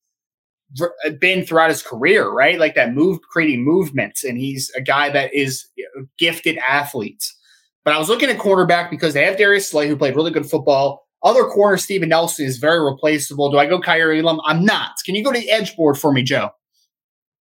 uh, 0.81 1.11
been 1.21 1.45
throughout 1.45 1.71
his 1.71 1.83
career, 1.83 2.29
right? 2.31 2.59
Like 2.59 2.75
that 2.75 2.95
move, 2.95 3.21
creating 3.23 3.65
movements, 3.65 4.25
and 4.25 4.39
he's 4.39 4.71
a 4.77 4.81
guy 4.81 5.11
that 5.11 5.35
is 5.35 5.67
a 5.79 6.03
gifted 6.19 6.59
athlete. 6.59 7.25
But 7.85 7.95
I 7.95 7.99
was 7.99 8.09
looking 8.09 8.29
at 8.29 8.39
cornerback 8.39 8.91
because 8.91 9.15
they 9.15 9.25
have 9.25 9.39
Darius 9.39 9.69
Slay, 9.69 9.89
who 9.89 9.97
played 9.97 10.17
really 10.17 10.31
good 10.31 10.49
football. 10.49 11.07
Other 11.23 11.45
corner, 11.45 11.77
Steven 11.79 12.11
Nelson, 12.11 12.47
is 12.47 12.59
very 12.59 12.81
replaceable. 12.81 13.51
Do 13.51 13.59
I 13.59 13.67
go 13.67 13.81
Kaiir 13.81 14.13
Elam? 14.13 14.41
I'm 14.45 14.65
not. 14.65 14.93
Can 15.05 15.15
you 15.15 15.25
go 15.25 15.33
to 15.33 15.41
the 15.41 15.51
edge 15.51 15.75
board 15.75 15.99
for 15.99 16.13
me, 16.13 16.23
Joe? 16.23 16.51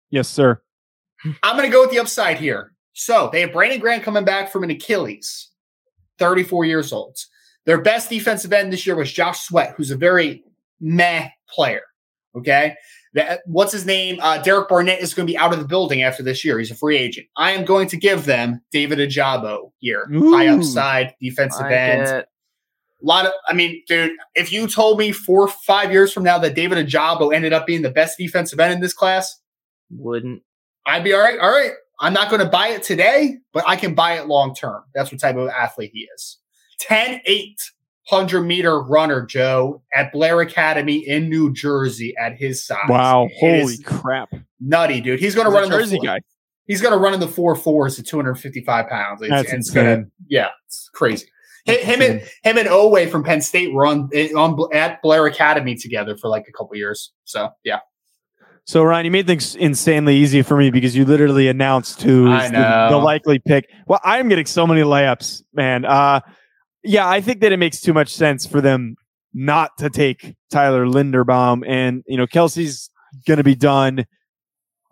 yes, 0.09 0.27
sir. 0.27 0.61
I'm 1.43 1.57
going 1.57 1.69
to 1.69 1.71
go 1.71 1.81
with 1.81 1.91
the 1.91 1.99
upside 1.99 2.39
here. 2.39 2.73
So 2.93 3.29
they 3.31 3.41
have 3.41 3.51
Brandon 3.51 3.79
Graham 3.79 4.01
coming 4.01 4.25
back 4.25 4.51
from 4.51 4.63
an 4.63 4.71
Achilles, 4.71 5.51
34 6.19 6.65
years 6.65 6.93
old. 6.93 7.17
Their 7.65 7.81
best 7.81 8.09
defensive 8.09 8.53
end 8.53 8.71
this 8.71 8.87
year 8.87 8.95
was 8.95 9.11
Josh 9.11 9.41
Sweat, 9.41 9.73
who's 9.75 9.91
a 9.91 9.97
very 9.97 10.43
meh 10.79 11.29
player. 11.49 11.81
Okay. 12.35 12.75
That, 13.13 13.41
what's 13.45 13.71
his 13.71 13.85
name? 13.85 14.19
Uh, 14.21 14.37
Derek 14.37 14.69
Barnett 14.69 14.99
is 15.01 15.13
going 15.13 15.25
to 15.25 15.31
be 15.31 15.37
out 15.37 15.51
of 15.51 15.59
the 15.59 15.65
building 15.65 16.03
after 16.03 16.21
this 16.21 16.45
year. 16.45 16.59
He's 16.59 16.71
a 16.71 16.75
free 16.75 16.97
agent. 16.97 17.27
I 17.35 17.51
am 17.51 17.65
going 17.65 17.87
to 17.89 17.97
give 17.97 18.25
them 18.25 18.61
David 18.71 18.99
Ojabo 18.99 19.71
here. 19.79 20.07
High 20.13 20.47
upside, 20.47 21.15
defensive 21.19 21.65
end. 21.65 22.07
A 22.09 22.25
lot 23.01 23.25
of, 23.25 23.31
I 23.47 23.53
mean, 23.53 23.83
dude, 23.87 24.11
if 24.35 24.51
you 24.51 24.67
told 24.67 24.99
me 24.99 25.11
four, 25.11 25.47
five 25.47 25.91
years 25.91 26.13
from 26.13 26.23
now 26.23 26.37
that 26.39 26.55
David 26.55 26.85
Ojabo 26.85 27.33
ended 27.33 27.53
up 27.53 27.65
being 27.65 27.81
the 27.81 27.91
best 27.91 28.17
defensive 28.17 28.59
end 28.59 28.73
in 28.73 28.81
this 28.81 28.93
class, 28.93 29.39
wouldn't. 29.89 30.43
I'd 30.85 31.03
be 31.03 31.13
all 31.13 31.19
right. 31.19 31.39
All 31.39 31.51
right. 31.51 31.71
I'm 31.99 32.13
not 32.13 32.29
going 32.29 32.41
to 32.41 32.49
buy 32.49 32.69
it 32.69 32.83
today, 32.83 33.37
but 33.53 33.63
I 33.67 33.75
can 33.75 33.93
buy 33.95 34.17
it 34.19 34.27
long 34.27 34.53
term. 34.53 34.83
That's 34.93 35.11
what 35.11 35.19
type 35.19 35.35
of 35.35 35.49
athlete 35.49 35.91
he 35.93 36.07
is. 36.15 36.37
10 36.79 37.21
800 37.25 38.41
meter 38.41 38.79
runner, 38.81 39.25
Joe, 39.25 39.81
at 39.95 40.11
Blair 40.11 40.41
Academy 40.41 40.97
in 40.97 41.29
New 41.29 41.51
Jersey 41.53 42.13
at 42.19 42.35
his 42.37 42.63
size. 42.65 42.77
Wow. 42.87 43.27
It 43.31 43.61
Holy 43.61 43.77
crap. 43.83 44.29
nutty, 44.59 45.01
dude. 45.01 45.19
He's 45.19 45.33
going 45.35 45.47
to 45.47 45.51
run 45.53 45.63
in 45.63 45.71
the 45.71 45.77
Jersey 45.77 45.99
guy. 45.99 46.19
He's 46.67 46.81
going 46.81 46.91
to 46.93 46.99
run 46.99 47.13
in 47.13 47.19
the 47.19 47.27
four 47.27 47.55
fours 47.55 47.97
at 47.97 48.05
255 48.05 48.89
pounds. 48.89 49.21
It's, 49.21 49.29
That's 49.31 49.53
it's 49.53 49.69
gonna- 49.71 49.89
insane. 49.89 50.11
yeah, 50.27 50.49
it's 50.65 50.89
crazy. 50.93 51.27
That's 51.65 51.83
him 51.83 52.01
and 52.01 52.21
him 52.43 52.57
and 52.57 52.67
Oweh 52.69 53.09
from 53.09 53.23
Penn 53.25 53.41
State 53.41 53.73
were 53.73 53.85
eh, 53.85 53.89
on, 53.89 54.09
on 54.37 54.73
at 54.73 55.01
Blair 55.01 55.25
Academy 55.25 55.75
together 55.75 56.15
for 56.15 56.29
like 56.29 56.45
a 56.47 56.51
couple 56.53 56.77
years. 56.77 57.11
So 57.25 57.49
yeah, 57.65 57.79
So 58.67 58.83
Ryan, 58.83 59.05
you 59.05 59.11
made 59.11 59.27
things 59.27 59.55
insanely 59.55 60.17
easy 60.17 60.41
for 60.41 60.57
me 60.57 60.71
because 60.71 60.93
you 60.93 61.05
literally 61.05 61.47
announced 61.47 62.01
who 62.01 62.25
the, 62.25 62.87
the 62.91 62.97
likely 62.97 63.39
pick. 63.39 63.69
Well, 63.87 64.01
I'm 64.03 64.27
getting 64.27 64.45
so 64.45 64.67
many 64.67 64.81
layups, 64.81 65.43
man. 65.53 65.85
Uh, 65.85 66.19
yeah, 66.83 67.07
I 67.07 67.21
think 67.21 67.39
that 67.41 67.53
it 67.53 67.57
makes 67.57 67.79
too 67.79 67.93
much 67.93 68.13
sense 68.13 68.45
for 68.45 68.59
them 68.59 68.97
not 69.33 69.77
to 69.77 69.89
take 69.89 70.35
Tyler 70.51 70.85
Linderbaum, 70.85 71.63
and 71.65 72.03
you 72.07 72.17
know 72.17 72.27
Kelce's 72.27 72.89
going 73.25 73.37
to 73.37 73.43
be 73.43 73.55
done. 73.55 73.99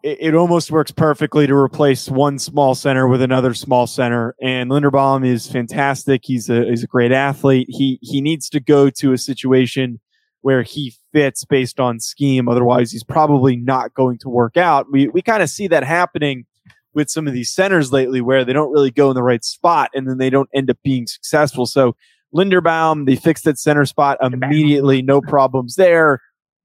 It, 0.04 0.18
it 0.22 0.36
almost 0.36 0.72
works 0.72 0.92
perfectly 0.92 1.46
to 1.46 1.54
replace 1.54 2.08
one 2.08 2.40
small 2.40 2.76
center 2.76 3.10
with 3.10 3.22
another 3.22 3.54
small 3.54 3.88
center, 3.88 4.36
and 4.42 4.72
Linderbaum 4.72 5.28
is 5.28 5.52
fantastic. 5.52 6.22
He's 6.24 6.50
a 6.50 6.64
he's 6.64 6.84
a 6.84 6.88
great 6.88 7.12
athlete. 7.12 7.68
He 7.70 8.00
he 8.02 8.22
needs 8.22 8.48
to 8.52 8.62
go 8.62 8.90
to 8.90 9.12
a 9.12 9.18
situation 9.18 10.00
where 10.46 10.62
he 10.62 10.94
fits 11.12 11.44
based 11.44 11.80
on 11.80 12.00
scheme. 12.00 12.48
Otherwise, 12.48 12.92
he's 12.92 13.04
probably 13.04 13.56
not 13.56 13.92
going 13.96 14.20
to 14.20 14.30
work 14.30 14.58
out. 14.58 14.86
We 14.92 15.08
we 15.08 15.24
kind 15.24 15.42
of 15.42 15.50
see 15.50 15.66
that 15.70 15.84
happening 15.84 16.46
with 16.94 17.10
some 17.10 17.26
of 17.28 17.34
these 17.34 17.50
centers 17.50 17.92
lately, 17.92 18.22
where 18.22 18.46
they 18.46 18.54
don't 18.54 18.72
really 18.72 18.92
go 18.92 19.10
in 19.10 19.16
the 19.16 19.24
right 19.24 19.44
spot, 19.44 19.90
and 19.96 20.08
then 20.08 20.20
they 20.20 20.30
don't 20.30 20.48
end 20.54 20.70
up 20.70 20.78
being 20.84 21.08
successful. 21.08 21.66
So 21.66 21.96
Linderbaum, 22.32 23.08
they 23.08 23.16
fixed 23.16 23.44
that 23.46 23.58
center 23.58 23.86
spot 23.86 24.20
immediately, 24.22 25.02
no 25.02 25.20
problems 25.20 25.78
there. 25.78 26.22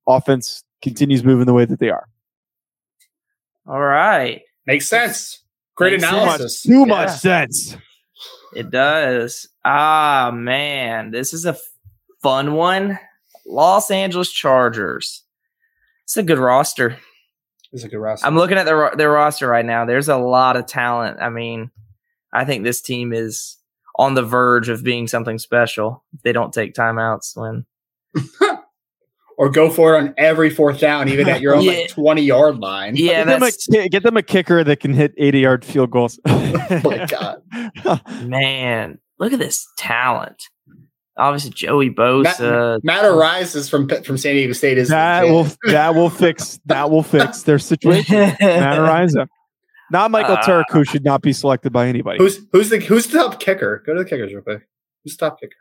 Offense 0.07 0.63
continues 0.83 1.25
moving 1.25 1.47
the 1.47 1.55
way 1.55 1.65
that 1.65 1.79
they 1.81 1.89
are. 1.89 2.07
All 3.67 3.81
right. 3.81 4.43
makes 4.67 4.89
sense. 4.91 5.43
Great 5.75 5.93
Makes 5.93 6.05
sense. 6.05 6.13
analysis. 6.23 6.63
Too 6.65 6.79
Yeah. 6.81 6.85
much 6.85 7.11
sense. 7.13 7.77
It 8.55 8.71
does. 8.71 9.49
Ah, 9.65 10.31
man. 10.35 11.13
This 11.13 11.33
is 11.33 11.47
a 11.47 11.51
f- 11.51 11.61
fun 12.23 12.53
one. 12.55 12.99
Los 13.51 13.91
Angeles 13.91 14.31
Chargers. 14.31 15.25
It's 16.05 16.17
a 16.17 16.23
good 16.23 16.39
roster. 16.39 16.97
It's 17.73 17.85
a 17.85 17.89
good 17.89 17.99
roster. 17.99 18.27
I'm 18.27 18.37
looking 18.37 18.59
at 18.59 18.67
their 18.67 18.93
their 18.97 19.11
roster 19.11 19.47
right 19.49 19.65
now. 19.65 19.85
There's 19.85 20.09
a 20.09 20.17
lot 20.17 20.57
of 20.57 20.67
talent. 20.67 21.19
I 21.21 21.29
mean, 21.31 21.71
I 22.33 22.45
think 22.45 22.65
this 22.65 22.81
team 22.81 23.13
is 23.13 23.57
on 23.97 24.15
the 24.15 24.23
verge 24.23 24.69
of 24.69 24.83
being 24.83 25.07
something 25.07 25.39
special 25.39 26.03
if 26.15 26.23
they 26.23 26.33
don't 26.33 26.53
take 26.53 26.75
timeouts 26.75 27.37
when 27.37 27.67
or 29.39 29.51
go 29.51 29.71
for 29.71 29.95
it 29.95 29.99
on 29.99 30.15
every 30.17 30.51
fourth 30.51 30.81
down, 30.81 31.09
even 31.09 31.29
at 31.29 31.41
your 31.41 31.55
own 31.55 31.63
Yeah. 31.65 31.73
like 31.73 31.91
20 31.91 32.23
yard 32.23 32.59
line. 32.59 32.97
Yeah, 32.97 33.25
get, 33.25 33.39
them 33.41 33.43
a, 33.79 33.89
get 33.89 34.03
them 34.03 34.17
a 34.17 34.23
kicker 34.23 34.65
that 34.65 34.81
can 34.81 34.93
hit 34.95 35.13
80 35.17 35.39
yard 35.41 35.65
field 35.65 35.91
goals. 35.91 36.19
Oh 36.73 36.81
my 36.85 37.05
God. 37.07 38.23
man. 38.29 38.99
Look 39.19 39.33
at 39.33 39.39
this 39.41 39.67
talent. 39.77 40.45
Obviously, 41.21 41.51
Joey 41.51 41.91
Bosa. 41.91 42.81
Matt 42.83 43.05
Araiza 43.05 43.69
from 43.71 43.89
from 44.03 44.17
San 44.19 44.35
Diego 44.35 44.53
State 44.53 44.79
is 44.79 44.89
that 44.89 45.25
will 45.25 45.47
that 45.67 45.95
will 45.95 46.11
fix 46.11 46.59
that 46.67 46.91
will 46.91 47.03
fix 47.03 47.43
their 47.43 47.59
situation. 47.59 48.17
Matt 48.17 48.39
Araiza. 48.41 49.27
Not 49.93 50.11
Michael 50.11 50.37
Uh, 50.37 50.43
Turk, 50.43 50.67
who 50.71 50.85
should 50.85 51.05
not 51.05 51.21
be 51.21 51.33
selected 51.33 51.73
by 51.73 51.87
anybody. 51.89 52.19
Who's 52.19 52.41
who's 52.53 52.71
the 52.71 52.79
who's 52.79 53.07
the 53.09 53.19
top 53.19 53.41
kicker? 53.41 53.83
Go 53.87 53.95
to 53.95 54.03
the 54.05 54.09
kickers 54.09 54.33
real 54.33 54.43
quick. 54.43 54.63
Who's 55.05 55.17
the 55.17 55.27
top 55.27 55.41
kicker? 55.41 55.57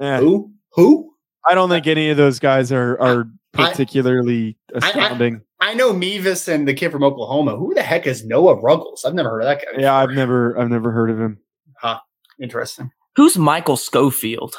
Eh, 0.00 0.18
Who? 0.18 0.52
Who? 0.72 1.14
I 1.48 1.54
don't 1.54 1.68
think 1.68 1.86
any 1.86 2.10
of 2.10 2.16
those 2.16 2.38
guys 2.38 2.72
are 2.72 3.00
are 3.00 3.26
particularly 3.52 4.56
I- 4.74 4.78
astounding. 4.78 5.42
I 5.60 5.74
know 5.74 5.92
Mevis 5.92 6.48
and 6.48 6.66
the 6.66 6.74
kid 6.74 6.90
from 6.90 7.04
Oklahoma. 7.04 7.54
Who 7.56 7.72
the 7.74 7.82
heck 7.82 8.06
is 8.08 8.24
Noah 8.26 8.56
Ruggles? 8.60 9.04
I've 9.04 9.14
never 9.14 9.30
heard 9.30 9.42
of 9.42 9.46
that 9.46 9.64
guy. 9.64 9.80
yeah, 9.80 9.94
I've 9.94 10.10
never 10.10 10.58
I've 10.58 10.70
never 10.70 10.90
heard 10.90 11.10
of 11.10 11.20
him. 11.20 11.38
Huh. 11.78 12.00
Interesting. 12.40 12.90
Who's 13.16 13.36
Michael 13.36 13.76
Schofield? 13.76 14.54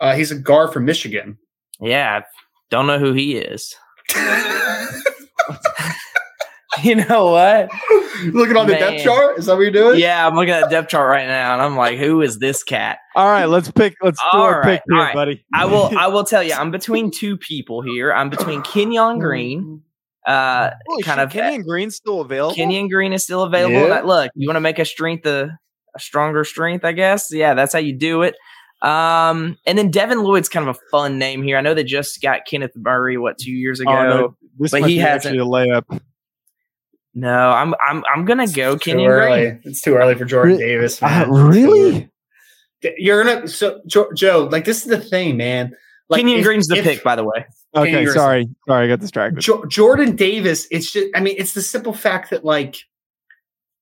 Uh, 0.00 0.14
he's 0.14 0.30
a 0.30 0.36
guard 0.38 0.72
from 0.72 0.84
Michigan. 0.84 1.38
Yeah, 1.80 2.22
don't 2.70 2.86
know 2.86 2.98
who 2.98 3.12
he 3.12 3.36
is. 3.36 3.74
You 6.82 6.96
know 6.96 7.30
what? 7.30 7.70
Looking 8.24 8.56
on 8.56 8.66
the 8.66 8.72
Man. 8.72 8.80
depth 8.80 9.04
chart? 9.04 9.38
Is 9.38 9.46
that 9.46 9.54
what 9.54 9.60
you're 9.62 9.70
doing? 9.70 10.00
Yeah, 10.00 10.26
I'm 10.26 10.34
looking 10.34 10.52
at 10.52 10.62
the 10.64 10.68
depth 10.68 10.88
chart 10.90 11.08
right 11.08 11.26
now, 11.26 11.52
and 11.54 11.62
I'm 11.62 11.76
like, 11.76 11.98
who 11.98 12.20
is 12.20 12.40
this 12.40 12.64
cat? 12.64 12.98
All 13.14 13.28
right, 13.28 13.44
let's 13.44 13.70
pick. 13.70 13.94
Let's 14.02 14.20
do 14.20 14.26
All 14.32 14.42
our 14.42 14.60
right, 14.60 14.64
pick 14.64 14.82
here, 14.88 14.98
all 14.98 15.04
right. 15.04 15.14
buddy. 15.14 15.46
I 15.54 15.66
will. 15.66 15.96
I 15.96 16.08
will 16.08 16.24
tell 16.24 16.42
you, 16.42 16.52
I'm 16.52 16.72
between 16.72 17.12
two 17.12 17.36
people 17.38 17.80
here. 17.80 18.12
I'm 18.12 18.28
between 18.28 18.60
Kenyon 18.62 19.20
Green. 19.20 19.82
Uh, 20.26 20.70
Holy 20.88 21.02
kind 21.04 21.18
shit, 21.18 21.24
of- 21.26 21.30
Kenyon 21.32 21.62
Green's 21.62 21.94
still 21.94 22.20
available. 22.20 22.56
Kenyon 22.56 22.88
Green 22.88 23.12
is 23.12 23.22
still 23.22 23.42
available. 23.44 23.74
Yeah. 23.82 23.86
That- 23.88 24.06
look, 24.06 24.32
you 24.34 24.48
want 24.48 24.56
to 24.56 24.60
make 24.60 24.80
a 24.80 24.84
strength 24.84 25.26
a, 25.26 25.56
a 25.94 26.00
stronger 26.00 26.44
strength, 26.44 26.84
I 26.84 26.92
guess. 26.92 27.28
Yeah, 27.32 27.54
that's 27.54 27.72
how 27.72 27.78
you 27.78 27.92
do 27.96 28.22
it. 28.22 28.34
Um, 28.82 29.56
and 29.66 29.78
then 29.78 29.90
Devin 29.90 30.22
Lloyd's 30.22 30.48
kind 30.48 30.68
of 30.68 30.76
a 30.76 30.78
fun 30.90 31.18
name 31.18 31.42
here. 31.42 31.56
I 31.56 31.60
know 31.62 31.72
they 31.74 31.84
just 31.84 32.20
got 32.20 32.40
Kenneth 32.46 32.72
Murray 32.76 33.16
what 33.16 33.38
two 33.38 33.52
years 33.52 33.80
ago. 33.80 33.90
Oh, 33.90 34.02
no, 34.02 34.16
no, 34.20 34.36
this 34.58 34.72
but 34.72 34.82
might 34.82 34.88
he 34.90 34.96
be 34.96 35.00
hasn't- 35.00 35.34
actually 35.36 35.38
a 35.38 35.44
layup. 35.80 36.00
I'm 37.22 37.74
I'm 37.86 38.02
I'm 38.12 38.24
gonna 38.24 38.46
go 38.48 38.72
It's 38.72 38.84
too 38.84 38.90
Kenyon 38.90 39.10
Green. 39.12 39.60
It's 39.64 39.80
too 39.80 39.94
early 39.94 40.14
for 40.16 40.24
Jordan 40.24 40.56
Re- 40.58 40.66
Davis. 40.66 41.02
Uh, 41.02 41.26
really? 41.28 42.10
You're 42.98 43.22
gonna 43.24 43.48
so 43.48 43.80
Jo- 43.86 44.10
Joe. 44.14 44.48
Like 44.50 44.64
this 44.64 44.78
is 44.82 44.88
the 44.90 44.98
thing, 45.00 45.36
man. 45.36 45.72
Like 46.08 46.18
Kenyon 46.20 46.40
if- 46.40 46.44
Green's 46.44 46.66
the 46.66 46.76
if- 46.76 46.84
pick, 46.84 47.04
by 47.04 47.16
the 47.16 47.24
way. 47.24 47.46
Okay, 47.76 47.90
Kenyon 47.90 48.12
sorry, 48.12 48.48
sorry, 48.68 48.84
I 48.84 48.88
got 48.88 49.00
distracted. 49.00 49.40
Jo- 49.40 49.64
Jordan 49.66 50.14
Davis. 50.16 50.66
It's 50.70 50.90
just. 50.92 51.06
I 51.14 51.20
mean, 51.20 51.34
it's 51.38 51.54
the 51.54 51.62
simple 51.62 51.92
fact 51.92 52.30
that 52.30 52.44
like, 52.44 52.76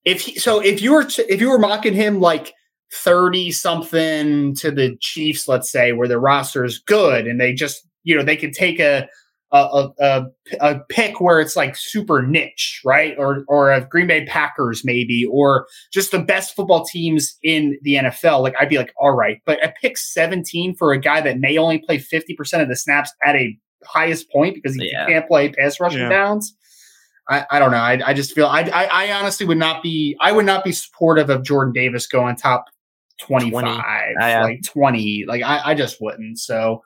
if 0.04 0.22
he, 0.22 0.38
so, 0.38 0.60
if 0.60 0.82
you 0.82 0.92
were 0.92 1.04
to, 1.04 1.32
if 1.32 1.40
you 1.40 1.48
were 1.50 1.58
mocking 1.58 1.94
him 1.94 2.20
like 2.20 2.52
thirty 2.92 3.50
something 3.52 4.54
to 4.56 4.70
the 4.70 4.96
Chiefs, 5.00 5.48
let's 5.48 5.70
say, 5.70 5.92
where 5.92 6.08
the 6.08 6.18
roster 6.18 6.64
is 6.64 6.78
good 6.78 7.26
and 7.26 7.40
they 7.40 7.52
just 7.52 7.86
you 8.04 8.16
know 8.16 8.22
they 8.22 8.36
could 8.36 8.52
take 8.52 8.80
a 8.80 9.08
a, 9.54 9.58
a, 9.58 9.92
a, 10.00 10.24
a 10.60 10.80
pick 10.88 11.20
where 11.20 11.38
it's 11.38 11.56
like 11.56 11.76
super 11.76 12.22
niche, 12.22 12.80
right? 12.84 13.14
Or 13.18 13.44
or 13.48 13.70
a 13.70 13.86
Green 13.86 14.06
Bay 14.06 14.24
Packers 14.24 14.82
maybe, 14.84 15.26
or 15.30 15.66
just 15.92 16.10
the 16.10 16.18
best 16.18 16.56
football 16.56 16.84
teams 16.86 17.36
in 17.42 17.78
the 17.82 17.94
NFL. 17.96 18.40
Like 18.42 18.54
I'd 18.58 18.70
be 18.70 18.78
like, 18.78 18.92
all 18.98 19.12
right, 19.12 19.40
but 19.44 19.62
a 19.64 19.72
pick 19.80 19.98
seventeen 19.98 20.74
for 20.74 20.92
a 20.92 20.98
guy 20.98 21.20
that 21.20 21.38
may 21.38 21.58
only 21.58 21.78
play 21.78 21.98
fifty 21.98 22.34
percent 22.34 22.62
of 22.62 22.68
the 22.68 22.76
snaps 22.76 23.12
at 23.24 23.36
a 23.36 23.56
highest 23.84 24.30
point 24.30 24.54
because 24.54 24.74
he 24.76 24.90
Yeah. 24.90 25.06
can't 25.06 25.28
play 25.28 25.50
pass 25.50 25.78
rushing 25.80 26.00
Yeah. 26.00 26.08
downs. 26.08 26.54
I, 27.28 27.46
I 27.52 27.58
don't 27.58 27.70
know. 27.70 27.76
I, 27.78 28.00
I 28.04 28.14
just 28.14 28.34
feel 28.34 28.46
I, 28.46 28.62
I 28.62 28.84
I 29.06 29.12
honestly 29.12 29.46
would 29.46 29.58
not 29.58 29.82
be 29.82 30.16
I 30.20 30.32
would 30.32 30.44
not 30.46 30.64
be 30.64 30.72
supportive 30.72 31.30
of 31.30 31.42
Jordan 31.44 31.72
Davis 31.72 32.06
going 32.06 32.36
top 32.36 32.64
twenty 33.20 33.50
five, 33.50 34.14
Ah, 34.20 34.26
yeah. 34.28 34.42
like 34.42 34.62
twenty. 34.64 35.24
Like 35.26 35.42
I, 35.42 35.70
I 35.70 35.74
just 35.74 36.00
wouldn't. 36.00 36.38
So 36.38 36.82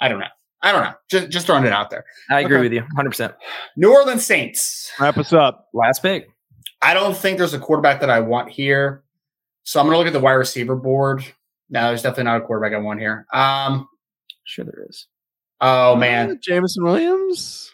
I 0.00 0.08
don't 0.08 0.18
know. 0.20 0.26
I 0.62 0.72
don't 0.72 0.82
know. 0.84 0.92
Just 1.10 1.30
just 1.30 1.46
throwing 1.46 1.64
it 1.64 1.72
out 1.72 1.88
there. 1.90 2.04
I 2.30 2.40
agree 2.40 2.56
Okay. 2.56 2.62
with 2.64 2.72
you 2.74 2.80
100. 2.80 3.08
percent 3.10 3.34
New 3.76 3.90
Orleans 3.92 4.24
Saints. 4.26 4.90
Wrap 5.00 5.16
us 5.16 5.32
up. 5.32 5.68
Last 5.72 6.02
pick. 6.02 6.28
I 6.82 6.92
don't 6.94 7.16
think 7.16 7.38
there's 7.38 7.54
a 7.54 7.58
quarterback 7.58 8.00
that 8.00 8.10
I 8.10 8.20
want 8.20 8.50
here. 8.50 9.02
So 9.62 9.80
I'm 9.80 9.86
gonna 9.86 9.96
look 9.98 10.06
at 10.06 10.12
the 10.12 10.20
wide 10.20 10.32
receiver 10.32 10.76
board. 10.76 11.24
No, 11.70 11.88
there's 11.88 12.02
definitely 12.02 12.24
not 12.24 12.42
a 12.42 12.44
quarterback 12.44 12.74
I 12.74 12.82
want 12.82 13.00
here. 13.00 13.26
Um 13.32 13.88
Sure, 14.44 14.64
there 14.66 14.84
is. 14.88 15.06
oh 15.62 15.92
Uh, 15.94 15.96
man. 15.96 16.38
Jameson 16.42 16.84
Williams. 16.84 17.69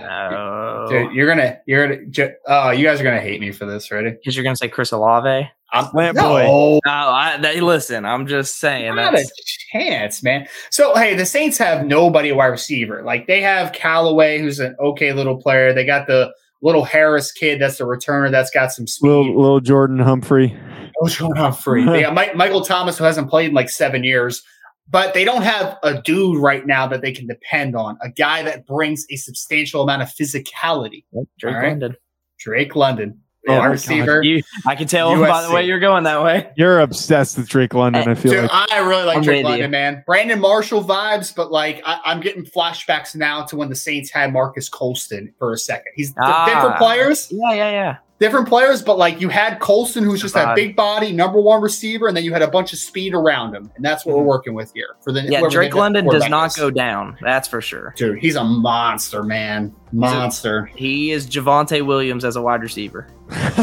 No, 0.00 0.86
Dude, 0.88 1.12
you're 1.12 1.28
gonna 1.28 1.58
you're 1.66 1.86
gonna 1.86 2.06
ju- 2.06 2.34
oh 2.46 2.70
you 2.70 2.84
guys 2.84 3.00
are 3.00 3.04
gonna 3.04 3.20
hate 3.20 3.40
me 3.40 3.52
for 3.52 3.66
this, 3.66 3.90
ready? 3.90 4.10
because 4.10 4.36
you're 4.36 4.44
gonna 4.44 4.56
say 4.56 4.68
Chris 4.68 4.92
Olave. 4.92 5.48
I'm, 5.70 5.84
Slant 5.90 6.16
no, 6.16 6.22
boy. 6.22 6.46
Oh, 6.46 6.80
I, 6.86 7.36
they, 7.36 7.60
listen, 7.60 8.06
I'm 8.06 8.26
just 8.26 8.58
saying 8.58 8.94
not 8.94 9.12
that's 9.12 9.30
a 9.30 9.78
chance, 9.78 10.22
man. 10.22 10.48
So 10.70 10.94
hey, 10.94 11.14
the 11.14 11.26
Saints 11.26 11.58
have 11.58 11.84
nobody 11.84 12.32
wide 12.32 12.46
receiver. 12.46 13.02
Like 13.02 13.26
they 13.26 13.40
have 13.42 13.72
Callaway, 13.72 14.38
who's 14.38 14.60
an 14.60 14.76
okay 14.80 15.12
little 15.12 15.36
player. 15.36 15.74
They 15.74 15.84
got 15.84 16.06
the 16.06 16.32
little 16.62 16.84
Harris 16.84 17.32
kid 17.32 17.60
that's 17.60 17.78
the 17.78 17.84
returner 17.84 18.30
that's 18.30 18.50
got 18.50 18.72
some 18.72 18.86
speed. 18.86 19.08
Little, 19.08 19.40
little 19.40 19.60
Jordan 19.60 19.98
Humphrey. 19.98 20.56
What's 21.00 21.18
going 21.18 21.38
on 21.38 21.52
free? 21.52 21.84
They 21.84 22.02
got 22.02 22.14
Mike, 22.14 22.34
Michael 22.34 22.64
Thomas, 22.64 22.98
who 22.98 23.04
hasn't 23.04 23.30
played 23.30 23.50
in 23.50 23.54
like 23.54 23.70
seven 23.70 24.02
years, 24.02 24.42
but 24.90 25.14
they 25.14 25.24
don't 25.24 25.42
have 25.42 25.76
a 25.82 26.00
dude 26.02 26.40
right 26.42 26.66
now 26.66 26.86
that 26.86 27.02
they 27.02 27.12
can 27.12 27.26
depend 27.26 27.76
on. 27.76 27.98
A 28.02 28.08
guy 28.10 28.42
that 28.42 28.66
brings 28.66 29.04
a 29.10 29.16
substantial 29.16 29.82
amount 29.82 30.02
of 30.02 30.08
physicality. 30.08 31.04
Drake 31.38 31.54
All 31.54 31.60
right. 31.60 31.68
London. 31.70 31.96
Drake 32.38 32.76
London, 32.76 33.20
Oh, 33.48 33.58
wide 33.58 33.66
receiver. 33.66 34.22
You, 34.22 34.42
I 34.66 34.74
can 34.76 34.86
tell 34.86 35.18
by 35.18 35.42
the 35.46 35.50
way 35.52 35.64
you're 35.66 35.78
going 35.80 36.04
that 36.04 36.22
way. 36.22 36.50
You're 36.56 36.80
obsessed 36.80 37.36
with 37.38 37.48
Drake 37.48 37.72
London. 37.74 38.06
I 38.08 38.14
feel 38.14 38.32
Dude, 38.32 38.42
like. 38.50 38.72
I 38.72 38.78
really 38.80 39.04
like 39.04 39.16
I'm 39.18 39.22
Drake 39.22 39.44
London, 39.44 39.62
you. 39.62 39.68
man. 39.68 40.02
Brandon 40.06 40.38
Marshall 40.38 40.84
vibes, 40.84 41.34
but 41.34 41.50
like 41.50 41.82
I, 41.86 41.98
I'm 42.04 42.20
getting 42.20 42.44
flashbacks 42.44 43.16
now 43.16 43.44
to 43.46 43.56
when 43.56 43.68
the 43.70 43.74
Saints 43.74 44.10
had 44.10 44.32
Marques 44.32 44.68
Colston 44.68 45.32
for 45.38 45.52
a 45.52 45.58
second. 45.58 45.92
He's 45.96 46.12
Ah. 46.20 46.46
different 46.46 46.76
players, 46.78 47.28
Yeah, 47.30 47.54
yeah, 47.54 47.70
yeah. 47.70 47.96
Different 48.20 48.48
players, 48.48 48.82
but 48.82 48.98
like 48.98 49.20
you 49.20 49.28
had 49.28 49.60
Colston, 49.60 50.02
who's 50.02 50.20
just 50.20 50.34
that 50.34 50.56
big 50.56 50.74
body, 50.74 51.12
number 51.12 51.40
one 51.40 51.62
receiver, 51.62 52.08
and 52.08 52.16
then 52.16 52.24
you 52.24 52.32
had 52.32 52.42
a 52.42 52.48
bunch 52.48 52.72
of 52.72 52.80
speed 52.80 53.14
around 53.14 53.54
him, 53.54 53.70
and 53.76 53.84
that's 53.84 54.04
what 54.04 54.16
we're 54.16 54.24
working 54.24 54.54
with 54.54 54.72
here 54.74 54.96
for 55.00 55.12
the 55.12 55.18
Mm-hmm. 55.20 55.32
Yeah, 55.32 55.48
Drake 55.50 55.74
London 55.74 56.06
does 56.06 56.28
not 56.28 56.46
is. 56.48 56.56
go 56.56 56.70
down. 56.70 57.16
That's 57.20 57.46
for 57.46 57.60
sure. 57.60 57.92
Dude, 57.96 58.18
he's 58.18 58.36
a 58.36 58.42
monster, 58.44 59.22
man, 59.22 59.74
monster. 59.92 60.66
He 60.74 61.10
is 61.12 61.26
Javonte 61.28 61.84
Williams 61.84 62.24
as 62.24 62.36
a 62.36 62.42
wide 62.42 62.62
receiver. 62.62 63.08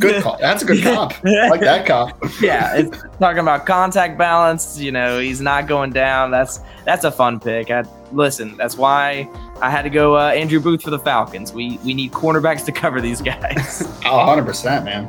good 0.00 0.22
call. 0.22 0.38
That's 0.40 0.62
a 0.62 0.66
good 0.66 0.82
comp. 0.82 1.12
I 1.24 1.48
like 1.48 1.60
that 1.60 1.86
comp. 1.86 2.16
yeah, 2.40 2.76
it's 2.76 3.02
talking 3.18 3.40
about 3.40 3.66
contact 3.66 4.16
balance. 4.16 4.78
You 4.78 4.92
know, 4.92 5.18
he's 5.18 5.40
not 5.40 5.66
going 5.66 5.90
down. 5.90 6.30
That's 6.30 6.60
that's 6.84 7.04
a 7.04 7.12
fun 7.12 7.38
pick. 7.38 7.70
I, 7.70 7.84
listen, 8.12 8.56
that's 8.56 8.76
why 8.76 9.28
I 9.62 9.70
had 9.70 9.82
to 9.82 9.90
go 9.90 10.16
uh, 10.16 10.30
Andrew 10.30 10.60
Booth 10.60 10.82
for 10.82 10.90
the 10.90 10.98
Falcons. 10.98 11.52
We 11.52 11.78
we 11.84 11.94
need 11.94 12.12
cornerbacks 12.12 12.64
to 12.66 12.72
cover 12.72 13.00
these 13.00 13.20
guys. 13.20 13.88
Oh, 14.06 14.18
100 14.18 14.44
percent, 14.44 14.84
man. 14.84 15.06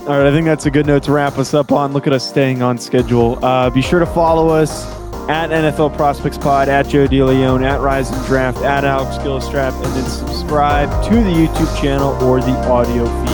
All 0.00 0.18
right, 0.18 0.26
I 0.26 0.30
think 0.30 0.44
that's 0.44 0.66
a 0.66 0.70
good 0.70 0.86
note 0.86 1.02
to 1.04 1.12
wrap 1.12 1.38
us 1.38 1.54
up 1.54 1.72
on. 1.72 1.94
Look 1.94 2.06
at 2.06 2.12
us 2.12 2.28
staying 2.28 2.60
on 2.60 2.76
schedule. 2.76 3.42
Uh, 3.42 3.70
be 3.70 3.80
sure 3.80 3.98
to 3.98 4.06
follow 4.06 4.50
us 4.50 4.84
at 5.30 5.48
NFL 5.48 5.96
Prospects 5.96 6.36
Pod, 6.36 6.68
at 6.68 6.86
Joe 6.86 7.08
DeLeon, 7.08 7.62
at 7.64 7.80
Rise 7.80 8.10
and 8.10 8.26
Draft, 8.26 8.58
at 8.58 8.84
Alex 8.84 9.16
Gilstrap, 9.24 9.72
and 9.82 9.94
then 9.96 10.04
subscribe 10.10 10.90
to 11.06 11.14
the 11.14 11.30
YouTube 11.30 11.80
channel 11.80 12.10
or 12.22 12.40
the 12.40 12.52
audio 12.68 13.06
feed. 13.24 13.33